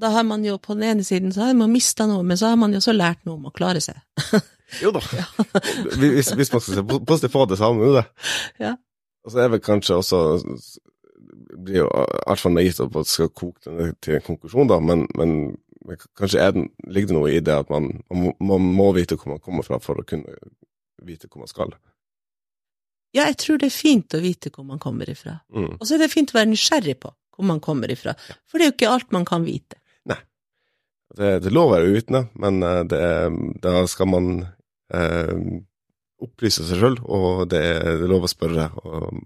Da 0.00 0.08
har 0.08 0.22
man 0.22 0.44
jo 0.44 0.58
på 0.58 0.74
den 0.74 0.82
ene 0.82 1.04
siden 1.04 1.32
så 1.32 1.40
har 1.40 1.54
man 1.54 1.72
mista 1.72 2.06
noe, 2.06 2.22
men 2.22 2.36
så 2.36 2.50
har 2.52 2.56
man 2.56 2.72
jo 2.72 2.82
også 2.82 2.92
lært 2.92 3.24
noe 3.24 3.38
om 3.38 3.48
å 3.48 3.54
klare 3.54 3.80
seg. 3.80 3.96
Jo 4.82 4.90
da. 4.90 4.98
hvis, 6.00 6.32
hvis 6.34 6.48
man 6.52 6.60
skal 6.60 6.74
se 6.74 6.82
positivt 6.82 7.32
på 7.32 7.44
det, 7.46 7.56
så 7.56 7.68
har 7.68 7.74
man 7.76 7.86
jo 7.86 7.92
det. 7.94 8.02
Ja. 8.58 8.72
Og 9.24 9.30
så 9.30 9.38
er 9.38 9.52
vel 9.52 9.60
kanskje 9.62 9.94
også 10.00 10.18
blir 11.64 11.82
jo 11.82 11.86
i 11.86 12.22
hvert 12.26 12.42
fall 12.42 12.54
naivt 12.56 12.80
at 12.82 12.92
man 12.94 13.06
skal 13.08 13.30
koke 13.30 13.72
det 13.78 13.92
til 14.04 14.16
en 14.16 14.26
konklusjon, 14.26 14.68
da, 14.70 14.78
men, 14.82 15.06
men, 15.18 15.56
men 15.86 16.00
kanskje 16.18 16.42
er 16.42 16.54
den, 16.56 16.70
ligger 16.86 17.12
det 17.12 17.16
noe 17.18 17.32
i 17.32 17.42
det 17.44 17.54
at 17.62 17.72
man, 17.72 17.92
man, 18.10 18.70
må, 18.76 18.90
vite 18.96 19.18
hvor 19.18 19.36
man 19.36 19.42
kommer 19.42 19.66
fra 19.66 19.78
for 19.82 20.02
å 20.02 20.06
kunne 20.06 20.34
vite 21.06 21.30
hvor 21.30 21.44
man 21.44 21.50
skal. 21.50 21.74
Ja, 23.14 23.28
jeg 23.28 23.38
tror 23.40 23.60
det 23.62 23.70
er 23.70 23.76
fint 23.76 24.16
å 24.16 24.20
vite 24.20 24.50
hvor 24.52 24.66
man 24.66 24.82
kommer 24.82 25.08
ifra. 25.08 25.38
Mm. 25.54 25.76
Og 25.78 25.86
så 25.86 25.96
er 25.96 26.04
det 26.04 26.12
fint 26.12 26.34
å 26.34 26.40
være 26.40 26.50
nysgjerrig 26.52 26.98
på 27.00 27.12
hvor 27.36 27.48
man 27.48 27.60
kommer 27.64 27.92
ifra. 27.92 28.16
For 28.48 28.58
det 28.58 28.66
er 28.66 28.72
jo 28.72 28.76
ikke 28.76 28.92
alt 28.92 29.14
man 29.14 29.26
kan 29.28 29.46
vite. 29.46 29.78
Det, 31.16 31.38
det 31.40 31.48
er 31.48 31.54
lov 31.54 31.70
å 31.70 31.76
være 31.76 31.90
uvitende, 31.92 32.26
men 32.42 32.60
eh, 32.66 32.82
det 32.90 33.00
da 33.64 33.84
skal 33.88 34.10
man 34.10 34.30
eh, 34.92 35.34
opplyse 36.22 36.66
seg 36.66 36.80
sjøl, 36.80 36.98
og 37.04 37.46
det 37.52 37.62
det 37.62 37.92
er 37.94 38.10
lov 38.10 38.26
å 38.26 38.30
spørre. 38.30 38.68
Og, 38.82 39.20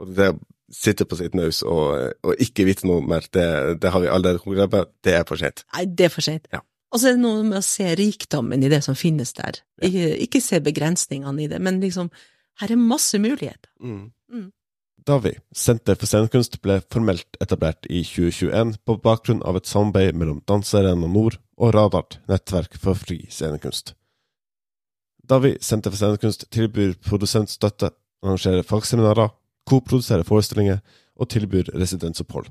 og 0.00 0.14
det 0.16 0.32
sitte 0.70 1.06
på 1.08 1.18
sitt 1.18 1.34
naus 1.34 1.62
og, 1.66 2.14
og 2.24 2.42
ikke 2.42 2.66
vite 2.68 2.86
noe 2.88 3.02
mer, 3.04 3.26
det, 3.34 3.46
det 3.82 3.92
har 3.92 4.02
vi 4.02 4.10
allerede 4.10 4.42
konkludert 4.42 4.74
med, 4.74 4.92
det 5.06 5.16
er 5.18 5.26
for 5.28 5.40
sent. 5.40 5.64
Nei, 5.74 5.86
det 5.86 6.08
er 6.08 6.14
for 6.14 6.26
sent. 6.26 6.46
Ja. 6.54 6.62
Og 6.90 6.98
så 6.98 7.10
er 7.10 7.18
det 7.18 7.22
noe 7.22 7.42
med 7.46 7.60
å 7.60 7.64
se 7.66 7.86
rikdommen 7.98 8.62
i 8.66 8.70
det 8.70 8.80
som 8.86 8.98
finnes 8.98 9.34
der. 9.36 9.60
Ja. 9.78 9.90
Ikke, 9.90 10.06
ikke 10.26 10.42
se 10.42 10.58
begrensningene 10.64 11.44
i 11.44 11.50
det, 11.50 11.60
men 11.62 11.78
liksom, 11.82 12.10
her 12.62 12.72
er 12.74 12.80
masse 12.80 13.18
muligheter. 13.22 13.70
Mm. 13.82 14.08
Mm. 14.30 14.48
Davi, 15.06 15.32
Senter 15.56 15.96
for 15.96 16.10
scenekunst, 16.10 16.58
ble 16.62 16.80
formelt 16.92 17.38
etablert 17.40 17.86
i 17.88 18.02
2021 18.04 18.74
på 18.86 18.98
bakgrunn 19.00 19.40
av 19.46 19.56
et 19.58 19.70
samarbeid 19.70 20.18
mellom 20.18 20.42
Danserarena 20.50 21.08
Nord 21.08 21.38
og 21.56 21.72
Radart, 21.76 22.18
nettverk 22.28 22.76
for 22.82 22.98
fri 22.98 23.22
scenekunst. 23.32 23.94
Davi, 25.30 25.54
Senter 25.62 25.94
for 25.94 26.00
scenekunst, 26.00 26.48
tilbyr 26.52 26.98
produsentstøtte, 27.06 27.94
arrangerer 28.26 28.66
fagseminarer, 28.66 29.32
koproduserer 29.70 30.26
forestillinger 30.26 30.82
og 31.20 31.30
tilbyr 31.30 31.70
residensopphold. 31.78 32.50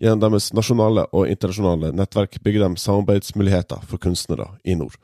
Gjennom 0.00 0.22
deres 0.24 0.50
nasjonale 0.56 1.06
og 1.12 1.28
internasjonale 1.28 1.92
nettverk 1.94 2.38
bygger 2.44 2.64
de 2.66 2.80
samarbeidsmuligheter 2.80 3.84
for 3.88 4.00
kunstnere 4.00 4.48
i 4.64 4.76
nord. 4.78 4.96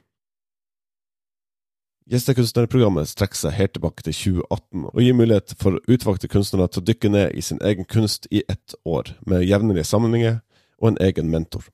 Gjestekunstnerprogrammet 2.11 3.07
strekker 3.07 3.39
seg 3.39 3.55
helt 3.55 3.77
tilbake 3.77 4.03
til 4.03 4.17
2018 4.17 4.87
og 4.89 5.03
gir 5.05 5.15
mulighet 5.15 5.53
for 5.61 5.79
utvalgte 5.87 6.31
kunstnere 6.33 6.67
til 6.67 6.83
å 6.83 6.87
dykke 6.89 7.11
ned 7.13 7.37
i 7.39 7.45
sin 7.45 7.61
egen 7.63 7.87
kunst 7.87 8.27
i 8.35 8.43
ett 8.51 8.75
år, 8.83 9.13
med 9.31 9.45
jevnlige 9.47 9.87
sammenhenger 9.87 10.41
og 10.81 10.91
en 10.91 10.99
egen 11.07 11.31
mentor. 11.31 11.69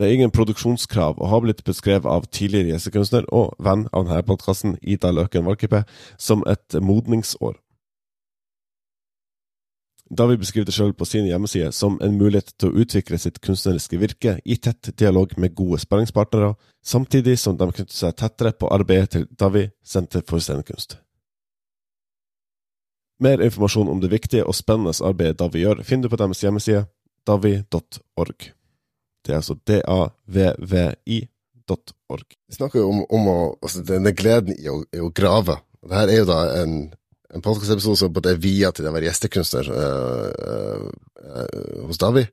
Det 0.00 0.06
er 0.08 0.14
ingen 0.16 0.30
produksjonskrav 0.32 1.18
og 1.20 1.28
har 1.28 1.42
blitt 1.44 1.58
beskrevet 1.60 2.08
av 2.08 2.24
tidligere 2.32 2.72
gjestekunstner 2.72 3.26
og 3.36 3.50
venn 3.60 3.82
av 3.92 4.06
denne 4.08 4.22
podkasten, 4.24 4.78
Ida 4.80 5.10
Løken 5.12 5.44
Valkeapää, 5.44 5.84
som 6.16 6.40
et 6.48 6.76
modningsår. 6.80 7.58
Davi 10.16 10.38
beskriver 10.40 10.64
det 10.64 10.74
selv 10.74 10.94
på 10.96 11.04
sin 11.04 11.26
hjemmeside 11.28 11.68
som 11.76 11.98
en 12.00 12.16
mulighet 12.16 12.54
til 12.56 12.70
å 12.70 12.80
utvikle 12.80 13.18
sitt 13.20 13.42
kunstneriske 13.44 13.98
virke 14.00 14.38
i 14.44 14.56
tett 14.56 14.88
dialog 14.98 15.34
med 15.36 15.52
gode 15.54 15.82
sparringspartnere, 15.84 16.54
samtidig 16.82 17.36
som 17.38 17.58
de 17.60 17.68
knytter 17.68 17.94
seg 17.94 18.16
tettere 18.16 18.54
på 18.56 18.70
arbeidet 18.72 19.10
til 19.12 19.26
Davi 19.36 19.66
Senter 19.84 20.24
for 20.24 20.40
scenekunst. 20.40 20.96
Mer 23.20 23.44
informasjon 23.44 23.92
om 23.92 24.00
det 24.00 24.10
viktige 24.16 24.48
og 24.48 24.56
spennende 24.56 24.96
arbeidet 25.04 25.38
Davi 25.44 25.60
gjør, 25.60 25.84
finner 25.84 26.08
du 26.08 26.14
på 26.16 26.22
deres 26.24 26.40
hjemmeside 26.40 26.86
davi.org. 27.28 28.48
Det 29.20 29.32
er 29.32 29.40
altså 29.40 29.56
davvi.org. 29.68 31.18
Vi 32.48 32.54
snakker 32.56 32.78
jo 32.80 32.88
om, 32.90 33.04
om 33.04 33.28
å, 33.30 33.38
altså 33.60 33.78
denne 33.86 34.12
gleden 34.16 34.52
i 34.56 34.68
å, 34.72 34.80
i 34.94 35.00
å 35.02 35.10
grave. 35.14 35.56
Dette 35.80 36.12
er 36.12 36.18
jo 36.22 36.28
da 36.28 36.40
en, 36.62 36.72
en 37.34 37.44
podkastepisode 37.44 37.98
som 38.00 38.12
både 38.14 38.30
er 38.34 38.42
via 38.42 38.68
til 38.74 38.88
å 38.88 38.94
være 38.94 39.08
gjestekunstner 39.08 39.66
øh, 39.76 40.88
øh, 41.24 41.86
hos 41.88 42.00
Davi. 42.00 42.24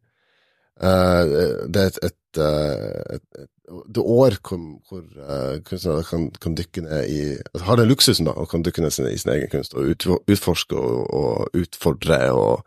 Uh, 0.77 1.65
det 1.73 1.81
er 1.81 1.87
et, 1.89 1.97
et, 2.05 2.37
et, 2.37 3.23
et, 3.33 3.47
et 3.73 3.97
år 3.97 4.35
hvor, 4.45 4.59
hvor 4.85 5.01
uh, 5.01 5.55
kunstnere 5.65 6.03
kan, 6.05 6.27
kan 6.37 6.53
dykke 6.53 6.83
ned 6.85 7.09
i 7.09 7.21
altså 7.33 7.63
Har 7.65 7.79
den 7.79 7.89
luksusen, 7.89 8.27
da, 8.29 8.35
og 8.37 8.51
kan 8.51 8.61
dykke 8.65 8.83
ned 8.85 8.93
i 9.09 9.17
sin 9.17 9.31
egen 9.33 9.49
kunst 9.49 9.73
og 9.73 9.89
ut, 9.89 10.05
utforske 10.29 10.77
og, 10.77 11.13
og 11.17 11.57
utfordre 11.57 12.19
og 12.37 12.61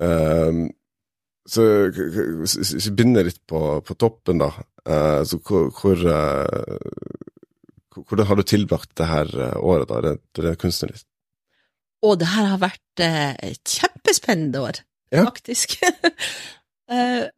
eh, 0.00 0.64
Så 1.50 1.64
hvis 1.90 2.86
vi 2.86 2.92
begynner 2.94 3.26
litt 3.26 3.40
på, 3.50 3.58
på 3.82 3.94
toppen, 3.98 4.38
da. 4.38 4.52
eh, 4.86 5.22
så 5.26 5.40
hvor, 5.42 5.70
hvor 5.74 6.04
eh, 6.06 6.84
hvordan 7.96 8.28
har 8.28 8.38
du 8.38 8.44
tilbrakt 8.46 8.92
det 9.00 9.08
her 9.10 9.32
eh, 9.48 9.56
året, 9.58 9.88
da, 9.90 9.98
det, 10.04 10.14
det 10.38 10.54
kunstnerisk? 10.62 11.06
Å, 12.06 12.14
det 12.16 12.28
her 12.32 12.46
har 12.52 12.60
vært 12.62 13.02
et 13.04 13.74
kjempespennende 13.80 14.62
år, 14.70 14.82
Ja. 15.12 15.26
faktisk. 15.26 15.76
Eh, 16.90 17.28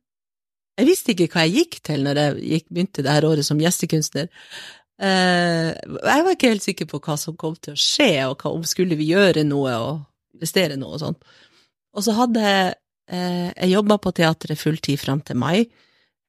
jeg 0.80 0.86
visste 0.88 1.12
ikke 1.12 1.26
hva 1.34 1.42
jeg 1.44 1.52
gikk 1.58 1.74
til 1.84 2.06
når 2.06 2.16
jeg 2.16 2.44
gikk, 2.54 2.66
begynte 2.72 3.02
det 3.04 3.12
her 3.12 3.26
året 3.28 3.44
som 3.44 3.58
gjestekunstner. 3.60 4.30
Eh, 4.96 5.66
jeg 5.76 6.22
var 6.24 6.30
ikke 6.32 6.52
helt 6.54 6.64
sikker 6.64 6.88
på 6.88 7.00
hva 7.04 7.18
som 7.20 7.36
kom 7.36 7.58
til 7.60 7.74
å 7.74 7.80
skje, 7.82 8.06
og 8.30 8.40
hva, 8.40 8.54
om 8.56 8.64
skulle 8.64 8.96
vi 8.96 9.10
gjøre 9.10 9.44
noe 9.44 9.74
og 9.76 9.98
investere 10.38 10.78
noe 10.80 10.96
og 10.96 11.02
sånn. 11.04 11.18
Og 11.92 12.06
så 12.06 12.14
hadde 12.16 12.46
jeg 12.46 12.72
Jeg 13.12 13.70
jobba 13.72 13.98
på 14.00 14.12
teatret 14.16 14.58
fulltid 14.58 15.00
fram 15.00 15.20
til 15.20 15.36
mai, 15.36 15.66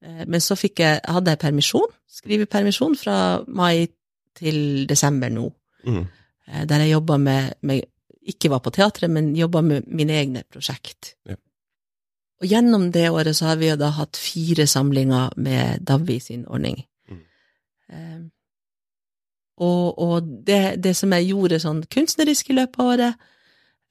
eh, 0.03 0.23
men 0.27 0.41
så 0.41 0.57
jeg, 0.59 0.99
hadde 1.05 1.31
jeg 1.31 1.39
permisjon, 1.39 1.91
skrivepermisjon, 2.09 2.95
fra 2.99 3.17
mai 3.47 3.87
til 4.35 4.87
desember 4.89 5.29
nå 5.29 5.51
Mm. 5.85 6.05
eh, 6.47 6.65
der 6.65 6.75
jeg 6.79 6.91
jobba 6.91 7.17
med, 7.17 7.53
med 7.61 7.81
Ikke 8.25 8.49
var 8.49 8.59
på 8.59 8.71
teatret, 8.71 9.09
men 9.11 9.35
jobba 9.35 9.61
med 9.61 9.81
mine 9.87 10.13
egne 10.15 10.43
prosjekt. 10.51 11.15
Ja. 11.27 11.35
Og 12.41 12.47
gjennom 12.47 12.91
det 12.91 13.09
året 13.09 13.35
så 13.35 13.45
har 13.45 13.57
vi 13.59 13.67
jo 13.67 13.75
da 13.75 13.89
hatt 13.89 14.15
fire 14.15 14.63
samlinger 14.67 15.33
med 15.35 15.83
Davi 15.83 16.19
sin 16.19 16.45
ordning. 16.47 16.85
Mm. 17.09 17.19
Eh, 17.89 18.21
og 19.57 19.99
og 19.99 20.23
det, 20.47 20.83
det 20.83 20.95
som 20.95 21.11
jeg 21.11 21.27
gjorde 21.33 21.59
sånn 21.59 21.83
kunstnerisk 21.83 22.49
i 22.49 22.53
løpet 22.53 22.79
av 22.79 22.85
året 22.85 23.13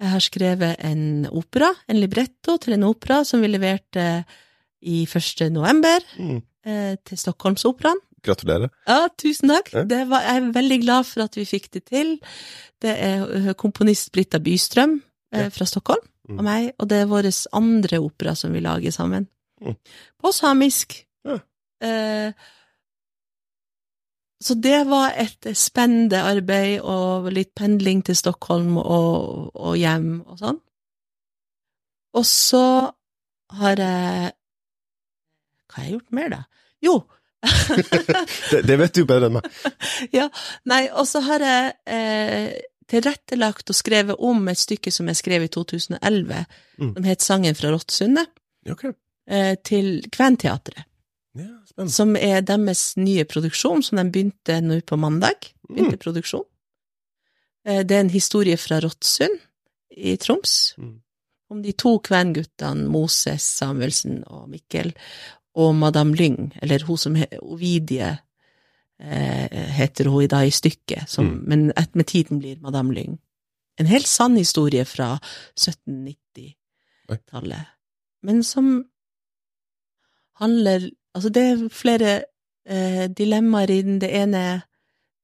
Jeg 0.03 0.11
har 0.11 0.23
skrevet 0.25 0.81
en 0.83 1.03
opera, 1.31 1.69
en 1.89 2.01
libretto 2.03 2.57
til 2.59 2.75
en 2.75 2.83
opera 2.89 3.21
som 3.25 3.41
vi 3.45 3.51
leverte 3.53 4.25
i 4.83 5.05
1. 5.07 5.47
november 5.55 6.03
Mm. 6.19 6.41
eh, 6.67 6.97
til 7.07 7.19
Stockholmsoperaen. 7.19 8.01
Gratulerer. 8.23 8.69
Ja, 8.87 9.09
tusen 9.19 9.49
takk. 9.51 9.71
Ja. 9.75 9.83
Det 9.85 10.09
var, 10.11 10.21
jeg 10.27 10.37
er 10.43 10.53
veldig 10.55 10.81
glad 10.85 11.07
for 11.07 11.23
at 11.25 11.35
vi 11.39 11.45
fikk 11.47 11.71
det 11.75 11.85
til. 11.91 12.19
Det 12.83 12.93
er 12.99 13.53
komponist 13.55 14.13
Britta 14.13 14.39
Bystrøm 14.39 15.01
eh, 15.33 15.45
Ja. 15.45 15.49
fra 15.49 15.65
Stockholm 15.67 16.03
Mm. 16.29 16.39
og 16.39 16.45
meg, 16.45 16.73
og 16.79 16.89
det 16.89 16.99
er 17.03 17.07
vår 17.11 17.27
andre 17.53 17.99
opera 17.99 18.35
som 18.37 18.53
vi 18.53 18.61
lager 18.61 18.91
sammen. 18.93 19.27
Mm. 19.61 19.75
På 20.23 20.31
samisk. 20.33 21.05
Ja. 21.25 21.39
Eh, 21.83 22.33
så 24.43 24.57
det 24.59 24.81
var 24.91 25.15
et 25.19 25.47
spennende 25.59 26.23
arbeid, 26.27 26.81
og 26.83 27.31
litt 27.33 27.53
pendling 27.59 28.03
til 28.07 28.17
Stockholm 28.19 28.77
og, 28.81 29.51
og 29.55 29.77
hjem 29.79 30.21
og 30.27 30.41
sånn. 30.41 30.61
Og 32.19 32.27
så 32.29 32.65
har 33.59 33.81
jeg 33.81 34.33
Hva 35.73 35.79
har 35.79 35.87
jeg 35.87 35.95
gjort 35.97 36.17
mer, 36.17 36.33
da? 36.33 36.43
Jo! 36.85 36.99
Det, 38.53 38.61
det 38.69 38.77
vet 38.79 38.95
du 38.95 39.07
bedre 39.09 39.27
enn 39.31 39.39
meg. 39.39 39.47
ja, 40.19 40.29
nei, 40.69 40.85
og 40.93 41.09
så 41.11 41.23
har 41.27 41.43
jeg 41.43 41.73
eh, 41.91 42.53
tilrettelagt 42.93 43.73
og 43.73 43.79
skrevet 43.79 44.21
om 44.23 44.45
et 44.53 44.61
stykke 44.61 44.93
som 44.95 45.09
jeg 45.11 45.19
skrev 45.23 45.47
i 45.49 45.51
2011, 45.53 46.45
Mm. 46.83 46.95
som 46.97 47.05
het 47.05 47.23
Sangen 47.23 47.55
fra 47.55 47.69
Rottsundet, 47.71 48.31
okay. 48.71 48.95
eh, 49.29 49.55
til 49.63 50.01
Kventeatret. 50.11 50.87
Ja. 51.35 51.87
Som 51.89 52.17
er 52.17 52.41
deres 52.45 52.97
nye 52.97 53.25
produksjon, 53.25 53.83
som 53.83 53.97
de 53.97 54.05
begynte 54.13 54.61
nå 54.61 54.81
på 54.85 54.97
mandag. 55.01 55.35
Begynte 55.69 55.97
produksjon. 55.99 56.45
Eh, 57.65 57.83
Det 57.85 57.97
er 57.97 58.01
en 58.01 58.11
historie 58.11 58.57
fra 58.57 58.81
Rottsund 58.81 59.39
i 59.97 60.17
Troms, 60.17 60.75
Mm. 60.79 61.01
om 61.51 61.63
de 61.63 61.73
to 61.73 61.99
kvenguttene 61.99 62.89
Moses 62.89 63.43
Samuelsen 63.43 64.25
og 64.27 64.49
Mikkel, 64.51 64.93
og 65.55 65.75
Madame 65.75 66.15
Lyng, 66.15 66.53
eller 66.63 66.79
hun 66.87 66.97
som 66.97 67.15
heter 67.15 67.39
Ovidie 67.43 68.19
eh, 69.01 69.49
heter 69.73 70.05
hun 70.09 70.23
i 70.23 70.27
dag 70.27 70.47
i 70.47 70.51
stykket, 70.51 71.09
som, 71.09 71.25
Mm. 71.27 71.45
men 71.49 71.73
med 71.95 72.07
tiden 72.07 72.39
blir 72.39 72.57
Madame 72.61 72.93
Lyng. 72.95 73.19
En 73.79 73.87
helt 73.87 74.07
sann 74.07 74.37
historie 74.37 74.85
fra 74.85 75.19
1790-tallet, 75.57 77.67
men 78.23 78.43
som 78.45 78.85
handler 80.41 80.91
Altså, 81.15 81.29
det 81.29 81.43
er 81.43 81.69
flere 81.69 82.13
eh, 82.67 83.09
dilemmaer 83.09 83.71
i 83.71 83.83
den. 83.83 83.99
Det 84.01 84.11
ene 84.23 84.37
er 84.39 84.61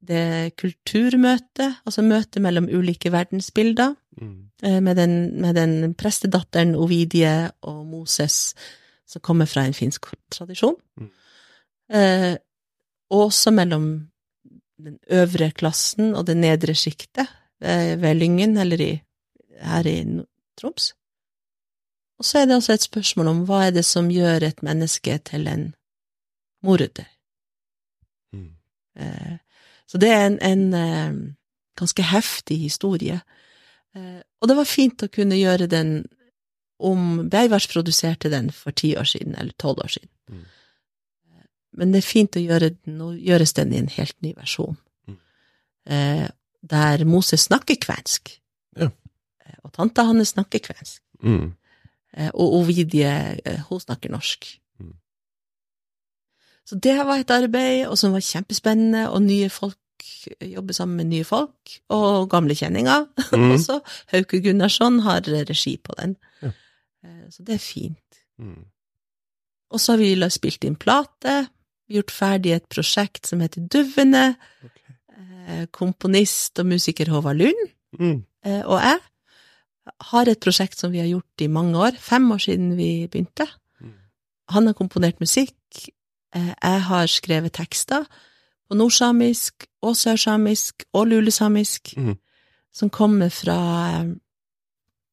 det 0.09 0.57
kulturmøtet, 0.57 1.80
altså 1.86 2.03
møtet 2.07 2.43
mellom 2.43 2.68
ulike 2.70 3.12
verdensbilder, 3.12 3.95
Mm. 4.20 4.51
eh, 4.62 4.80
med 4.82 4.97
den, 4.97 5.41
med 5.41 5.55
den 5.55 5.95
prestedatteren 5.95 6.74
Ovidie 6.74 7.51
og 7.62 7.86
Moses, 7.86 8.55
som 9.07 9.20
kommer 9.22 9.47
fra 9.47 9.62
en 9.64 9.74
finsk 9.74 10.07
tradisjon. 10.30 10.74
Mm. 10.97 11.11
Eh, 11.95 12.36
og 13.11 13.26
også 13.26 13.51
mellom 13.51 14.09
den 14.78 14.99
øvre 15.11 15.51
klassen 15.51 16.14
og 16.14 16.26
det 16.26 16.36
nedre 16.36 16.74
sjiktet 16.74 17.26
eh, 17.62 17.95
ved 18.03 18.14
Lyngen, 18.14 18.57
eller 18.59 18.80
i, 18.80 19.03
her 19.61 19.86
i 19.86 20.22
Troms. 20.59 20.93
Og 22.18 22.24
så 22.24 22.39
er 22.39 22.47
det 22.47 22.57
også 22.57 22.72
et 22.72 22.82
spørsmål 22.82 23.28
om 23.28 23.45
hva 23.47 23.66
er 23.66 23.70
det 23.70 23.84
som 23.84 24.11
gjør 24.11 24.43
et 24.43 24.62
menneske 24.62 25.18
til 25.18 25.47
en 25.47 25.74
morder. 26.62 27.06
Mm. 28.32 28.50
Eh, 28.98 29.36
Så 29.88 29.98
det 29.98 30.09
er 30.12 30.26
en, 30.26 30.38
en 30.42 30.74
eh, 30.74 31.34
ganske 31.80 32.02
heftig 32.02 32.59
historie. 32.61 33.20
Eh, 33.96 34.20
Og 34.40 34.48
det 34.48 34.56
var 34.56 34.64
fint 34.68 35.02
å 35.02 35.09
kunne 35.09 35.38
gjøre 35.38 35.66
den 35.66 36.06
om 36.78 37.28
Beivars 37.30 37.66
produserte 37.66 38.30
den 38.30 38.50
for 38.54 38.70
ti 38.70 38.92
år 38.96 39.04
siden, 39.09 39.34
eller 39.34 39.52
tolv 39.59 39.80
år 39.82 39.88
siden. 39.96 40.11
Mm. 40.30 40.44
Men 41.78 41.92
det 41.92 41.98
er 41.98 42.06
fint 42.06 42.36
å 42.36 42.42
gjøre 42.42 42.70
den, 42.70 42.98
nå 42.98 43.09
gjøres 43.18 43.52
den 43.54 43.72
i 43.72 43.78
en 43.78 43.88
helt 43.88 44.14
ny 44.22 44.34
versjon. 44.36 44.76
Mm. 45.09 45.16
Der 46.70 47.04
Moses 47.04 47.48
snakker 47.48 47.74
kvensk. 47.82 48.30
Ja. 48.78 48.90
Og 49.64 49.72
tanta 49.74 50.04
hans 50.06 50.34
snakker 50.36 50.62
kvensk. 50.68 51.02
Mm. 51.22 51.52
Og 52.34 52.54
Ovidie, 52.61 53.11
hun 53.68 53.80
snakker 53.80 54.11
norsk. 54.11 54.46
Så 56.68 56.76
det 56.84 56.96
var 57.08 57.16
et 57.22 57.30
arbeid, 57.32 57.86
og 57.88 57.96
som 57.98 58.12
var 58.12 58.20
kjempespennende, 58.24 59.06
og 59.08 59.22
nye 59.24 59.48
folk 59.48 59.76
jobber 60.44 60.76
sammen 60.76 60.96
med 61.00 61.08
nye 61.14 61.24
folk, 61.24 61.78
og 61.88 62.28
gamle 62.30 62.54
kjenninger. 62.58 63.06
Mm. 63.38 63.50
Også 63.54 63.78
Hauke 64.12 64.40
Gunnarsson 64.44 65.00
har 65.04 65.20
regi 65.28 65.76
på 65.84 65.94
den. 65.98 66.16
Ja. 66.42 66.50
Eh, 67.04 67.24
Så 67.30 67.42
det 67.46 67.54
er 67.54 67.62
fint. 67.64 68.20
Mm. 68.38 68.64
Og 69.70 69.80
så 69.80 69.92
har 69.92 69.98
vi 69.98 70.30
spilt 70.30 70.64
inn 70.64 70.76
plate, 70.76 71.48
gjort 71.88 72.10
ferdig 72.12 72.52
et 72.56 72.68
prosjekt 72.68 73.26
som 73.28 73.40
heter 73.40 73.64
Duvene. 73.68 74.36
Ok. 74.64 74.78
Eh, 75.48 75.66
Komponist 75.72 76.58
og 76.60 76.66
musiker 76.66 77.08
Håvard 77.10 77.36
Lund 77.40 77.68
Mm. 77.98 78.24
eh, 78.44 78.62
og 78.66 78.80
jeg 78.84 78.98
har 80.10 80.28
et 80.28 80.40
prosjekt 80.40 80.76
som 80.78 80.92
vi 80.92 80.98
har 81.00 81.06
gjort 81.08 81.40
i 81.40 81.46
mange 81.48 81.78
år, 81.78 81.96
fem 81.98 82.30
år 82.30 82.38
siden 82.38 82.76
vi 82.76 83.06
begynte. 83.08 83.46
Mm. 83.80 83.94
Han 84.50 84.66
har 84.66 84.74
komponert 84.74 85.20
musikk, 85.20 85.54
jeg 86.34 86.80
har 86.88 87.06
skrevet 87.06 87.52
tekster 87.56 88.04
på 88.68 88.76
nordsamisk 88.76 89.66
og 89.82 89.96
sørsamisk 89.96 90.84
og 90.92 91.06
lulesamisk, 91.08 91.94
mm. 91.96 92.16
som 92.74 92.90
kommer 92.90 93.32
fra, 93.32 93.60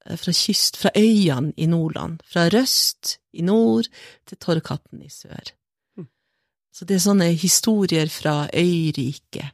eh, 0.06 0.18
fra 0.18 0.34
kyst, 0.36 0.78
fra 0.78 0.92
øyene 0.98 1.54
i 1.58 1.66
Nordland, 1.66 2.20
fra 2.28 2.50
Røst 2.52 3.20
i 3.34 3.42
nord 3.42 3.88
til 4.28 4.38
torrkatten 4.38 5.02
i 5.02 5.10
sør. 5.10 5.54
Mm. 5.98 6.08
Så 6.74 6.86
det 6.86 6.96
er 6.96 7.06
sånne 7.06 7.32
historier 7.34 8.12
fra 8.12 8.50
øyriket. 8.54 9.54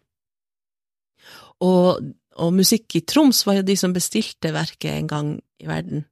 Og, 1.62 2.02
og 2.42 2.54
Musikk 2.54 2.96
i 2.96 3.06
Troms 3.06 3.46
var 3.46 3.60
jo 3.60 3.68
de 3.68 3.78
som 3.78 3.94
bestilte 3.94 4.54
verket 4.54 4.96
en 4.96 5.08
gang 5.08 5.32
i 5.62 5.70
verden. 5.70 6.06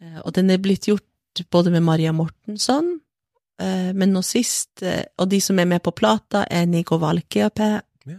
Eh, 0.00 0.20
Og 0.22 0.34
den 0.34 0.50
er 0.50 0.62
blitt 0.62 0.86
gjort 0.86 1.02
både 1.50 1.70
med 1.70 1.82
Maria 1.82 2.12
Mortensson, 2.12 3.00
eh, 3.00 3.07
men 3.94 4.12
nå 4.14 4.22
sist, 4.22 4.82
eh, 4.82 5.04
og 5.18 5.28
de 5.30 5.40
som 5.40 5.58
er 5.58 5.64
med 5.66 5.82
på 5.82 5.90
plata, 5.96 6.44
er 6.50 6.66
Nico 6.66 6.98
Valkeapää 6.98 7.80
Ja. 8.06 8.18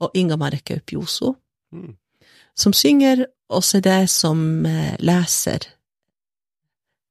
og 0.00 0.10
Inga 0.14 0.36
Mareke 0.36 0.76
Uppjoso, 0.80 1.34
Mm. 1.72 1.96
som 2.56 2.72
synger, 2.72 3.26
og 3.50 3.62
så 3.62 3.76
er 3.78 3.80
det 3.80 4.10
som 4.10 4.66
eh, 4.66 4.96
leser 4.98 5.58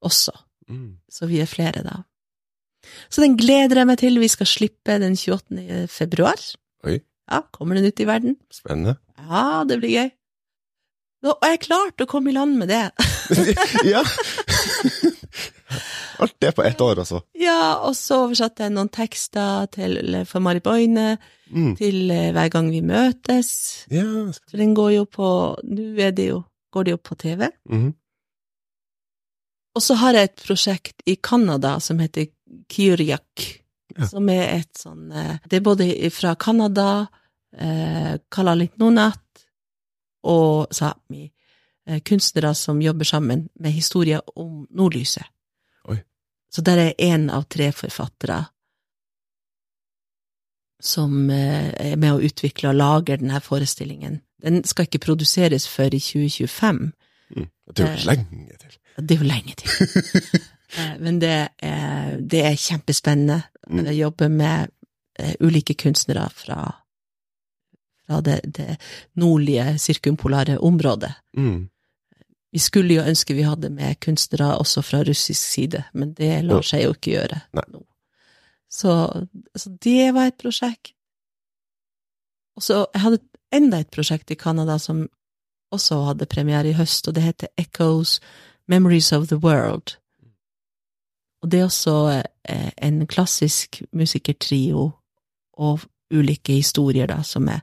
også. 0.02 0.32
Mm. 0.70 0.98
Så 1.10 1.26
vi 1.28 1.40
er 1.42 1.46
flere, 1.46 1.84
da. 1.84 2.04
Så 3.10 3.22
den 3.22 3.38
gleder 3.38 3.76
jeg 3.82 3.88
meg 3.88 3.98
til. 4.00 4.20
Vi 4.20 4.28
skal 4.28 4.48
slippe 4.48 5.00
den 5.02 5.16
28. 5.18 5.88
februar. 5.92 6.40
Oi. 6.88 7.00
Ja, 7.32 7.42
kommer 7.54 7.76
den 7.76 7.86
ut 7.86 8.00
i 8.00 8.06
verden? 8.08 8.38
Spennende. 8.52 8.96
Ja, 9.18 9.64
det 9.68 9.80
blir 9.82 9.90
gøy. 9.94 10.10
Nå, 11.22 11.34
og 11.36 11.44
jeg 11.44 11.60
klarte 11.66 12.06
å 12.06 12.08
komme 12.08 12.32
i 12.32 12.34
land 12.38 12.56
med 12.58 12.70
det. 12.72 12.86
ja! 13.94 14.02
Alt 16.20 16.36
det 16.42 16.52
på 16.56 16.64
ett 16.64 16.82
år, 16.82 17.00
altså. 17.00 17.22
Ja, 17.40 17.76
og 17.88 17.96
så 17.96 18.24
oversatte 18.26 18.64
jeg 18.66 18.74
noen 18.76 18.90
tekster 18.90 19.68
til, 19.72 20.26
for 20.26 20.40
Mari 20.40 20.60
Boine 20.60 21.18
Mm. 21.50 21.72
til 21.80 22.12
eh, 22.14 22.28
Hver 22.32 22.50
gang 22.54 22.68
vi 22.70 22.82
møtes. 22.86 23.86
Ja. 23.90 24.04
Så 24.32 24.58
den 24.58 24.76
går 24.78 24.92
jo 24.94 25.06
på 25.10 25.30
Nå 25.66 25.86
er 25.98 26.12
det 26.14 26.28
jo, 26.28 26.44
går 26.72 26.84
det 26.86 26.92
jo 26.92 26.98
på 27.02 27.16
TV. 27.18 27.48
Mhm. 27.70 27.94
Og 29.76 29.82
så 29.82 29.96
har 30.02 30.14
jeg 30.18 30.30
et 30.30 30.44
prosjekt 30.46 31.02
i 31.08 31.16
Canada 31.16 31.80
som 31.80 32.00
heter 32.00 32.28
Kyriak, 32.70 33.46
Ja. 33.98 34.06
som 34.06 34.30
er 34.30 34.60
et 34.60 34.78
sånn 34.78 35.12
eh, 35.12 35.38
Det 35.50 35.58
er 35.58 35.62
både 35.66 36.12
fra 36.12 36.36
Canada, 36.36 37.08
eh, 37.58 38.18
Kalalit 38.32 38.78
Nonat 38.78 39.46
og 40.24 40.68
Sápmi. 40.70 41.32
Eh, 41.88 42.00
kunstnere 42.02 42.54
som 42.56 42.80
jobber 42.82 43.06
sammen 43.06 43.50
med 43.60 43.72
historier 43.72 44.22
om 44.36 44.68
nordlyset. 44.70 45.24
Så 46.52 46.62
der 46.66 46.78
er 46.78 46.94
én 47.00 47.30
av 47.32 47.44
tre 47.50 47.72
forfattere 47.72 48.46
som 50.82 51.30
eh, 51.30 51.74
er 51.92 51.96
med 52.00 52.14
å 52.16 52.22
utvikle 52.24 52.70
og 52.72 52.76
lage 52.80 53.18
denne 53.20 53.42
forestillingen. 53.44 54.22
Den 54.40 54.62
skal 54.64 54.88
ikke 54.88 55.02
produseres 55.04 55.68
før 55.68 55.94
i 55.98 56.00
2025. 56.00 56.80
Mm. 57.36 57.50
Det 57.76 57.86
er 57.86 57.90
Eh. 57.90 57.98
jo 58.00 58.08
lenge 58.10 58.58
til. 58.58 58.78
Det 59.00 59.12
er 59.16 59.20
jo 59.24 59.30
lenge 59.34 59.56
til. 59.56 60.40
Eh, 60.78 61.00
Men 61.02 61.16
det 61.20 61.30
er, 61.66 62.18
det 62.22 62.44
er 62.46 62.54
kjempespennende 62.56 63.40
Mm. 63.70 63.86
å 63.90 63.94
jobbe 63.94 64.28
med 64.30 64.70
eh, 65.20 65.34
ulike 65.42 65.74
kunstnere 65.74 66.28
fra, 66.30 66.58
fra 68.06 68.20
det, 68.22 68.36
det 68.54 68.76
nordlige 69.18 69.80
sirkumpolare 69.82 70.60
området. 70.62 71.10
Mm. 71.38 71.70
Vi 72.52 72.60
skulle 72.60 72.96
jo 72.98 73.06
ønske 73.06 73.36
vi 73.38 73.46
hadde 73.46 73.70
med 73.70 74.00
kunstnere 74.02 74.58
også 74.58 74.82
fra 74.82 75.04
russisk 75.06 75.42
side, 75.42 75.84
men 75.94 76.14
det 76.18 76.32
lar 76.48 76.66
seg 76.66 76.88
jo 76.88 76.96
ikke 76.96 77.14
gjøre 77.14 77.42
Nei. 77.54 77.66
nå. 77.70 77.84
Så, 78.70 78.94
så 79.56 79.70
det 79.82 80.14
var 80.14 80.30
et 80.30 80.38
prosjekt. 80.38 80.94
Og 82.58 82.66
så 82.66 82.84
jeg 82.94 83.02
hadde 83.02 83.22
enda 83.56 83.80
et 83.82 83.92
prosjekt 83.94 84.32
i 84.32 84.38
Canada 84.38 84.78
som 84.82 85.08
også 85.74 86.02
hadde 86.08 86.30
premiere 86.30 86.70
i 86.70 86.78
høst, 86.78 87.08
og 87.08 87.16
det 87.16 87.24
heter 87.24 87.54
Echoes 87.58 88.20
Memories 88.68 89.12
of 89.14 89.28
the 89.28 89.38
World. 89.38 89.98
Og 91.42 91.52
det 91.52 91.60
er 91.60 91.70
også 91.70 92.24
eh, 92.50 92.72
en 92.78 93.08
klassisk 93.08 93.82
musikertrio 93.94 94.92
og 95.54 95.80
ulike 96.12 96.54
historier 96.54 97.08
da, 97.08 97.22
som 97.24 97.48
jeg 97.48 97.62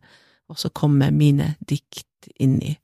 også 0.48 0.68
kom 0.68 0.90
med 0.90 1.10
mine 1.12 1.54
dikt 1.68 2.30
inn 2.40 2.60
i. 2.62 2.76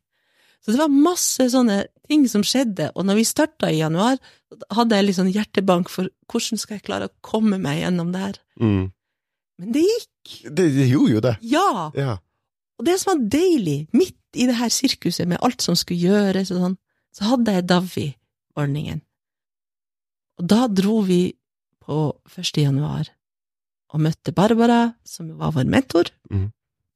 Så 0.63 0.71
det 0.71 0.79
var 0.79 0.95
masse 0.95 1.49
sånne 1.51 1.81
ting 2.07 2.25
som 2.31 2.45
skjedde, 2.47 2.91
og 2.95 3.07
når 3.09 3.19
vi 3.19 3.27
starta 3.27 3.71
i 3.73 3.81
januar, 3.81 4.19
hadde 4.71 4.99
jeg 4.99 5.07
litt 5.09 5.19
sånn 5.19 5.33
hjertebank 5.33 5.91
for 5.91 6.11
hvordan 6.31 6.61
skal 6.61 6.77
jeg 6.77 6.87
klare 6.87 7.09
å 7.09 7.15
komme 7.25 7.59
meg 7.63 7.81
gjennom 7.81 8.13
det 8.15 8.23
her. 8.23 8.39
Mm. 8.63 8.85
Men 9.63 9.73
det 9.75 9.83
gikk! 9.87 10.37
Det, 10.47 10.67
det 10.77 10.87
gjorde 10.91 11.17
jo 11.17 11.23
det. 11.25 11.35
Ja! 11.51 11.71
Ja. 11.99 12.19
Og 12.79 12.87
det 12.87 12.99
som 13.01 13.13
var 13.13 13.25
deilig, 13.35 13.79
midt 13.95 14.39
i 14.39 14.47
det 14.49 14.59
her 14.59 14.71
sirkuset 14.73 15.29
med 15.29 15.43
alt 15.45 15.65
som 15.65 15.77
skulle 15.79 16.03
gjøres 16.03 16.53
og 16.55 16.63
sånn, 16.63 16.79
så 17.13 17.33
hadde 17.33 17.57
jeg 17.57 17.69
Davi-ordningen. 17.69 19.03
Og 20.41 20.47
da 20.49 20.65
dro 20.71 21.01
vi 21.07 21.25
på 21.83 21.99
1. 22.33 22.63
januar 22.63 23.11
og 23.93 24.03
møtte 24.03 24.33
Barbara, 24.35 24.95
som 25.05 25.35
var 25.39 25.53
vår 25.55 25.69
mentor. 25.69 26.11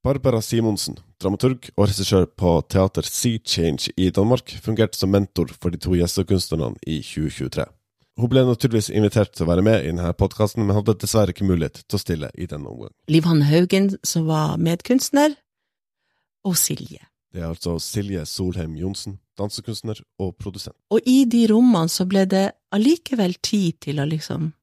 Barbara 0.07 0.41
Simonsen, 0.43 0.97
dramaturg 1.23 1.71
og 1.77 1.89
regissør 1.89 2.27
på 2.39 2.53
Teater 2.69 3.07
Sea 3.09 3.39
Change 3.45 3.93
i 3.97 4.11
Danmark, 4.11 4.53
fungerte 4.62 4.99
som 4.99 5.11
mentor 5.14 5.53
for 5.57 5.73
de 5.73 5.81
to 5.81 5.97
gjestekunstnerne 5.97 6.77
i 6.87 7.01
2023. 7.05 7.67
Hun 8.17 8.31
ble 8.33 8.47
naturligvis 8.49 8.89
invitert 8.97 9.35
til 9.37 9.45
å 9.45 9.51
være 9.51 9.64
med 9.64 9.83
i 9.85 9.91
denne 9.91 10.12
podkasten, 10.17 10.64
men 10.64 10.77
hadde 10.77 10.95
dessverre 11.03 11.35
ikke 11.35 11.45
mulighet 11.49 11.83
til 11.85 11.99
å 11.99 12.01
stille 12.01 12.31
i 12.33 12.47
denne 12.49 12.71
omgang. 12.71 12.93
Liv 13.12 13.27
Hanne 13.29 13.45
Haugen, 13.45 13.91
som 14.05 14.25
var 14.29 14.57
medkunstner, 14.57 15.37
og 16.47 16.57
Silje. 16.57 17.03
Det 17.35 17.43
er 17.43 17.51
altså 17.51 17.75
Silje 17.83 18.23
Solheim 18.25 18.77
Johnsen, 18.81 19.19
dansekunstner 19.37 20.01
og 20.23 20.37
produsent. 20.41 20.77
Og 20.95 21.05
i 21.05 21.25
de 21.29 21.43
rommene 21.51 21.93
så 21.93 22.07
ble 22.09 22.25
det 22.31 22.47
allikevel 22.73 23.37
tid 23.45 23.83
til 23.85 24.01
å 24.01 24.07
liksom 24.09 24.55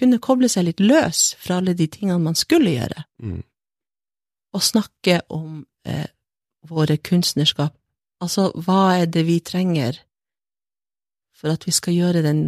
kunne 0.00 0.18
koble 0.22 0.48
seg 0.50 0.66
litt 0.66 0.80
løs 0.82 1.36
fra 1.38 1.60
alle 1.60 1.76
de 1.78 1.86
tingene 1.90 2.18
man 2.22 2.38
skulle 2.38 2.74
gjøre, 2.74 3.04
Mm. 3.22 3.42
Og 4.56 4.64
snakke 4.64 5.20
om 5.30 5.64
eh, 5.86 6.08
våre 6.66 6.96
kunstnerskap. 6.98 7.74
Altså, 8.20 8.50
hva 8.52 9.00
er 9.00 9.08
det 9.08 9.24
vi 9.28 9.38
trenger 9.40 10.00
for 11.36 11.54
at 11.54 11.64
vi 11.64 11.72
skal 11.72 11.96
gjøre 11.96 12.24
den 12.26 12.42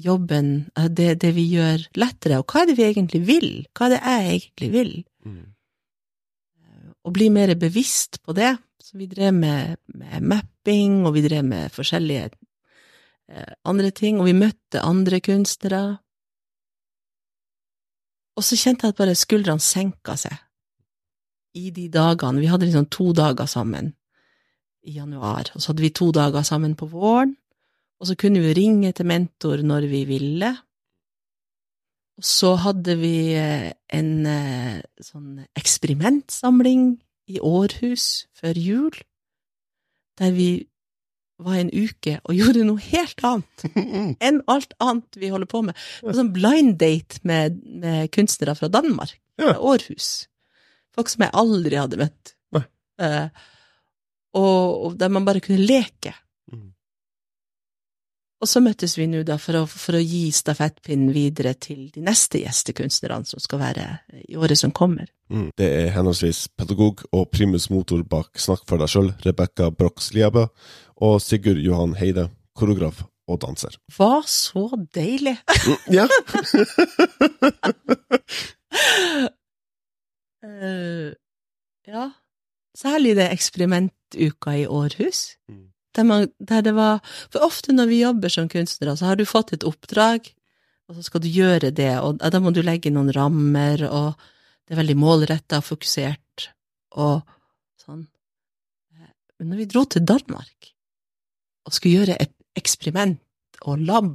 jobben, 0.00 0.70
eh, 0.78 0.88
det, 0.88 1.20
det 1.24 1.34
vi 1.36 1.46
gjør, 1.52 1.84
lettere, 2.00 2.40
og 2.40 2.48
hva 2.48 2.62
er 2.62 2.70
det 2.70 2.78
vi 2.78 2.88
egentlig 2.88 3.22
vil? 3.28 3.50
Hva 3.74 3.88
er 3.88 3.96
det 3.96 4.02
jeg 4.02 4.34
egentlig 4.34 4.74
vil? 4.76 4.92
Mm. 5.20 5.48
og 7.04 7.12
bli 7.12 7.26
mer 7.32 7.54
bevisst 7.56 8.18
på 8.24 8.32
det. 8.36 8.54
Så 8.80 8.96
vi 8.96 9.06
drev 9.08 9.34
med, 9.34 9.76
med 9.94 10.24
mapping, 10.24 11.06
og 11.06 11.14
vi 11.14 11.22
drev 11.24 11.44
med 11.44 11.72
forskjellige 11.72 12.30
eh, 13.28 13.52
andre 13.64 13.90
ting, 13.90 14.20
og 14.20 14.28
vi 14.28 14.36
møtte 14.36 14.82
andre 14.84 15.20
kunstnere. 15.24 15.82
Og 18.36 18.44
så 18.44 18.56
kjente 18.56 18.86
jeg 18.86 18.94
at 18.94 19.00
bare 19.00 19.16
skuldrene 19.16 19.64
senka 19.64 20.16
seg 20.20 20.36
i 21.54 21.70
de 21.74 21.88
dagene. 21.92 22.40
Vi 22.40 22.50
hadde 22.50 22.68
liksom 22.68 22.88
to 22.92 23.10
dager 23.16 23.48
sammen 23.50 23.94
i 24.86 24.96
januar, 24.96 25.50
og 25.54 25.60
så 25.60 25.72
hadde 25.72 25.84
vi 25.84 25.92
to 25.94 26.10
dager 26.14 26.44
sammen 26.46 26.76
på 26.78 26.88
våren, 26.88 27.34
og 28.00 28.08
så 28.08 28.16
kunne 28.16 28.40
vi 28.40 28.54
ringe 28.56 28.92
til 28.96 29.06
mentor 29.06 29.60
når 29.66 29.86
vi 29.90 30.04
ville. 30.08 30.54
Og 32.20 32.24
så 32.24 32.54
hadde 32.60 32.96
vi 33.00 33.32
eh, 33.36 33.70
en 33.96 34.10
eh, 34.28 34.80
sånn 35.04 35.44
eksperimentsamling 35.56 36.94
i 37.30 37.40
Århus 37.44 38.26
før 38.36 38.58
jul, 38.60 38.96
der 40.20 40.32
vi 40.36 40.50
var 41.40 41.56
en 41.56 41.72
uke 41.72 42.18
og 42.24 42.36
gjorde 42.40 42.64
noe 42.68 42.80
helt 42.90 43.24
annet 43.24 43.64
enn 44.26 44.42
alt 44.52 44.74
annet 44.80 45.20
vi 45.20 45.32
holder 45.32 45.48
på 45.50 45.64
med. 45.68 45.76
Det 46.00 46.08
var 46.08 46.18
sånn 46.20 46.34
blind 46.36 46.78
date 46.80 47.20
med, 47.28 47.60
med 47.64 48.12
kunstnere 48.16 48.56
fra 48.58 48.72
Danmark, 48.72 49.16
fra 49.40 49.56
Århus. 49.60 50.29
Folk 51.00 51.08
som 51.08 51.24
jeg 51.24 51.32
aldri 51.40 51.80
hadde 51.80 52.04
møtt. 52.04 52.36
Eh, 53.00 53.28
og, 54.36 54.84
og 54.84 54.98
der 55.00 55.12
man 55.12 55.26
bare 55.26 55.42
kunne 55.42 55.64
leke. 55.64 56.12
Mm. 56.52 56.70
Og 58.40 58.48
så 58.48 58.62
møttes 58.64 58.96
vi 58.96 59.06
nå 59.10 59.22
da 59.26 59.36
for 59.40 59.62
å, 59.62 59.64
for 59.68 59.98
å 59.98 60.02
gi 60.02 60.30
stafettpinnen 60.32 61.12
videre 61.12 61.54
til 61.60 61.88
de 61.94 62.04
neste 62.04 62.40
gjestekunstnerne 62.44 63.28
som 63.28 63.42
skal 63.42 63.62
være 63.64 63.86
i 64.28 64.38
året 64.38 64.60
som 64.60 64.74
kommer. 64.76 65.10
Mm. 65.32 65.50
Det 65.58 65.68
er 65.82 65.94
henholdsvis 65.96 66.46
pedagog 66.56 67.04
og 67.10 67.28
primus 67.32 67.70
motor 67.72 68.04
bak 68.06 68.40
Snakk 68.40 68.66
for 68.68 68.80
deg 68.80 68.92
sjøl, 68.92 69.12
Rebekka 69.24 69.70
Brox-Liabø, 69.74 70.46
og 71.00 71.20
Sigurd 71.24 71.60
Johan 71.64 71.96
Heide, 72.00 72.28
koreograf 72.56 73.04
og 73.30 73.42
danser. 73.44 73.76
Hva 73.96 74.22
så 74.26 74.68
deilig! 74.94 75.36
Ja. 75.90 76.06
Eh, 80.50 81.12
ja, 81.86 82.10
særlig 82.76 83.16
det 83.18 83.30
eksperimentuka 83.30 84.56
i 84.58 84.66
Århus. 84.66 85.36
Mm. 85.48 85.68
Der, 85.96 86.06
man, 86.06 86.28
der 86.38 86.60
det 86.62 86.74
var 86.74 87.00
For 87.32 87.42
ofte 87.42 87.72
når 87.74 87.86
vi 87.90 88.02
jobber 88.02 88.28
som 88.28 88.48
kunstnere, 88.48 88.96
så 88.96 89.10
har 89.10 89.18
du 89.18 89.24
fått 89.26 89.52
et 89.52 89.66
oppdrag, 89.66 90.28
og 90.88 90.96
så 90.96 91.02
skal 91.06 91.22
du 91.22 91.28
gjøre 91.30 91.70
det, 91.70 91.92
og 92.02 92.18
da 92.18 92.40
må 92.42 92.50
du 92.54 92.62
legge 92.62 92.90
noen 92.90 93.12
rammer, 93.14 93.82
og 93.86 94.14
det 94.66 94.74
er 94.74 94.80
veldig 94.82 94.96
målretta 94.98 95.60
og 95.60 95.66
fokusert, 95.66 96.50
og 96.98 97.22
sånn. 97.78 98.06
Men 99.40 99.52
når 99.52 99.62
vi 99.62 99.68
dro 99.72 99.84
til 99.88 100.04
Danmark 100.04 100.72
og 101.64 101.74
skulle 101.74 102.02
gjøre 102.02 102.18
et 102.20 102.34
eksperiment 102.58 103.20
og 103.62 103.82
lab, 103.86 104.10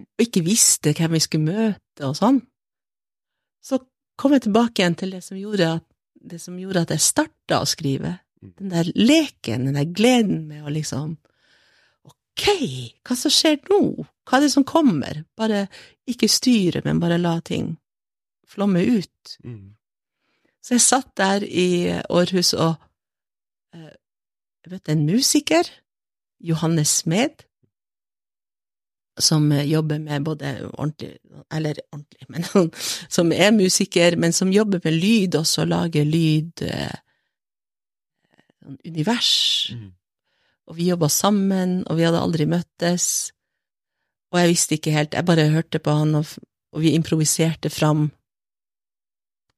og 0.00 0.24
ikke 0.24 0.42
visste 0.46 0.92
hvem 0.96 1.16
vi 1.16 1.22
skulle 1.22 1.46
møte 1.46 2.06
og 2.06 2.16
sånn, 2.18 2.40
så 3.64 3.78
kom 4.20 4.36
jeg 4.36 4.44
tilbake 4.44 4.82
igjen 4.82 4.98
til 5.00 5.14
det 5.16 5.22
som 5.24 5.38
gjorde 5.40 5.72
at, 5.78 5.86
det 6.30 6.40
som 6.42 6.58
gjorde 6.60 6.84
at 6.84 6.92
jeg 6.92 7.04
starta 7.04 7.62
å 7.62 7.68
skrive. 7.68 8.18
Den 8.40 8.72
der 8.72 8.88
leken, 8.96 9.66
den 9.68 9.76
der 9.76 9.88
gleden 9.88 10.46
med 10.48 10.64
å 10.64 10.72
liksom 10.72 11.18
Ok, 12.08 12.46
hva 13.04 13.14
som 13.18 13.32
skjer 13.32 13.58
nå? 13.68 14.06
Hva 14.24 14.38
er 14.38 14.46
det 14.46 14.52
som 14.54 14.64
kommer? 14.64 15.18
Bare 15.36 15.66
ikke 16.08 16.28
styre, 16.30 16.80
men 16.86 17.00
bare 17.02 17.18
la 17.20 17.34
ting 17.44 17.74
flomme 18.48 18.80
ut. 18.80 19.34
Mm. 19.44 19.74
Så 20.64 20.76
jeg 20.76 20.84
satt 20.84 21.10
der 21.20 21.44
i 21.44 21.90
Århus 22.08 22.54
og 22.54 22.80
eh, 23.76 23.92
jeg 24.64 24.72
vet 24.72 24.92
en 24.92 25.04
musiker, 25.08 25.68
Johannes 26.40 27.00
Smed, 27.02 27.44
som 29.22 29.46
jobber 29.52 29.98
med 30.02 30.24
både 30.26 30.54
ordentlig 30.70 31.16
Eller 31.54 31.78
ordentlig, 31.92 32.26
men 32.28 32.70
som 33.16 33.32
er 33.32 33.52
musiker, 33.52 34.16
men 34.16 34.32
som 34.32 34.52
jobber 34.52 34.80
med 34.84 34.96
lyd 34.96 35.38
også, 35.40 35.64
lager 35.68 36.04
lyd 36.04 36.62
eh, 36.66 36.98
sånn 38.70 38.78
Univers. 38.86 39.72
Mm. 39.74 39.90
Og 40.70 40.76
vi 40.76 40.88
jobba 40.90 41.08
sammen, 41.08 41.82
og 41.88 41.98
vi 41.98 42.06
hadde 42.06 42.22
aldri 42.22 42.46
møttes. 42.46 43.32
Og 44.30 44.38
jeg 44.38 44.52
visste 44.52 44.76
ikke 44.76 44.94
helt, 44.94 45.14
jeg 45.14 45.26
bare 45.26 45.50
hørte 45.50 45.80
på 45.82 45.90
han, 45.90 46.14
og, 46.14 46.26
og 46.72 46.84
vi 46.84 46.94
improviserte 46.94 47.70
fram 47.70 48.10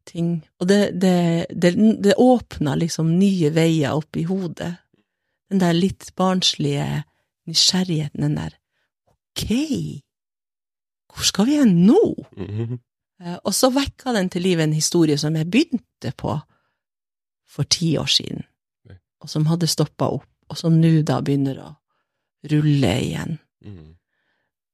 ting. 0.08 0.40
Og 0.60 0.68
det, 0.68 0.98
det, 1.00 1.46
det, 1.50 1.74
det 2.02 2.16
åpna 2.16 2.74
liksom 2.80 3.18
nye 3.18 3.52
veier 3.54 3.98
opp 3.98 4.16
i 4.16 4.24
hodet. 4.24 4.74
Den 5.50 5.60
der 5.60 5.76
litt 5.76 6.08
barnslige 6.16 7.04
nysgjerrigheten, 7.46 8.22
den 8.24 8.38
der 8.38 8.56
ok, 9.32 10.02
hvor 11.12 11.24
skal 11.24 11.46
vi 11.46 11.58
hen 11.60 11.86
nå? 11.86 12.14
Mm 12.36 12.46
-hmm. 12.46 12.78
Og 13.44 13.54
så 13.54 13.70
vekka 13.70 14.12
den 14.12 14.30
til 14.30 14.42
live 14.42 14.62
en 14.62 14.72
historie 14.72 15.18
som 15.18 15.36
jeg 15.36 15.50
begynte 15.50 16.12
på 16.16 16.38
for 17.48 17.62
ti 17.62 17.96
år 17.96 18.06
siden, 18.06 18.42
og 19.20 19.30
som 19.30 19.46
hadde 19.46 19.66
stoppa 19.66 20.04
opp, 20.04 20.28
og 20.48 20.58
som 20.58 20.72
nå 20.72 21.02
da 21.02 21.20
begynner 21.20 21.60
å 21.62 21.74
rulle 22.50 23.00
igjen. 23.00 23.38
Mm. 23.64 23.94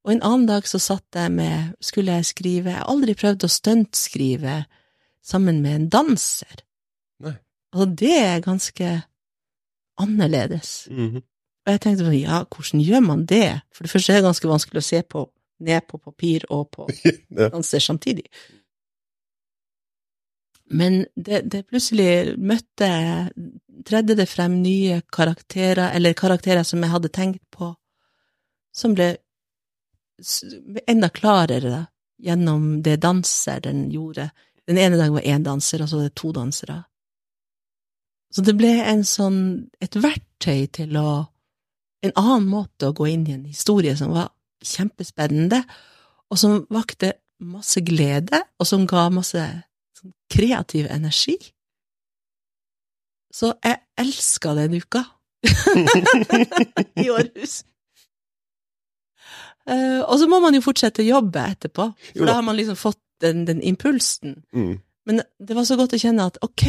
Og 0.05 0.13
en 0.13 0.23
annen 0.23 0.47
dag 0.49 0.67
så 0.69 0.79
satt 0.79 1.15
jeg 1.15 1.33
med, 1.33 1.75
skulle 1.81 2.13
jeg 2.13 2.25
skrive, 2.25 2.71
jeg 2.71 2.79
har 2.79 2.89
aldri 2.89 3.15
prøvd 3.19 3.45
å 3.45 3.51
stuntskrive 3.53 4.65
sammen 5.23 5.61
med 5.61 5.75
en 5.75 5.89
danser. 5.93 6.63
Nei. 7.21 7.35
Altså, 7.75 7.89
det 8.01 8.15
er 8.17 8.47
ganske 8.47 8.93
annerledes. 10.01 10.89
Mhm. 10.91 11.23
Og 11.69 11.75
jeg 11.75 11.81
tenkte 11.85 12.13
ja, 12.17 12.45
hvordan 12.49 12.81
gjør 12.81 13.03
man 13.05 13.27
det? 13.29 13.61
For 13.77 13.85
det 13.85 13.93
første 13.93 14.15
er 14.15 14.23
det 14.23 14.25
ganske 14.25 14.49
vanskelig 14.49 14.81
å 14.81 14.87
se 14.87 15.03
på, 15.05 15.27
ned 15.69 15.85
på 15.85 15.99
papir 16.01 16.47
og 16.49 16.71
på 16.73 16.87
danser 17.53 17.83
samtidig. 17.85 18.25
Men 20.73 21.03
det, 21.13 21.43
det 21.53 21.67
plutselig 21.69 22.39
møtte 22.41 22.89
Tredde 23.89 24.17
det 24.19 24.27
frem 24.27 24.57
nye 24.59 24.99
karakterer, 25.15 25.93
eller 25.95 26.17
karakterer 26.19 26.65
som 26.67 26.83
jeg 26.83 26.91
hadde 26.91 27.11
tenkt 27.15 27.45
på, 27.55 27.69
som 28.75 28.97
ble 28.97 29.13
enda 30.91 31.09
klarere 31.15 31.71
da, 31.71 31.79
gjennom 32.19 32.81
det 32.83 32.97
danseren 33.05 33.85
gjorde. 33.95 34.27
Den 34.67 34.81
ene 34.83 34.99
dagen 34.99 35.15
var 35.15 35.29
én 35.31 35.47
danser, 35.47 35.85
og 35.85 35.93
så 35.93 36.01
var 36.01 36.09
det 36.09 36.17
to 36.19 36.33
dansere. 36.35 36.81
Så 38.35 38.43
det 38.45 38.57
ble 38.59 38.75
en 38.83 39.07
sånn, 39.07 39.39
et 39.79 39.95
verktøy 39.95 40.67
til 40.75 40.99
å 40.99 41.09
En 42.07 42.15
annen 42.15 42.49
måte 42.51 42.89
å 42.89 42.95
gå 42.97 43.09
inn 43.11 43.27
i 43.27 43.35
en 43.35 43.47
historie 43.49 43.97
som 43.99 44.13
var 44.15 44.31
kjempespennende, 44.65 45.63
og 46.29 46.39
som 46.39 46.61
vakte 46.71 47.15
masse 47.39 47.81
glede, 47.87 48.43
og 48.59 48.67
som 48.69 48.87
ga 48.91 49.09
masse 49.15 49.43
sånn 49.99 50.15
kreativ 50.31 50.89
energi. 50.91 51.37
Så 53.35 53.53
jeg 53.65 53.81
elska 53.99 54.55
den 54.57 54.79
uka 54.79 55.05
i 57.03 57.09
Århus. 57.13 57.63
Uh, 59.69 60.01
og 60.09 60.17
så 60.19 60.29
må 60.31 60.39
man 60.41 60.57
jo 60.57 60.65
fortsette 60.65 61.05
å 61.05 61.11
jobbe 61.11 61.43
etterpå, 61.45 61.91
for 62.15 62.25
da. 62.25 62.31
da 62.31 62.39
har 62.39 62.47
man 62.47 62.57
liksom 62.57 62.79
fått 62.79 63.03
den, 63.21 63.45
den 63.49 63.61
impulsen. 63.63 64.43
Mm. 64.55 64.79
Men 65.09 65.23
det 65.39 65.57
var 65.57 65.67
så 65.69 65.77
godt 65.77 65.97
å 65.97 66.01
kjenne 66.01 66.29
at 66.31 66.39
ok, 66.45 66.65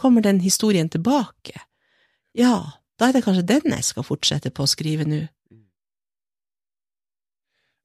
kommer 0.00 0.24
den 0.24 0.40
historien 0.42 0.90
tilbake? 0.92 1.60
Ja, 2.36 2.58
da 2.96 3.08
er 3.08 3.16
det 3.16 3.24
kanskje 3.26 3.46
den 3.48 3.74
jeg 3.76 3.84
skal 3.84 4.06
fortsette 4.06 4.52
på 4.54 4.64
å 4.64 4.70
skrive 4.70 5.06
nå. 5.08 5.24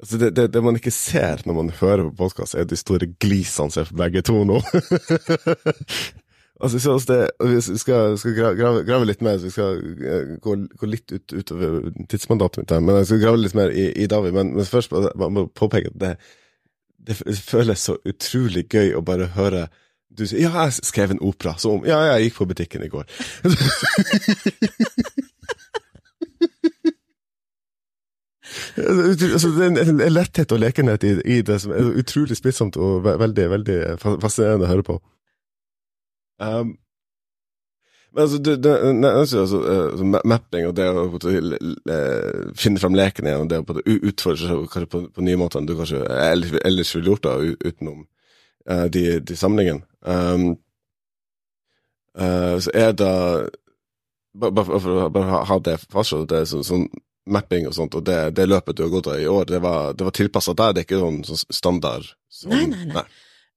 Altså 0.02 0.18
det, 0.18 0.32
det, 0.38 0.48
det 0.54 0.64
man 0.66 0.80
ikke 0.80 0.94
ser 0.94 1.44
når 1.46 1.58
man 1.60 1.70
hører 1.78 2.08
på 2.10 2.24
podkast, 2.24 2.56
er 2.58 2.66
de 2.66 2.80
store 2.80 3.12
glisene 3.22 3.70
som 3.70 3.84
er 3.84 3.90
for 3.92 4.02
begge 4.02 4.26
to 4.26 4.44
nå. 4.48 4.62
Altså, 6.62 6.80
så, 6.80 6.94
det, 7.10 7.30
vi 7.50 7.78
skal, 7.78 8.18
skal 8.22 8.36
grave, 8.36 8.84
grave 8.86 9.06
litt 9.10 9.24
mer, 9.26 9.40
så 9.40 9.48
vi 9.48 9.54
skal 9.56 9.80
eh, 10.06 10.34
gå, 10.38 10.56
gå 10.78 10.90
litt 10.90 11.10
ut, 11.10 11.34
utover 11.34 11.80
tidsmandatet 12.12 12.62
mitt 12.62 12.74
her, 12.76 12.84
men 12.86 13.00
jeg 13.00 13.08
skal 13.10 13.22
grave 13.24 13.40
litt 13.42 13.56
mer 13.58 13.74
i, 13.74 13.88
i 13.98 14.06
David. 14.06 14.36
Men, 14.36 14.52
men 14.60 14.68
først 14.70 14.94
jeg 14.94 15.32
må 15.34 15.48
påpeke 15.58 15.90
at 15.90 16.20
det 17.02 17.18
føles 17.18 17.88
så 17.88 17.98
utrolig 18.06 18.68
gøy 18.70 18.94
å 18.94 19.02
bare 19.06 19.32
høre 19.34 19.64
du 20.18 20.26
sier 20.28 20.40
'ja, 20.42 20.64
jeg 20.66 20.74
skrev 20.84 21.12
en 21.12 21.22
opera', 21.22 21.56
så 21.58 21.72
om 21.72 21.86
'ja, 21.86 22.00
jeg 22.00 22.24
gikk 22.24 22.36
på 22.36 22.46
butikken 22.46 22.84
i 22.84 22.90
går'. 22.90 23.08
Altså, 28.78 29.48
det 29.48 29.78
er 29.78 29.90
en- 29.90 30.14
letthet 30.14 30.52
og 30.52 30.60
lekenhet 30.60 31.04
i, 31.04 31.12
i 31.26 31.42
det 31.42 31.62
som 31.62 31.72
er 31.72 32.00
utrolig 32.02 32.38
smittsomt 32.38 32.78
og 32.78 33.04
ve 33.06 33.18
veldig, 33.20 33.50
veldig 33.50 33.78
fascinerende 34.02 34.68
å 34.68 34.72
høre 34.72 34.84
på. 34.88 34.96
Um, 36.42 36.74
men 38.12 38.24
altså, 38.26 38.38
det, 38.44 38.58
det, 38.64 38.72
altså, 39.08 39.40
altså, 39.40 39.62
altså, 39.64 40.22
mapping 40.26 40.68
og 40.68 40.76
det 40.76 40.88
å 40.90 41.06
finne 42.60 42.82
fram 42.82 42.98
leken 42.98 43.28
igjen, 43.30 43.46
og 43.46 43.50
det 43.50 43.62
å 43.62 44.00
utfordre 44.10 44.66
seg 44.74 44.88
på, 44.92 45.06
på 45.16 45.24
nye 45.24 45.40
måter 45.40 45.62
enn 45.62 45.70
du 45.70 45.78
kanskje 45.80 46.02
ellers, 46.18 46.58
ellers 46.66 46.96
ville 46.96 47.14
gjort 47.14 47.24
da, 47.24 47.38
utenom 47.40 48.04
eh, 48.70 48.86
de, 48.94 49.20
de 49.20 49.36
samlingene. 49.36 49.82
Um, 50.02 50.56
uh, 52.20 52.58
så 52.60 52.72
er 52.74 52.92
det 52.98 53.12
Bare 54.34 54.64
for 54.64 55.10
å 55.12 55.24
ha- 55.46 55.60
det 55.60 55.74
fastslått, 55.92 56.30
det 56.32 56.38
er 56.40 56.46
sånn, 56.48 56.64
sånn 56.64 56.86
mapping 57.28 57.66
og 57.68 57.74
sånt, 57.76 57.96
og 58.00 58.06
det, 58.08 58.32
det 58.38 58.46
løpet 58.48 58.78
du 58.78 58.84
har 58.86 58.90
gått 58.94 59.10
i 59.20 59.26
år, 59.28 59.44
det 59.50 59.60
var, 59.62 59.92
det 59.94 60.06
var 60.08 60.14
tilpassa 60.16 60.54
deg, 60.56 60.72
det 60.74 60.80
er 60.82 60.86
ikke 60.88 61.00
sånn, 61.02 61.18
sånn 61.28 61.42
standard? 61.52 62.08
Sånn, 62.32 62.54
Nei, 62.54 62.62
nei, 62.72 62.86
nei. 62.94 63.04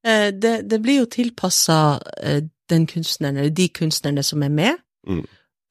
Eh, 0.04 0.32
Det, 0.34 0.52
det 0.68 0.80
blir 0.82 0.98
jo 0.98 1.06
tilpassa 1.06 1.78
den 2.68 2.88
kunstneren, 2.90 3.38
eller 3.38 3.54
de 3.54 3.68
kunstnerne 3.70 4.22
som 4.26 4.42
er 4.42 4.50
med, 4.50 4.82
Mm. 5.06 5.22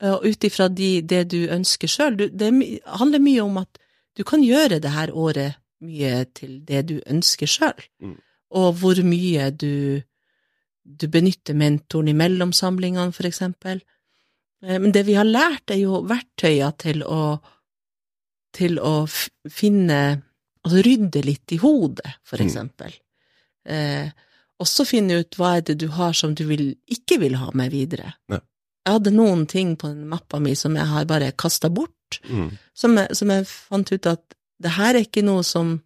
Og 0.04 0.26
ut 0.26 0.44
ifra 0.46 0.68
de, 0.70 1.02
det 1.02 1.22
du 1.32 1.48
ønsker 1.50 1.88
sjøl. 1.90 2.16
Det 2.20 2.48
er 2.48 2.80
handler 3.00 3.20
mye 3.24 3.42
om 3.44 3.56
at 3.58 3.78
du 4.18 4.24
kan 4.24 4.44
gjøre 4.44 4.80
det 4.84 4.92
her 4.92 5.10
året 5.16 5.56
mye 5.82 6.26
til 6.36 6.60
det 6.68 6.82
du 6.90 7.00
ønsker 7.10 7.48
sjøl, 7.48 7.80
Mm. 8.02 8.18
Og 8.54 8.76
hvor 8.82 9.00
mye 9.04 9.50
du, 9.58 10.02
du 10.86 11.08
benytter 11.10 11.56
mentoren 11.58 12.12
i 12.12 12.14
mellomsamlingene, 12.18 13.14
for 13.16 13.26
eksempel. 13.30 13.82
Eh, 14.64 14.80
Men 14.80 14.92
det 14.96 15.06
vi 15.08 15.16
har 15.18 15.26
lært, 15.26 15.72
er 15.74 15.82
jo 15.84 16.04
verktøyer 16.08 16.72
til 16.78 17.02
å, 17.04 17.40
til 18.54 18.78
å 18.80 19.08
finne 19.50 20.22
Altså 20.64 20.80
rydde 20.86 21.20
litt 21.28 21.52
i 21.52 21.58
hodet, 21.60 22.08
for 22.24 22.38
Mm. 22.40 22.46
eksempel. 22.48 22.94
Eh, 23.66 24.12
også 24.64 24.86
finne 24.88 25.18
ut 25.20 25.36
hva 25.36 25.58
er 25.58 25.62
det 25.68 25.74
du 25.82 25.90
har 25.92 26.14
som 26.16 26.34
du 26.34 26.46
vil, 26.48 26.78
ikke 26.88 27.18
vil 27.20 27.36
ha 27.36 27.50
med 27.54 27.70
videre. 27.74 28.14
Ja. 28.32 28.40
Jeg 28.86 28.94
hadde 28.94 29.12
noen 29.12 29.46
ting 29.46 29.76
på 29.76 29.90
den 29.92 30.08
mappa 30.08 30.40
mi 30.40 30.54
som 30.56 30.78
jeg 30.80 30.86
har 30.88 31.04
bare 31.06 31.34
kasta 31.34 31.68
bort, 31.70 32.22
Mm. 32.30 32.58
som 32.74 32.96
jeg, 32.96 33.10
som 33.14 33.28
jeg 33.28 33.46
fant 33.46 33.92
ut 33.92 34.08
at 34.08 34.24
det 34.62 34.72
her 34.72 34.96
er 34.96 35.04
ikke 35.04 35.22
noe 35.26 35.44
som, 35.44 35.82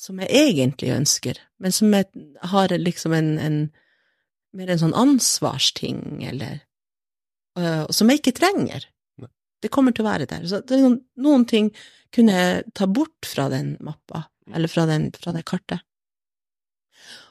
som 0.00 0.20
jeg 0.22 0.32
egentlig 0.32 0.94
ønsker, 0.94 1.38
men 1.60 1.74
som 1.76 1.92
jeg 1.92 2.08
har 2.52 2.72
liksom 2.72 3.12
en, 3.12 3.30
en 3.38 3.58
mer 4.56 4.72
en 4.72 4.80
sånn 4.80 4.96
ansvarsting, 4.96 6.22
eller 6.26 6.62
uh, 7.58 7.84
Som 7.92 8.08
jeg 8.10 8.22
ikke 8.22 8.38
trenger. 8.40 8.86
Nei. 9.20 9.28
Det 9.60 9.70
kommer 9.70 9.92
til 9.92 10.06
å 10.06 10.08
være 10.08 10.26
der. 10.30 10.46
Så 10.48 10.62
det 10.64 10.80
noen, 10.80 11.02
noen 11.20 11.44
ting 11.46 11.68
kunne 12.14 12.34
jeg 12.38 12.64
ta 12.74 12.88
bort 12.90 13.28
fra 13.28 13.50
den 13.52 13.76
mappa, 13.84 14.26
Mm. 14.50 14.56
eller 14.56 14.68
fra, 14.68 14.86
den, 14.86 15.12
fra 15.12 15.32
det 15.32 15.44
kartet. 15.44 15.80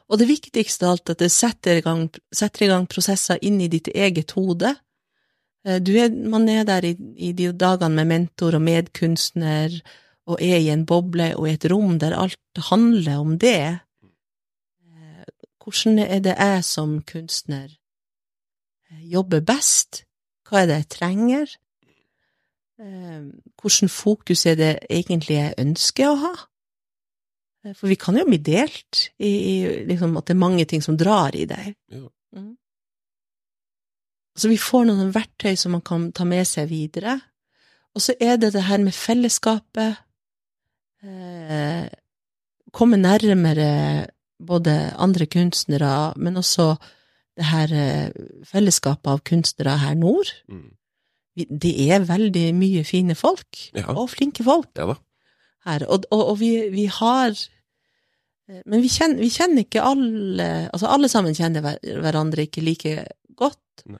Og 0.09 0.17
det 0.17 0.27
viktigste 0.29 0.85
av 0.85 0.91
alt 0.95 1.09
at 1.09 1.19
det 1.21 1.31
setter 1.33 1.79
i 1.79 1.81
gang, 1.85 2.07
setter 2.33 2.65
i 2.65 2.69
gang 2.71 2.87
prosesser 2.89 3.41
inn 3.45 3.59
i 3.61 3.67
ditt 3.69 3.87
eget 3.93 4.31
hode. 4.37 4.75
Eh, 5.65 5.79
Du 5.79 5.91
er, 5.97 6.09
man 6.09 6.47
er 6.49 6.63
der 6.65 6.85
i, 6.85 6.95
i 7.17 7.33
de 7.33 7.51
dagene 7.51 7.95
med 7.95 8.07
mentor 8.07 8.55
og 8.55 8.61
medkunstner, 8.61 9.81
og 10.29 10.41
er 10.45 10.59
i 10.61 10.69
en 10.73 10.85
boble 10.85 11.31
og 11.37 11.47
i 11.49 11.55
et 11.57 11.65
rom 11.71 11.97
der 12.01 12.15
alt 12.17 12.61
handler 12.69 13.21
om 13.23 13.37
det. 13.41 13.79
Eh, 14.85 15.25
Hvordan 15.63 15.99
er 16.05 16.21
det 16.25 16.35
jeg 16.37 16.63
som 16.65 16.99
kunstner 17.01 17.69
eh, 18.91 19.01
jobber 19.09 19.41
best? 19.41 20.03
Hva 20.45 20.63
er 20.63 20.69
det 20.69 20.77
jeg 20.77 20.89
trenger? 20.97 21.57
Eh, 22.79 23.25
Hvordan 23.57 23.89
fokus 23.89 24.45
er 24.45 24.59
det 24.59 24.71
egentlig 24.89 25.39
jeg 25.39 25.59
ønsker 25.65 26.11
å 26.11 26.21
ha? 26.27 26.33
For 27.75 27.89
vi 27.91 27.97
kan 27.99 28.15
jo 28.15 28.23
bli 28.23 28.39
delt 28.39 29.09
i, 29.19 29.29
i 29.29 29.55
liksom 29.89 30.15
at 30.17 30.29
det 30.29 30.35
er 30.35 30.45
mange 30.45 30.65
ting 30.69 30.83
som 30.83 30.95
drar 30.97 31.35
i 31.35 31.43
deg. 31.49 31.73
Ja. 31.91 32.05
Mm. 32.37 32.53
Så 34.39 34.47
vi 34.47 34.55
får 34.61 34.85
noen 34.87 35.11
verktøy 35.11 35.57
som 35.59 35.73
man 35.75 35.83
kan 35.83 36.11
ta 36.15 36.23
med 36.23 36.47
seg 36.47 36.69
videre. 36.69 37.17
Og 37.97 38.03
så 38.05 38.15
er 38.21 38.37
det 38.39 38.53
det 38.55 38.63
her 38.69 38.79
med 38.79 38.95
fellesskapet. 38.95 39.99
Eh, 41.03 41.85
komme 42.75 42.97
nærmere 42.99 44.07
både 44.39 44.73
andre 44.99 45.25
kunstnere, 45.25 46.13
men 46.17 46.37
også 46.39 46.73
det 47.39 47.45
her 47.49 47.73
eh, 47.75 48.09
fellesskapet 48.47 49.07
av 49.11 49.21
kunstnere 49.27 49.77
her 49.79 49.95
nord. 49.99 50.31
Mm. 50.51 50.69
Det 51.39 51.71
er 51.91 52.03
veldig 52.03 52.49
mye 52.55 52.83
fine 52.83 53.15
folk, 53.15 53.69
Ja. 53.75 53.85
og 53.93 54.09
flinke 54.11 54.43
folk 54.43 54.67
Ja 54.75 54.95
her. 55.65 55.85
Og, 55.87 56.05
og, 56.11 56.21
og 56.33 56.39
vi, 56.39 56.51
vi 56.73 56.85
har 56.85 57.29
eh, 57.31 58.61
Men 58.65 58.81
vi 58.81 58.89
kjenner, 58.91 59.19
vi 59.19 59.29
kjenner 59.29 59.65
ikke 59.65 59.83
alle 59.85 60.47
Altså, 60.73 60.87
alle 60.87 61.09
sammen 61.11 61.35
kjenner 61.37 61.61
hver, 61.65 61.79
hverandre 62.01 62.45
ikke 62.47 62.63
like 62.65 62.93
godt. 63.37 63.83
Nei. 63.85 63.99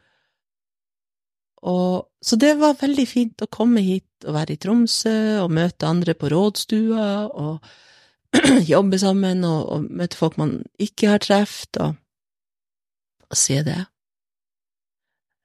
Og, 1.68 2.08
så 2.24 2.38
det 2.40 2.54
var 2.60 2.78
veldig 2.80 3.06
fint 3.08 3.44
å 3.44 3.50
komme 3.52 3.84
hit 3.84 4.28
og 4.28 4.36
være 4.36 4.56
i 4.56 4.60
Tromsø 4.62 5.44
og 5.44 5.52
møte 5.56 5.88
andre 5.90 6.16
på 6.16 6.30
rådstua 6.32 7.08
og 7.28 7.66
jobbe 8.74 9.00
sammen 9.02 9.44
og, 9.48 9.62
og 9.74 9.88
møte 10.00 10.20
folk 10.20 10.38
man 10.40 10.60
ikke 10.80 11.16
har 11.16 11.24
truffet, 11.24 11.82
og, 11.82 11.98
og 13.28 13.40
se 13.40 13.60
det. 13.66 13.80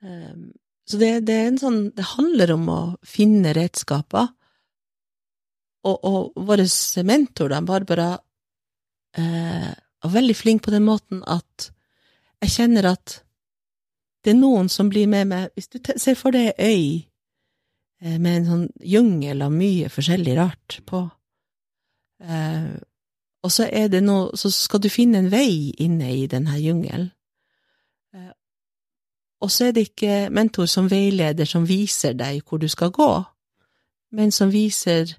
Um, 0.05 0.53
så 0.85 1.01
det, 1.01 1.11
det 1.25 1.35
er 1.35 1.47
en 1.49 1.57
sånn 1.57 1.79
Det 1.97 2.05
handler 2.11 2.51
om 2.59 2.67
å 2.69 2.81
finne 3.09 3.55
redskaper. 3.57 4.29
Og, 5.89 5.97
og 6.05 6.45
vår 6.49 6.65
mentor, 7.05 7.51
da, 7.53 7.61
Barbara, 7.65 8.11
eh, 9.17 9.73
var 10.05 10.13
veldig 10.13 10.37
flink 10.37 10.63
på 10.65 10.73
den 10.73 10.85
måten 10.87 11.21
at 11.29 11.71
jeg 12.45 12.55
kjenner 12.59 12.89
at 12.93 13.19
det 14.25 14.33
er 14.33 14.39
noen 14.39 14.71
som 14.73 14.89
blir 14.89 15.09
med 15.11 15.29
meg 15.29 15.51
Hvis 15.55 15.69
du 15.69 15.79
ser 15.97 16.17
for 16.17 16.33
deg 16.35 16.55
ei 16.59 16.73
øy 16.75 16.87
eh, 18.01 18.19
med 18.19 18.37
en 18.37 18.47
sånn 18.49 18.67
jungel 18.81 19.45
av 19.45 19.53
mye 19.53 19.91
forskjellig 19.93 20.37
rart 20.39 20.79
på, 20.89 21.03
eh, 22.25 22.73
og 23.45 23.53
så 23.53 23.69
er 23.69 23.91
det 23.93 24.01
noe 24.05 24.37
Så 24.37 24.51
skal 24.51 24.81
du 24.81 24.89
finne 24.89 25.21
en 25.21 25.31
vei 25.33 25.75
inne 25.85 26.09
i 26.15 26.27
denne 26.31 26.57
jungelen. 26.61 27.11
Eh, 28.15 28.33
og 29.45 29.53
så 29.53 29.69
er 29.69 29.77
det 29.77 29.91
ikke 29.91 30.31
mentor 30.33 30.67
som 30.71 30.89
veileder 30.89 31.45
som 31.49 31.69
viser 31.69 32.17
deg 32.17 32.41
hvor 32.49 32.63
du 32.63 32.69
skal 32.69 32.95
gå, 32.95 33.11
men 34.17 34.33
som 34.33 34.53
viser 34.53 35.19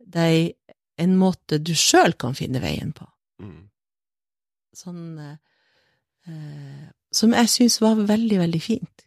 deg 0.00 0.54
en 0.96 1.16
måte 1.18 1.58
du 1.58 1.74
sjøl 1.76 2.14
kan 2.16 2.36
finne 2.38 2.62
veien 2.62 2.92
på. 2.94 3.04
Mm. 3.42 3.64
Sånn 4.74 5.18
eh, 5.20 5.36
eh, 6.30 6.84
Som 7.14 7.32
jeg 7.36 7.48
syns 7.52 7.78
var 7.82 7.94
veldig, 8.08 8.38
veldig 8.42 8.60
fint. 8.62 9.04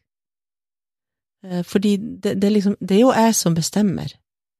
Eh, 1.43 1.63
fordi 1.67 1.95
det, 2.23 2.37
det, 2.41 2.51
liksom, 2.55 2.77
det 2.79 2.97
er 2.97 3.01
jo 3.03 3.13
jeg 3.15 3.35
som 3.35 3.55
bestemmer, 3.57 4.13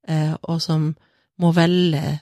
eh, 0.08 0.34
og 0.44 0.62
som 0.62 0.90
må 1.40 1.52
velge 1.56 2.20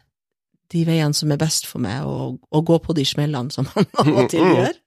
de 0.74 0.82
veiene 0.88 1.14
som 1.16 1.32
er 1.32 1.38
best 1.40 1.68
for 1.70 1.80
meg, 1.84 2.04
og, 2.10 2.40
og 2.52 2.66
gå 2.68 2.78
på 2.84 2.94
de 2.98 3.04
smellene 3.06 3.52
som 3.54 3.68
man 3.76 3.86
av 4.02 4.12
og 4.24 4.30
til 4.34 4.44
gjør. 4.56 4.76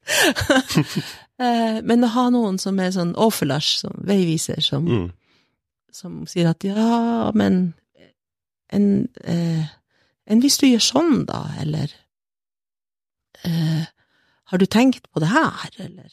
Eh, 1.39 1.77
Men 1.87 2.03
å 2.03 2.09
ha 2.11 2.25
noen 2.35 2.57
som 2.59 2.81
er 2.83 2.89
sånn 2.91 3.13
overlars, 3.15 3.69
som 3.85 3.93
veiviser, 4.09 4.59
som, 4.59 4.89
Mm. 4.91 5.05
som 5.95 6.17
sier 6.27 6.49
at 6.51 6.65
ja, 6.67 7.31
men 7.39 7.61
enn 8.75 8.89
eh, 9.23 9.69
en, 10.27 10.41
hvis 10.43 10.59
du 10.59 10.67
gjør 10.67 10.83
sånn, 10.83 11.13
da, 11.31 11.45
eller 11.63 11.95
eh, 13.47 13.87
har 14.51 14.59
du 14.59 14.67
tenkt 14.67 15.07
på 15.15 15.23
det 15.23 15.31
her, 15.31 15.71
eller 15.87 16.11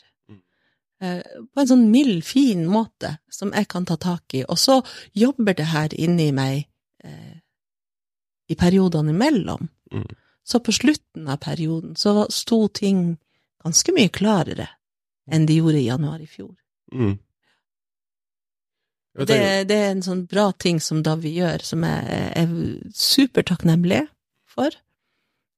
På 1.00 1.62
en 1.62 1.68
sånn 1.68 1.90
mild, 1.92 2.24
fin 2.24 2.64
måte 2.72 3.18
som 3.32 3.52
jeg 3.54 3.68
kan 3.68 3.86
ta 3.86 3.98
tak 4.00 4.34
i, 4.38 4.46
og 4.48 4.58
så 4.60 4.78
jobber 5.14 5.58
det 5.58 5.68
her 5.74 5.92
inni 5.92 6.30
meg 6.32 6.70
eh, 7.04 7.42
i 8.48 8.56
periodene 8.56 9.12
imellom. 9.12 9.68
Mm. 9.92 10.08
Så 10.46 10.62
på 10.64 10.72
slutten 10.72 11.28
av 11.28 11.42
perioden 11.44 11.96
så 12.00 12.28
sto 12.32 12.68
ting 12.68 13.18
ganske 13.66 13.94
mye 13.96 14.12
klarere 14.14 14.70
enn 15.26 15.48
de 15.50 15.58
gjorde 15.58 15.82
i 15.82 15.88
januar 15.88 16.22
i 16.22 16.30
fjor. 16.30 16.54
Mm. 16.94 17.18
Det, 19.16 19.38
det 19.70 19.76
er 19.76 19.94
en 19.94 20.04
sånn 20.04 20.26
bra 20.30 20.50
ting 20.60 20.82
som 20.84 21.00
Davi 21.04 21.32
gjør, 21.38 21.64
som 21.64 21.86
jeg 21.88 22.24
er 22.36 22.56
supertakknemlig 23.00 24.04
for. 24.52 24.76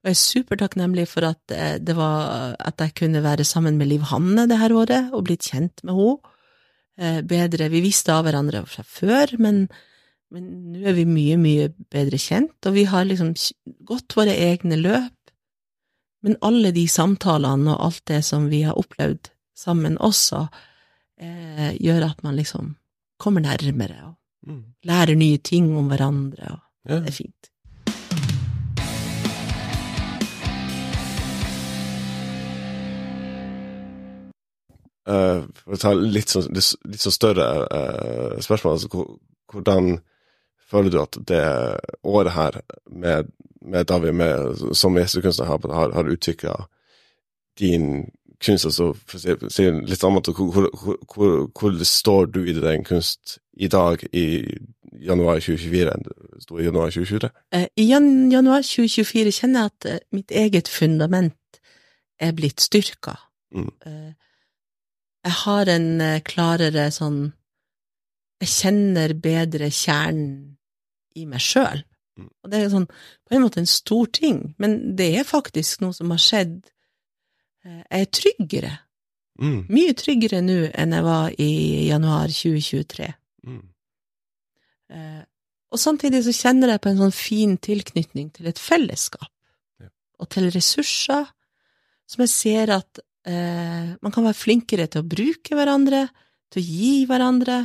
Og 0.08 0.14
jeg 0.14 0.16
er 0.16 0.24
supertakknemlig 0.24 1.03
for 1.12 1.26
at 1.28 1.51
eh, 1.51 1.78
det 1.84 1.91
var 1.97 2.53
at 2.64 2.80
jeg 2.80 2.93
kunne 2.95 3.20
være 3.26 3.43
sammen 3.43 3.76
med 3.76 3.89
Liv 3.89 4.05
Hanne 4.08 4.45
det 4.47 4.55
her 4.62 4.72
året, 4.72 5.10
og 5.12 5.26
blitt 5.28 5.49
kjent 5.49 5.84
med 5.84 5.97
henne. 5.97 6.34
Eh, 6.97 7.18
bedre 7.28 7.68
Vi 7.70 7.82
visste 7.84 8.16
av 8.16 8.24
hverandre 8.24 8.64
fra 8.66 8.86
før, 8.88 9.36
men 9.38 9.68
men 10.32 10.47
nå 10.74 10.82
er 10.89 10.95
vi 10.97 11.05
mye, 11.08 11.38
mye 11.39 11.68
bedre 11.91 12.18
kjent, 12.20 12.55
og 12.68 12.74
vi 12.76 12.84
har 12.84 13.05
liksom 13.08 13.30
gått 13.88 14.12
våre 14.18 14.34
egne 14.36 14.76
løp. 14.76 15.32
Men 16.24 16.36
alle 16.43 16.74
de 16.76 16.84
samtalene 16.91 17.72
og 17.72 17.84
alt 17.86 18.01
det 18.12 18.26
som 18.28 18.49
vi 18.51 18.60
har 18.68 18.76
opplevd 18.76 19.30
sammen 19.55 19.95
også, 20.03 20.49
eh, 21.20 21.78
gjør 21.80 22.10
at 22.10 22.24
man 22.24 22.36
liksom 22.36 22.76
kommer 23.20 23.41
nærmere 23.41 23.99
og 24.08 24.14
Mm. 24.47 24.64
lærer 24.86 25.16
nye 25.16 25.38
ting 25.38 25.76
om 25.78 25.88
hverandre, 25.89 26.51
og 26.51 26.89
Ja. 26.89 26.99
det 26.99 27.08
er 27.08 27.12
fint. 27.12 27.49
Eh, 35.08 35.41
for 35.64 35.78
å 35.78 35.80
ta 35.80 35.93
litt 35.95 36.34
sånn, 36.34 36.49
litt 36.51 36.99
sånn 36.99 37.16
større 37.16 37.47
uh, 37.72 38.39
spørsmål, 38.43 38.76
altså, 38.76 39.05
hvordan 39.53 40.01
føler 40.68 40.91
du 40.91 40.97
at 40.99 41.20
det 41.30 41.43
året 42.03 42.36
her 42.36 42.58
med, 42.91 43.30
med 43.64 43.88
David 43.88 44.18
med, 44.20 44.66
som 44.76 44.99
gjestekunstner 44.99 45.47
har, 45.47 45.64
har, 45.72 45.95
har 45.95 46.12
utvikla 46.12 46.58
din 47.62 48.10
kunst, 48.43 48.68
altså 48.68 48.89
for 49.08 49.16
å 49.16 49.49
si, 49.53 49.70
litt 49.88 50.03
annet, 50.03 50.28
hvor, 50.36 50.51
hvor, 50.51 50.68
hvor, 50.76 50.99
hvor, 51.14 51.47
hvor 51.55 51.80
står 51.88 52.28
du 52.36 52.41
i 52.43 52.58
den 52.58 52.84
kunst 52.86 53.38
i 53.55 53.72
dag 53.72 54.03
i 54.12 54.28
januar 55.08 55.39
2024 55.39 55.95
enn 55.95 56.05
det 56.05 56.43
sto 56.43 56.60
i 56.60 56.68
januar 56.68 56.91
2023? 56.91 57.32
Eh, 57.55 57.68
I 57.80 57.89
jan 57.93 58.12
januar 58.34 58.68
2024 58.68 59.38
kjenner 59.39 59.70
jeg 59.70 59.74
at 59.74 60.08
mitt 60.14 60.36
eget 60.36 60.68
fundament 60.68 61.62
er 62.20 62.36
blitt 62.36 62.60
styrka. 62.62 63.16
Mm. 63.55 63.72
Jeg 65.28 65.36
har 65.44 65.70
en 65.74 65.90
eh, 66.04 66.22
klarere 66.24 66.88
sånn 66.96 67.20
Jeg 68.42 68.50
kjenner 68.54 69.14
bedre 69.18 69.68
kjernen 69.74 70.58
i 71.18 71.26
meg 71.26 71.42
sjøl. 71.42 71.82
Mm. 72.18 72.28
Og 72.46 72.52
det 72.52 72.60
er 72.62 72.68
sånn 72.70 72.86
på 72.88 73.34
en 73.36 73.44
måte 73.44 73.62
en 73.64 73.70
stor 73.70 74.06
ting, 74.14 74.44
men 74.62 74.76
det 74.98 75.08
er 75.20 75.26
faktisk 75.28 75.82
noe 75.82 75.96
som 75.98 76.14
har 76.14 76.22
skjedd. 76.22 76.60
Eh, 77.66 77.82
Jeg 77.82 78.06
er 78.06 78.12
tryggere. 78.20 78.74
Mm. 79.42 79.58
Mye 79.70 79.96
tryggere 79.98 80.42
nå 80.46 80.60
enn 80.74 80.94
jeg 80.96 81.06
var 81.06 81.34
i 81.42 81.50
januar 81.90 82.30
2023. 82.34 83.10
Mm. 83.50 83.66
Eh, 84.94 85.24
og 85.74 85.82
samtidig 85.82 86.24
så 86.26 86.34
kjenner 86.34 86.72
jeg 86.74 86.82
på 86.86 86.94
en 86.94 87.02
sånn 87.02 87.14
fin 87.16 87.58
tilknytning 87.58 88.32
til 88.38 88.48
et 88.48 88.62
fellesskap, 88.62 89.34
Ja. 89.82 89.90
og 90.20 90.30
til 90.30 90.50
ressurser, 90.54 91.28
som 92.08 92.22
jeg 92.24 92.30
ser 92.30 92.72
at 92.78 93.00
man 93.28 94.14
kan 94.16 94.24
være 94.24 94.40
flinkere 94.40 94.86
til 94.88 95.02
å 95.04 95.08
bruke 95.10 95.56
hverandre, 95.58 96.06
til 96.54 96.62
å 96.62 96.66
gi 96.66 96.92
hverandre. 97.10 97.58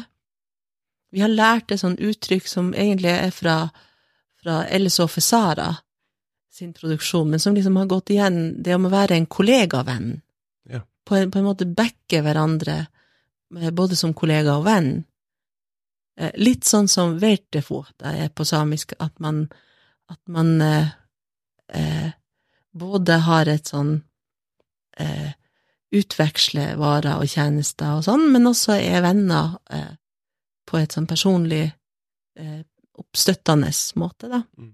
Vi 1.14 1.22
har 1.22 1.30
lært 1.30 1.70
et 1.70 1.78
sånt 1.78 2.00
uttrykk 2.02 2.48
som 2.50 2.72
egentlig 2.74 3.12
er 3.12 3.30
fra, 3.30 3.56
fra 4.42 4.64
og 4.66 5.10
Fesara 5.12 5.68
sin 6.52 6.72
produksjon, 6.72 7.30
men 7.30 7.40
som 7.40 7.54
liksom 7.54 7.76
har 7.76 7.86
gått 7.86 8.10
igjen, 8.10 8.62
det 8.62 8.74
om 8.76 8.86
å 8.86 8.92
være 8.92 9.16
en 9.16 9.26
kollegavenn. 9.26 10.10
Ja. 10.68 10.82
På, 11.04 11.16
en, 11.16 11.30
på 11.32 11.40
en 11.40 11.48
måte 11.48 11.68
backe 11.68 12.20
hverandre, 12.24 12.76
eh, 13.56 13.70
både 13.72 13.96
som 13.96 14.12
kollega 14.14 14.58
og 14.58 14.66
venn. 14.68 14.90
Eh, 16.20 16.32
Litt 16.40 16.68
sånn 16.68 16.90
som 16.92 17.16
vertefuota 17.20 18.12
er 18.12 18.32
på 18.36 18.44
samisk, 18.48 18.92
at 19.00 19.16
man, 19.24 19.46
at 20.12 20.20
man 20.28 20.52
eh, 20.64 20.92
eh, 21.72 22.10
både 22.72 23.20
har 23.24 23.48
et 23.48 23.72
sånn 23.72 23.94
eh, 25.00 25.32
Utveksle 25.92 26.72
varer 26.80 27.20
og 27.20 27.28
tjenester 27.28 27.98
og 27.98 28.06
sånn, 28.06 28.30
men 28.32 28.48
også 28.48 28.78
er 28.80 29.02
venner 29.04 29.58
eh, 29.70 29.90
på 30.68 30.78
et 30.80 30.94
sånn 30.94 31.08
personlig, 31.10 31.66
eh, 32.40 32.60
oppstøttende 33.02 33.72
måte, 34.00 34.30
da. 34.32 34.40
Mm. 34.56 34.72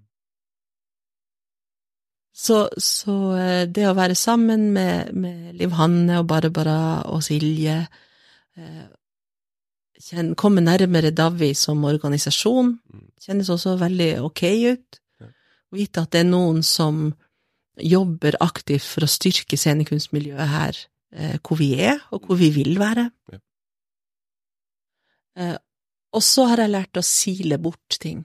Så, 2.39 2.69
så 2.79 3.17
eh, 3.35 3.65
det 3.67 3.89
å 3.89 3.97
være 3.99 4.15
sammen 4.15 4.69
med, 4.77 5.11
med 5.19 5.57
Liv 5.59 5.75
Hanne 5.75 6.21
og 6.21 6.29
Barbara 6.31 7.03
og 7.11 7.25
Silje 7.27 7.81
eh, 7.83 8.85
kjen, 9.99 10.37
Komme 10.39 10.63
nærmere 10.63 11.11
Davi 11.11 11.51
som 11.59 11.83
organisasjon 11.89 12.77
Mm. 12.79 13.09
kjennes 13.21 13.51
også 13.51 13.75
veldig 13.81 14.13
ok 14.23 14.43
ut. 14.71 15.01
Vite 15.75 16.01
at 16.01 16.13
det 16.15 16.23
er 16.23 16.31
noen 16.31 16.63
som 16.63 17.11
jobber 17.83 18.39
aktivt 18.41 18.87
for 18.87 19.05
å 19.05 19.11
styrke 19.11 19.59
scenekunstmiljøet 19.59 20.49
her 20.49 20.79
hvor 21.11 21.57
vi 21.57 21.73
er, 21.81 21.99
og 22.13 22.27
hvor 22.27 22.37
vi 22.37 22.51
vil 22.53 22.79
være. 22.79 23.11
Ja. 23.33 23.39
Eh, 25.39 25.57
og 26.13 26.23
så 26.25 26.45
har 26.51 26.63
jeg 26.63 26.73
lært 26.73 26.99
å 27.01 27.05
sile 27.05 27.59
bort 27.63 27.99
ting. 28.01 28.25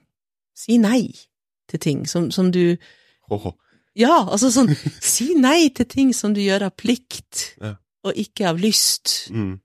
Si 0.56 0.78
nei 0.80 1.08
til 1.70 1.80
ting 1.82 2.04
som, 2.08 2.30
som 2.34 2.50
du 2.54 2.76
Ho-ho. 3.30 3.54
ja, 3.96 4.14
altså 4.28 4.50
sånn, 4.52 4.70
si 5.14 5.34
nei 5.38 5.68
til 5.74 5.86
ting 5.90 6.12
som 6.16 6.34
du 6.36 6.40
gjør 6.44 6.68
av 6.68 6.74
plikt, 6.80 7.54
Ja. 7.60 7.74
og 8.04 8.16
ikke 8.20 8.48
av 8.50 8.58
lyst. 8.60 9.28
Mm. 9.32 9.60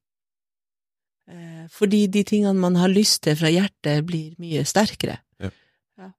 Eh, 1.30 1.66
Fordi 1.70 2.08
de 2.08 2.24
tingene 2.26 2.58
man 2.60 2.76
har 2.80 2.90
lyst 2.90 3.24
til 3.28 3.36
fra 3.38 3.52
hjertet, 3.54 4.06
blir 4.08 4.36
mye 4.42 4.64
sterkere. 4.66 5.20
Ja. 5.40 5.52
Ja. 6.00 6.12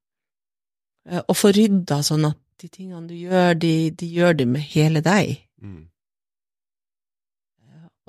Eh, 1.09 1.23
Og 1.29 1.37
få 1.37 1.51
rydda 1.57 2.03
sånn 2.07 2.29
at 2.31 2.39
de 2.61 2.69
tingene 2.69 3.09
du 3.09 3.15
gjør, 3.17 3.55
de, 3.59 3.91
de 3.91 4.07
gjør 4.07 4.37
det 4.37 4.47
med 4.49 4.61
hele 4.75 5.01
deg. 5.03 5.39
Mm. 5.63 5.87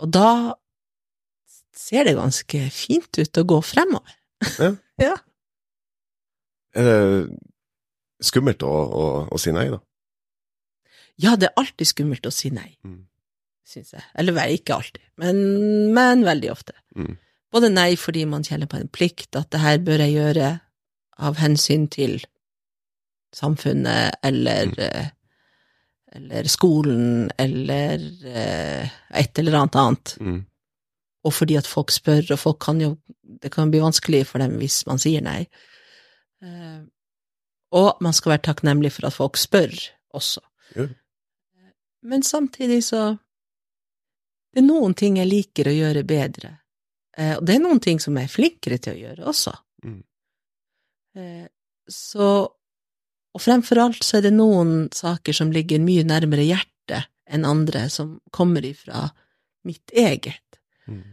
Og 0.02 0.10
da 0.14 0.28
ser 1.78 2.08
det 2.08 2.16
ganske 2.18 2.64
fint 2.74 3.20
ut 3.22 3.38
å 3.42 3.44
gå 3.48 3.60
fremover. 3.66 4.18
Ja. 4.58 4.72
ja. 5.08 5.16
Er 6.78 6.88
det 6.88 7.06
skummelt 8.26 8.64
å, 8.66 8.70
å, 8.72 9.06
å 9.34 9.40
si 9.42 9.54
nei, 9.56 9.68
da? 9.74 9.80
Ja, 11.22 11.36
det 11.38 11.50
er 11.52 11.60
alltid 11.62 11.90
skummelt 11.90 12.26
å 12.26 12.34
si 12.34 12.50
nei, 12.54 12.72
Mm. 12.88 13.04
syns 13.68 13.92
jeg. 13.94 14.04
Eller 14.18 14.38
ikke 14.56 14.74
alltid, 14.78 15.04
men, 15.22 15.38
men 15.94 16.24
veldig 16.26 16.50
ofte. 16.52 16.74
Mm. 16.98 17.18
Både 17.52 17.70
nei 17.72 17.96
fordi 18.00 18.24
man 18.26 18.44
kjenner 18.48 18.68
på 18.72 18.80
en 18.80 18.90
plikt, 18.92 19.36
at 19.36 19.50
det 19.54 19.62
her 19.62 19.78
bør 19.86 20.02
jeg 20.06 20.16
gjøre 20.16 20.52
av 21.22 21.38
hensyn 21.42 21.86
til 21.92 22.22
samfunnet, 23.36 24.18
eller, 24.24 24.72
Mm. 24.72 25.12
Eller 26.12 26.44
skolen, 26.44 27.32
eller 27.38 28.02
eh, 28.28 28.90
et 29.10 29.40
eller 29.40 29.60
annet 29.62 29.76
annet. 29.76 30.16
Mm. 30.20 30.40
Og 31.24 31.34
fordi 31.34 31.58
at 31.60 31.70
folk 31.70 31.92
spør, 31.94 32.34
og 32.34 32.40
folk 32.40 32.60
kan 32.66 32.82
jo 32.82 32.98
Det 33.42 33.52
kan 33.52 33.72
bli 33.72 33.80
vanskelig 33.80 34.26
for 34.28 34.44
dem 34.44 34.58
hvis 34.60 34.82
man 34.86 35.00
sier 35.00 35.22
nei. 35.24 35.48
Eh, 36.44 36.82
og 37.72 38.02
man 38.04 38.14
skal 38.14 38.34
være 38.34 38.44
takknemlig 38.50 38.92
for 38.92 39.08
at 39.08 39.16
folk 39.16 39.38
spør 39.40 39.72
også. 40.14 40.42
Ja. 40.76 40.88
Men 42.04 42.24
samtidig 42.24 42.84
så 42.84 43.18
Det 44.52 44.60
er 44.60 44.68
noen 44.68 44.94
ting 44.94 45.16
jeg 45.16 45.30
liker 45.32 45.70
å 45.72 45.78
gjøre 45.78 46.04
bedre. 46.04 46.58
Eh, 47.18 47.38
og 47.38 47.46
det 47.48 47.56
er 47.56 47.64
noen 47.64 47.80
ting 47.80 48.02
som 48.04 48.18
jeg 48.20 48.28
er 48.28 48.34
flinkere 48.34 48.78
til 48.84 48.98
å 48.98 49.00
gjøre 49.00 49.28
også. 49.32 49.54
Mm. 49.88 50.02
Eh, 51.16 51.46
så 51.88 52.28
Og 53.32 53.42
fremfor 53.42 53.80
alt 53.80 54.04
så 54.04 54.20
er 54.20 54.28
det 54.28 54.36
noen 54.36 54.90
saker 54.96 55.36
som 55.36 55.54
ligger 55.56 55.82
mye 55.84 56.04
nærmere 56.08 56.44
hjertet 56.44 57.08
enn 57.32 57.48
andre, 57.48 57.86
som 57.90 58.18
kommer 58.36 58.66
ifra 58.68 59.08
mitt 59.64 59.92
eget. 59.96 60.60
Mm. 60.88 61.04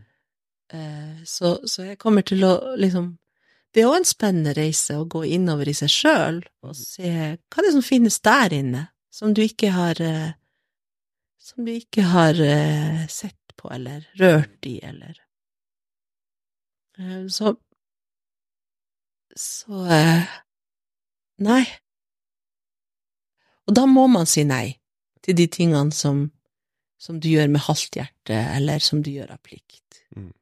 Eh, 0.73 1.25
så, 1.25 1.59
så 1.69 1.87
jeg 1.87 1.99
kommer 1.99 2.27
til 2.27 2.45
å 2.45 2.53
liksom 2.77 3.17
Det 3.73 3.83
er 3.83 3.91
òg 3.91 3.99
en 3.99 4.09
spennende 4.09 4.55
reise 4.57 4.97
å 4.97 5.07
gå 5.09 5.23
innover 5.29 5.69
i 5.69 5.75
seg 5.77 5.91
sjøl 5.93 6.39
og 6.65 6.75
se 6.77 7.09
hva 7.09 7.63
det 7.63 7.69
er 7.69 7.75
som 7.77 7.85
finnes 7.85 8.17
der 8.25 8.55
inne, 8.57 8.83
som 9.13 9.35
du 9.37 9.43
ikke 9.45 9.71
har 9.77 10.01
eh, 10.01 10.33
Som 11.41 11.65
du 11.65 11.73
ikke 11.73 12.05
har 12.11 12.41
eh, 12.41 13.07
sett 13.09 13.57
på 13.57 13.71
eller 13.73 14.09
rørt 14.21 14.67
i, 14.69 14.79
eller 14.85 15.17
Så 17.29 17.55
Så 19.37 19.85
Nei. 21.39 21.65
Og 23.69 23.77
da 23.77 23.85
må 23.89 24.07
man 24.11 24.27
si 24.29 24.45
nei 24.49 24.79
til 25.25 25.37
de 25.37 25.47
tingene 25.53 25.93
som, 25.93 26.31
som 27.01 27.19
du 27.21 27.29
gjør 27.29 27.51
med 27.53 27.67
halvt 27.67 27.99
hjerte, 28.01 28.39
eller 28.57 28.81
som 28.85 29.03
du 29.05 29.11
gjør 29.13 29.35
av 29.35 29.43
plikt. 29.45 30.01
Mm. 30.17 30.33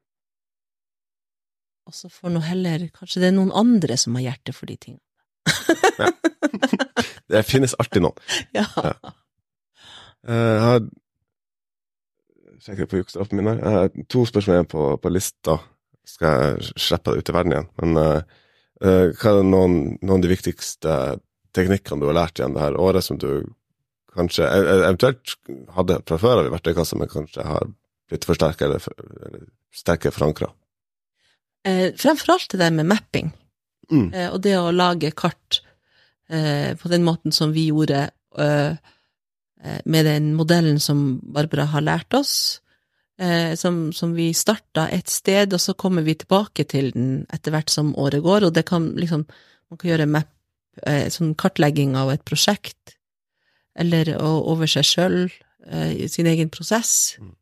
Og 1.86 1.94
så 1.94 2.10
får 2.10 2.32
nå 2.34 2.40
heller 2.42 2.86
Kanskje 2.94 3.22
det 3.22 3.28
er 3.30 3.36
noen 3.36 3.52
andre 3.54 3.98
som 3.98 4.14
har 4.18 4.28
hjerte 4.28 4.54
for 4.54 4.70
de 4.70 4.78
tingene. 4.78 5.02
Det 7.26 7.42
finnes 7.42 7.74
alltid 7.74 8.04
noen. 8.04 8.18
Ja. 8.54 8.64
Ja. 8.78 8.92
Eh, 10.26 10.34
Jeg 10.36 10.62
har 10.62 10.86
Sjekker 12.66 12.88
på 12.88 13.36
min 13.36 13.46
her. 13.50 13.58
Jeg 13.60 13.72
har 13.74 13.90
to 14.10 14.24
spørsmål 14.26 14.54
igjen 14.56 14.68
på, 14.70 14.84
på 15.02 15.10
lista. 15.12 15.58
Skal 16.06 16.40
jeg 16.40 16.70
slippe 16.80 17.12
det 17.12 17.20
ut 17.20 17.30
i 17.30 17.34
verden 17.34 17.52
igjen. 17.54 17.68
Men 17.82 18.00
eh, 18.00 18.22
hva 19.20 19.32
er 19.32 19.46
noen, 19.46 19.76
noen 20.00 20.16
av 20.16 20.24
de 20.24 20.30
viktigste 20.32 20.94
teknikkene 21.56 22.02
du 22.04 22.08
har 22.10 22.18
lært 22.20 22.38
igjen 22.40 22.54
det 22.56 22.62
her 22.62 22.76
året, 22.80 23.04
som 23.06 23.18
du 23.20 23.30
kanskje 24.16 24.46
e- 24.48 24.62
e- 24.62 24.82
Eventuelt 24.86 25.34
hadde 25.76 25.98
fra 26.08 26.18
før 26.20 26.40
av 26.42 26.46
i 26.48 26.52
verktøykassa, 26.54 26.96
men 27.00 27.10
kanskje 27.12 27.44
har 27.44 27.66
blitt 28.08 28.24
forsterka 28.28 28.68
eller, 28.68 28.84
eller 29.26 29.48
sterkere 29.74 30.14
forankra. 30.14 30.52
Eh, 31.66 31.90
fremfor 31.98 32.36
alt 32.36 32.52
det 32.52 32.60
der 32.62 32.70
med 32.76 32.86
mapping, 32.92 33.32
Mm. 33.90 34.08
eh, 34.14 34.28
og 34.34 34.40
det 34.42 34.56
å 34.58 34.72
lage 34.74 35.12
kart 35.14 35.60
eh, 36.28 36.74
på 36.74 36.88
den 36.90 37.04
måten 37.06 37.30
som 37.32 37.52
vi 37.54 37.68
gjorde, 37.68 38.10
eh, 38.38 38.72
eh, 39.62 39.80
med 39.84 40.04
den 40.08 40.32
modellen 40.34 40.80
som 40.82 41.20
Barbara 41.22 41.66
har 41.70 41.84
lært 41.86 42.14
oss, 42.18 42.60
eh, 43.18 43.54
som, 43.54 43.92
som 43.92 44.14
vi 44.14 44.32
starta 44.34 44.88
et 44.90 45.06
sted, 45.08 45.54
og 45.54 45.60
så 45.62 45.74
kommer 45.78 46.02
vi 46.02 46.16
tilbake 46.18 46.64
til 46.66 46.90
den 46.96 47.26
etter 47.32 47.54
hvert 47.54 47.70
som 47.70 47.94
året 47.94 48.22
går, 48.26 48.48
og 48.48 48.54
det 48.54 48.64
kan 48.66 48.88
liksom, 48.98 49.22
man 49.70 49.78
kan 49.78 49.90
gjøre 49.92 50.08
map, 50.10 50.32
eh, 50.84 51.08
sånn 51.12 51.34
kartlegging 51.38 51.96
av 51.96 52.12
et 52.12 52.24
prosjekt, 52.28 52.96
eller 53.76 54.14
over 54.22 54.68
seg 54.70 54.86
sjøl, 54.88 55.18
i 55.66 56.06
sin 56.06 56.28
egen 56.30 56.48
prosess. 56.54 57.16
Mm. 57.18 57.32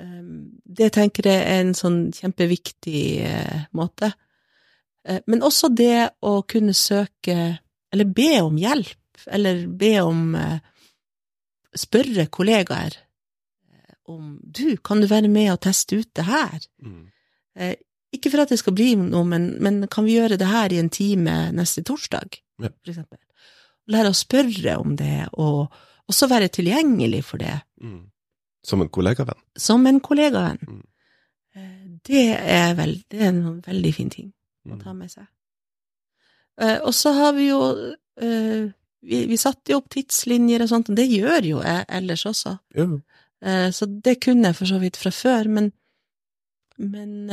Um, 0.00 0.60
Det 0.64 0.92
tenker 0.94 1.26
jeg 1.26 1.42
er 1.42 1.60
en 1.60 1.74
sånn 1.76 1.98
kjempeviktig 2.16 3.02
eh, 3.26 3.66
måte. 3.76 4.12
Eh, 5.04 5.20
men 5.26 5.42
også 5.44 5.68
det 5.74 6.10
å 6.24 6.40
kunne 6.48 6.74
søke, 6.76 7.58
eller 7.92 8.08
be 8.08 8.32
om 8.40 8.58
hjelp, 8.60 9.24
eller 9.26 9.66
be 9.66 9.94
om 10.02 10.34
eh, 10.38 10.58
Spørre 11.70 12.24
kollegaer 12.26 12.96
eh, 12.96 13.92
om 14.10 14.32
du, 14.42 14.74
kan 14.82 14.98
du 14.98 15.06
være 15.06 15.28
med 15.30 15.52
og 15.52 15.60
teste 15.62 16.00
ut 16.00 16.08
det 16.18 16.24
her? 16.26 16.64
Mm. 16.82 17.04
Ikke 18.12 18.30
for 18.32 18.42
at 18.42 18.48
det 18.50 18.58
skal 18.58 18.74
bli 18.74 18.94
noe, 18.98 19.24
men, 19.24 19.44
men 19.62 19.86
kan 19.88 20.04
vi 20.04 20.16
gjøre 20.18 20.36
det 20.38 20.46
her 20.50 20.72
i 20.74 20.78
en 20.82 20.88
time 20.90 21.50
neste 21.54 21.82
torsdag, 21.86 22.40
Ja. 22.60 22.68
for 22.84 22.90
eksempel? 22.92 23.18
Lære 23.90 24.10
å 24.10 24.14
spørre 24.18 24.76
om 24.80 24.96
det, 24.96 25.28
og 25.32 25.70
også 26.10 26.28
være 26.28 26.48
tilgjengelig 26.48 27.24
for 27.24 27.38
det, 27.38 27.60
Mm. 27.80 28.10
Som 28.62 28.82
en 28.82 28.88
kollegavenn. 28.92 29.38
som 29.56 29.86
en 29.86 30.00
kollegavenn. 30.00 30.58
Mm. 30.68 30.82
Eh, 31.56 31.98
Det 32.04 32.36
er, 32.38 32.74
vel, 32.74 33.04
det 33.10 33.20
er 33.22 33.28
en 33.28 33.62
veldig 33.62 33.94
fin 33.94 34.10
ting 34.10 34.32
å 34.68 34.74
Mm. 34.74 34.80
ta 34.82 34.92
med 34.92 35.10
seg. 35.10 35.26
Eh, 36.60 36.78
Og 36.84 36.92
så 36.92 37.12
har 37.14 37.32
vi 37.32 37.48
jo 37.48 37.94
eh, 38.20 38.70
Vi, 39.02 39.24
vi 39.26 39.36
satte 39.36 39.70
jo 39.72 39.78
opp 39.78 39.88
tidslinjer 39.88 40.60
og 40.60 40.68
sånt, 40.68 40.90
og 40.90 40.96
det 40.96 41.08
gjør 41.08 41.42
jo 41.42 41.62
jeg 41.62 41.86
ellers 41.88 42.26
også. 42.26 42.58
Ja. 42.76 43.70
Så 43.70 43.86
det 44.02 44.20
kunne 44.20 44.44
jeg 44.48 44.56
for 44.56 44.66
så 44.66 44.78
vidt 44.78 44.96
fra 45.00 45.10
før, 45.10 45.48
men, 45.48 45.72
men 46.76 47.30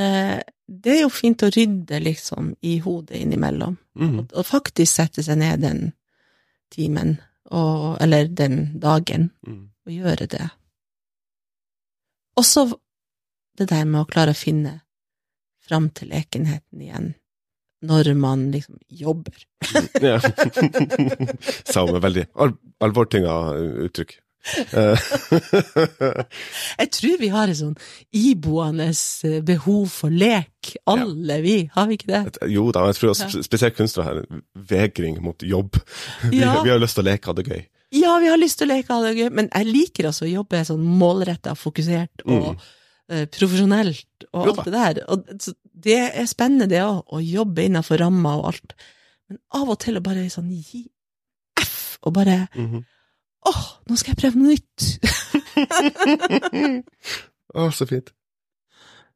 det 0.68 0.92
er 0.98 1.02
jo 1.06 1.10
fint 1.14 1.44
å 1.44 1.50
rydde 1.54 2.00
liksom 2.04 2.54
i 2.62 2.78
hodet 2.84 3.22
innimellom, 3.24 3.78
Mm. 3.98 4.20
og, 4.20 4.34
og 4.38 4.46
faktisk 4.46 4.92
sette 4.94 5.24
seg 5.26 5.40
ned 5.40 5.62
den 5.64 5.80
timen, 6.70 7.16
og, 7.52 7.98
eller 8.04 8.28
den 8.28 8.80
dagen, 8.80 9.32
Mm. 9.48 9.70
og 9.88 9.92
gjøre 9.94 10.28
det. 10.28 10.50
Også 12.38 12.68
det 13.58 13.70
der 13.72 13.86
med 13.86 14.02
å 14.04 14.10
klare 14.10 14.36
å 14.36 14.38
finne 14.38 14.82
fram 15.68 15.90
til 15.90 16.10
lekenheten 16.14 16.82
igjen, 16.84 17.08
når 17.82 18.12
man 18.18 18.52
liksom 18.52 18.78
jobber. 18.90 19.34
Ja. 20.02 20.20
Sa 21.72 21.86
med 21.90 22.02
veldig 22.04 22.28
al 22.36 22.54
alvortynga 22.86 23.34
uttrykk. 23.88 24.14
Jeg 26.78 26.90
tror 26.96 27.18
vi 27.22 27.30
har 27.34 27.50
et 27.52 27.60
sånn 27.60 27.76
iboende 28.16 28.90
eh, 28.92 29.40
behov 29.46 29.88
for 29.94 30.14
lek, 30.14 30.74
alle 30.90 31.40
vi, 31.44 31.58
har 31.74 31.88
vi 31.90 31.98
ikke 32.00 32.10
det? 32.12 32.22
jo 32.54 32.68
da, 32.76 32.86
jeg 32.92 33.00
tror 33.00 33.14
også, 33.14 33.44
spesielt 33.46 33.78
kunstnere 33.78 34.08
har 34.08 34.22
en 34.24 34.44
vegring 34.70 35.20
mot 35.24 35.44
jobb. 35.44 35.80
Vi, 36.32 36.42
Ja. 36.42 36.62
vi 36.64 36.70
har 36.74 36.80
lyst 36.82 36.98
til 36.98 37.06
å 37.06 37.10
leke, 37.12 37.30
ha 37.30 37.34
det 37.38 37.48
gøy. 37.48 37.62
Ja, 37.96 38.18
vi 38.20 38.28
har 38.28 38.38
lyst 38.40 38.58
til 38.60 38.68
å 38.68 38.74
leke, 38.74 38.92
ha 38.94 39.00
det 39.06 39.14
gøy, 39.16 39.30
men 39.32 39.48
jeg 39.54 39.66
liker 39.70 40.10
altså 40.10 40.26
å 40.28 40.32
jobbe 40.32 40.60
sånn 40.68 40.84
målretta, 41.00 41.54
fokusert 41.56 42.26
og 42.26 42.50
Mm. 42.52 42.58
eh, 43.10 43.26
profesjonelt 43.32 44.26
og 44.34 44.48
alt 44.52 44.66
det 44.66 44.74
der. 44.74 45.00
Og 45.08 45.24
det 45.88 46.00
er 46.20 46.26
spennende 46.28 46.68
det 46.68 46.82
òg, 46.84 47.04
å 47.16 47.22
jobbe 47.24 47.64
innafor 47.70 47.98
rammer 48.04 48.42
og 48.42 48.50
alt. 48.52 48.74
Men 49.30 49.40
av 49.56 49.70
og 49.72 49.80
til 49.80 49.98
å 50.00 50.04
bare 50.04 50.26
sånn 50.32 50.52
gi 50.52 50.84
F, 51.62 51.98
og 52.04 52.14
bare 52.14 52.48
Mhm. 52.56 52.84
Åh, 53.46 53.64
nå 53.90 53.96
skal 54.00 54.14
jeg 54.16 54.22
prøve 54.22 54.40
noe 54.40 54.56
nytt. 54.56 54.80
Å, 57.58 57.68
så 57.74 57.88
fint. 57.90 58.12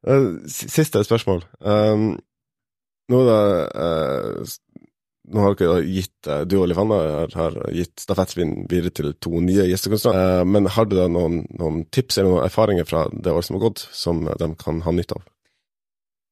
Eh, 0.07 0.27
Siste 0.49 1.03
spørsmål. 1.05 1.43
Um, 1.59 2.15
nå, 3.11 3.19
da, 3.27 3.37
uh, 3.75 4.39
nå 5.31 5.43
har 5.45 5.55
dere 5.59 5.81
gitt, 5.85 6.15
uh, 6.29 6.41
du 6.47 6.55
og 6.61 6.69
Livanna 6.71 6.97
har, 7.19 7.29
har 7.37 7.57
gitt 7.75 8.01
stafettspinn 8.05 8.53
videre 8.71 8.93
til 8.97 9.11
to 9.21 9.41
nye 9.43 9.67
gjestekunstnere, 9.69 10.45
men 10.47 10.69
har 10.73 10.85
du 10.89 10.95
da 10.97 11.05
noen, 11.11 11.41
noen 11.59 11.83
tips 11.93 12.17
eller 12.21 12.31
noen 12.37 12.47
erfaringer 12.47 12.85
fra 12.89 13.01
det 13.11 13.33
året 13.35 13.45
som 13.49 13.57
har 13.59 13.65
gått, 13.67 13.79
som 13.93 14.23
de 14.25 14.47
kan 14.63 14.75
ha 14.87 14.91
nytte 14.95 15.19
av? 15.19 15.23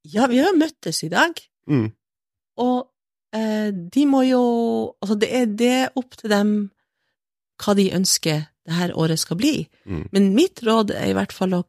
Ja, 0.07 0.23
vi 0.31 0.39
har 0.41 0.55
møttes 0.57 1.03
i 1.05 1.11
dag, 1.13 1.31
Mm. 1.69 1.91
og 2.57 2.87
eh, 3.37 3.67
de 3.93 4.03
må 4.09 4.23
jo 4.25 4.39
Altså, 5.03 5.13
det 5.21 5.27
er 5.37 5.45
det 5.59 5.75
opp 5.99 6.15
til 6.17 6.31
dem 6.31 6.53
hva 7.59 7.75
de 7.77 7.89
ønsker 7.95 8.47
det 8.69 8.77
her 8.77 8.93
året 8.97 9.19
skal 9.21 9.39
bli. 9.39 9.67
Mm. 9.85 10.07
Men 10.13 10.31
mitt 10.37 10.63
råd 10.65 10.93
er 10.95 11.09
i 11.09 11.17
hvert 11.17 11.33
fall 11.35 11.57
å 11.57 11.65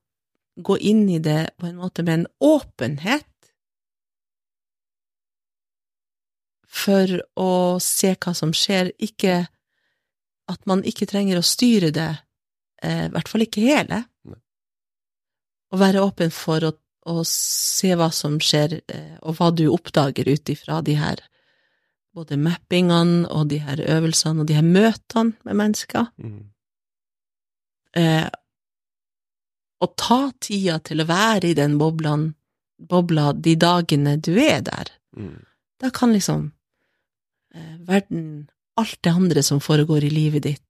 gå 0.60 0.76
inn 0.78 1.06
i 1.08 1.20
det 1.22 1.54
på 1.60 1.70
en 1.70 1.78
måte 1.80 2.04
med 2.04 2.20
en 2.20 2.26
åpenhet 2.44 3.26
for 6.70 7.16
å 7.40 7.52
se 7.82 8.14
hva 8.14 8.34
som 8.36 8.52
skjer, 8.54 8.92
ikke 9.02 9.42
at 10.50 10.68
man 10.70 10.84
ikke 10.86 11.08
trenger 11.10 11.40
å 11.40 11.46
styre 11.46 11.90
det, 11.94 12.10
eh, 12.82 13.06
i 13.06 13.10
hvert 13.14 13.30
fall 13.30 13.46
ikke 13.46 13.64
hele. 13.64 14.04
Nei. 14.28 14.38
Å 15.70 15.80
være 15.80 16.04
åpen 16.04 16.32
for 16.34 16.66
å, 16.66 16.72
å 17.10 17.24
se 17.26 17.94
hva 17.98 18.10
som 18.14 18.38
skjer, 18.42 18.80
eh, 18.86 19.16
og 19.22 19.38
hva 19.38 19.50
du 19.54 19.66
oppdager 19.70 20.30
ut 20.30 20.54
ifra 20.54 20.80
de 20.86 20.96
her 21.00 21.22
både 22.14 22.36
mappingene 22.40 23.28
og 23.30 23.48
de 23.52 23.60
her 23.62 23.80
øvelsene 23.80 24.42
og 24.42 24.48
de 24.48 24.56
her 24.58 24.66
møtene 24.66 25.36
med 25.46 25.58
mennesker. 25.60 26.08
Mm. 26.18 26.40
Eh, 27.96 28.28
og 29.80 29.94
ta 29.96 30.20
tida 30.42 30.78
til 30.84 31.00
å 31.02 31.08
være 31.08 31.50
i 31.50 31.56
den 31.58 31.78
boblen, 31.80 32.32
bobla 32.80 33.30
de 33.32 33.54
dagene 33.60 34.16
du 34.20 34.34
er 34.42 34.60
der. 34.66 34.90
Mm. 35.16 35.38
Da 35.80 35.90
kan 35.94 36.12
liksom 36.12 36.50
eh, 37.54 37.76
verden, 37.88 38.50
alt 38.80 38.98
det 39.04 39.12
andre 39.12 39.42
som 39.44 39.60
foregår 39.60 40.04
i 40.04 40.12
livet 40.12 40.44
ditt, 40.48 40.66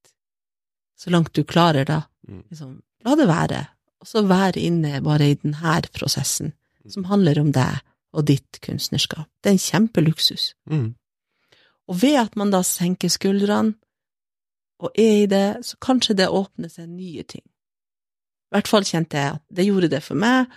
så 0.99 1.11
langt 1.11 1.33
du 1.35 1.45
klarer 1.45 1.85
da, 1.89 2.03
Mm. 2.29 2.43
liksom, 2.53 2.83
la 3.03 3.15
det 3.17 3.27
være. 3.27 3.61
Og 4.01 4.07
så 4.07 4.21
være 4.29 4.61
inne 4.61 5.01
bare 5.03 5.31
i 5.33 5.35
denne 5.41 5.81
prosessen, 5.91 6.53
som 6.87 7.05
handler 7.09 7.41
om 7.41 7.49
deg 7.51 7.81
og 8.13 8.27
ditt 8.29 8.61
kunstnerskap. 8.63 9.27
Det 9.43 9.51
er 9.51 9.57
en 9.57 9.59
kjempeluksus. 9.65 10.55
Mm. 10.71 10.95
Og 11.91 12.03
ved 12.03 12.19
at 12.21 12.37
man 12.39 12.53
da 12.55 12.63
senker 12.67 13.11
skuldrene 13.11 13.75
og 14.81 14.95
er 14.97 15.25
i 15.25 15.29
det, 15.29 15.61
så 15.67 15.77
kanskje 15.83 16.17
det 16.17 16.31
åpner 16.33 16.71
seg 16.73 16.89
nye 16.89 17.25
ting. 17.29 17.45
I 17.45 18.57
hvert 18.57 18.71
fall 18.71 18.87
kjente 18.87 19.19
jeg 19.19 19.37
at 19.37 19.43
det 19.53 19.67
gjorde 19.67 19.91
det 19.93 20.01
for 20.03 20.19
meg, 20.19 20.49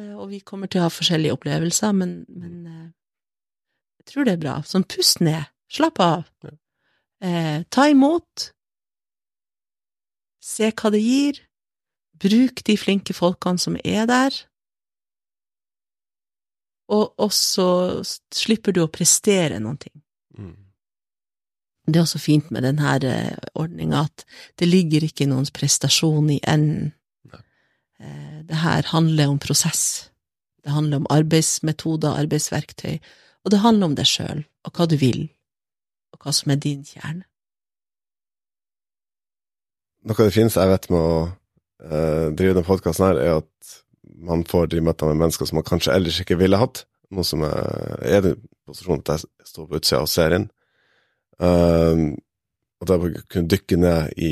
eh, 0.00 0.14
og 0.16 0.30
vi 0.30 0.40
kommer 0.40 0.70
til 0.70 0.80
å 0.80 0.86
ha 0.86 0.92
forskjellige 0.92 1.36
opplevelser, 1.36 1.92
men, 1.98 2.14
men 2.32 2.54
eh, 2.70 2.86
jeg 4.00 4.08
tror 4.12 4.26
det 4.26 4.36
er 4.36 4.42
bra. 4.42 4.56
Sånn 4.66 4.86
pust 4.88 5.20
ned, 5.22 5.50
slapp 5.68 6.00
av. 6.02 6.24
Eh, 7.20 7.60
ta 7.68 7.86
imot. 7.90 8.48
Se 10.42 10.70
hva 10.72 10.92
det 10.94 11.02
gir. 11.02 11.42
Bruk 12.16 12.62
de 12.64 12.78
flinke 12.80 13.14
folkene 13.14 13.60
som 13.60 13.76
er 13.84 14.08
der. 14.08 14.40
Og, 16.86 17.12
og 17.18 17.32
så 17.34 17.68
slipper 18.32 18.72
du 18.72 18.84
å 18.84 18.92
prestere 18.92 19.58
noen 19.60 19.78
ting. 19.82 19.96
Mm. 20.36 20.56
Det 21.86 21.96
er 21.96 22.02
også 22.02 22.18
fint 22.18 22.50
med 22.50 22.64
denne 22.66 23.14
ordninga 23.54 24.06
at 24.08 24.24
det 24.58 24.68
ligger 24.68 25.06
ikke 25.06 25.28
noens 25.30 25.52
prestasjon 25.54 26.30
i 26.34 26.40
enden. 26.42 26.92
Nei. 27.30 27.42
Eh, 28.00 28.42
Det 28.48 28.56
her 28.62 28.82
handler 28.90 29.28
om 29.28 29.38
prosess. 29.38 30.10
Det 30.64 30.72
handler 30.74 30.96
om 30.96 31.06
arbeidsmetoder, 31.10 32.18
arbeidsverktøy, 32.18 32.98
og 33.44 33.50
det 33.50 33.60
handler 33.62 33.86
om 33.86 33.94
deg 33.94 34.06
sjøl, 34.06 34.44
og 34.64 34.72
hva 34.72 34.86
du 34.90 34.96
vil, 34.98 35.28
og 36.12 36.18
hva 36.18 36.32
som 36.34 36.50
er 36.50 36.56
din 36.56 36.82
kjerne. 36.82 37.22
Noe 40.06 40.18
av 40.18 40.26
det 40.26 40.34
fineste 40.34 40.62
jeg 40.62 40.70
vet 40.70 40.90
med 40.90 40.98
å 41.02 41.14
eh, 41.26 42.26
drive 42.34 42.54
denne 42.54 42.66
podkasten 42.66 43.06
her, 43.06 43.20
er 43.22 43.38
at 43.40 43.72
man 44.26 44.42
får 44.46 44.70
de 44.72 44.82
møtene 44.82 45.14
med 45.14 45.24
mennesker 45.24 45.46
som 45.46 45.58
man 45.60 45.66
kanskje 45.66 45.94
ellers 45.94 46.18
ikke 46.22 46.38
ville 46.38 46.58
hatt. 46.58 46.84
Noe 47.14 47.24
som 47.24 47.42
er, 47.46 47.96
er 48.02 48.16
i 48.18 48.22
den 48.24 48.40
posisjonen 48.66 49.02
at 49.04 49.12
jeg 49.14 49.50
står 49.50 49.66
på 49.70 49.78
utsida 49.78 50.00
og 50.02 50.08
ser 50.10 50.34
inn. 50.38 50.48
Um, 51.38 52.06
og 52.80 52.88
da 52.90 52.96
kunne 53.30 53.50
dykke 53.52 53.76
ned 53.78 54.14
i, 54.20 54.30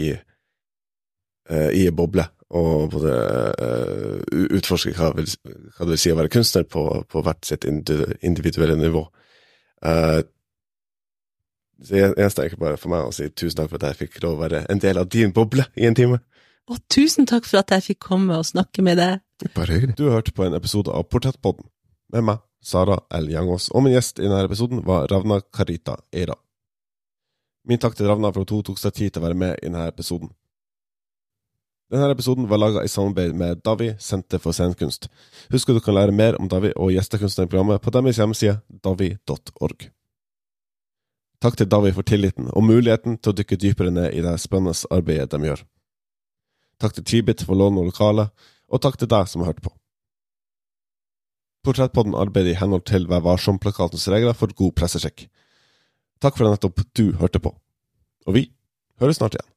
uh, 1.51 1.71
i 1.77 1.85
en 1.91 1.97
boble 1.97 2.25
og 2.55 2.91
både 2.93 3.13
uh, 3.61 4.41
utforske 4.57 4.93
hva, 4.97 5.11
vil, 5.17 5.27
hva 5.47 5.85
det 5.87 5.91
vil 5.95 6.01
si 6.01 6.13
å 6.13 6.19
være 6.19 6.33
kunstner 6.35 6.67
på, 6.71 6.85
på 7.11 7.23
hvert 7.25 7.47
sitt 7.49 7.65
individuelle 7.67 8.77
nivå. 8.79 9.05
Uh, 9.85 10.21
jeg- 11.89 12.15
eneste 12.17 12.41
er 12.43 12.47
egentlig 12.49 12.63
bare 12.63 12.79
for 12.81 12.93
meg 12.95 13.09
å 13.09 13.13
si 13.15 13.29
tusen 13.31 13.59
takk 13.59 13.73
for 13.73 13.81
at 13.83 13.91
jeg 13.93 14.01
fikk 14.09 14.21
lov 14.25 14.37
å 14.39 14.43
være 14.45 14.65
en 14.71 14.81
del 14.83 15.01
av 15.01 15.09
din 15.13 15.33
boble 15.35 15.67
i 15.77 15.87
en 15.89 15.97
time. 15.99 16.21
Og 16.71 16.79
tusen 16.89 17.27
takk 17.29 17.45
for 17.45 17.61
at 17.61 17.75
jeg 17.75 17.85
fikk 17.91 18.01
komme 18.07 18.39
og 18.41 18.47
snakke 18.49 18.81
med 18.87 18.97
deg. 18.97 19.21
Bare 19.57 19.75
hyggelig. 19.77 19.97
Du 19.99 20.07
har 20.09 20.21
hørt 20.21 20.31
på 20.37 20.47
en 20.47 20.55
episode 20.57 20.93
av 20.95 21.05
Portrettpodden 21.13 21.67
med 22.15 22.25
meg, 22.31 22.39
Sara 22.65 22.97
L. 23.13 23.29
Jangås, 23.31 23.69
og 23.71 23.85
min 23.85 23.93
gjest 23.93 24.19
i 24.19 24.25
denne 24.25 24.45
episoden 24.47 24.81
var 24.87 25.07
Ravna 25.13 25.41
Karita 25.53 25.99
Eira. 26.13 26.37
Min 27.69 27.81
takk 27.81 27.97
til 27.97 28.09
Ravna 28.09 28.33
for 28.33 28.45
at 28.45 28.53
hun 28.53 28.65
tok 28.65 28.81
seg 28.81 28.97
tid 28.97 29.13
til 29.13 29.23
å 29.23 29.27
være 29.27 29.39
med 29.41 29.59
i 29.61 29.69
denne 29.69 29.85
episoden. 29.89 30.33
Denne 31.93 32.09
episoden 32.11 32.49
var 32.49 32.59
laga 32.59 32.83
i 32.85 32.89
samarbeid 32.89 33.37
med 33.37 33.61
Davi, 33.65 33.91
Senter 34.01 34.41
for 34.41 34.57
scenekunst. 34.57 35.11
Husk 35.53 35.69
at 35.69 35.77
du 35.77 35.83
kan 35.85 35.95
lære 35.95 36.17
mer 36.17 36.41
om 36.41 36.49
Davi 36.49 36.73
og 36.81 36.95
gjestekunstneren 36.95 37.49
i 37.49 37.53
programmet 37.53 37.85
på 37.85 37.93
deres 37.93 38.19
hjemmeside 38.19 38.57
davi.org. 38.85 39.87
Takk 41.45 41.61
til 41.61 41.69
Davi 41.69 41.93
for 41.93 42.09
tilliten 42.09 42.49
og 42.49 42.65
muligheten 42.65 43.19
til 43.21 43.35
å 43.35 43.37
dykke 43.37 43.61
dypere 43.61 43.93
ned 43.93 44.17
i 44.17 44.25
det 44.25 44.35
spennende 44.41 44.89
arbeidet 44.89 45.37
de 45.37 45.53
gjør. 45.53 45.65
Takk 46.81 46.97
til 46.97 47.05
Tibit 47.05 47.45
for 47.45 47.61
lån 47.61 47.79
og 47.83 47.93
lokale, 47.93 48.31
og 48.73 48.81
takk 48.83 48.97
til 48.99 49.13
deg 49.13 49.29
som 49.29 49.45
har 49.45 49.53
hørt 49.53 49.63
på. 49.63 49.73
Portrettpodden 51.65 52.17
arbeider 52.19 52.53
i 52.53 52.59
henhold 52.61 52.85
til 52.91 53.09
Vær 53.09 53.25
varsom-plakatens 53.25 54.07
regler 54.13 54.37
for 54.37 54.53
god 54.57 54.75
pressesjekk. 54.77 55.27
Takk 56.21 56.37
for 56.37 56.49
at 56.49 56.57
nettopp 56.59 56.85
du 56.97 57.07
hørte 57.21 57.41
på. 57.41 57.55
Og 58.29 58.37
vi 58.37 58.47
høres 59.01 59.21
snart 59.21 59.37
igjen. 59.39 59.54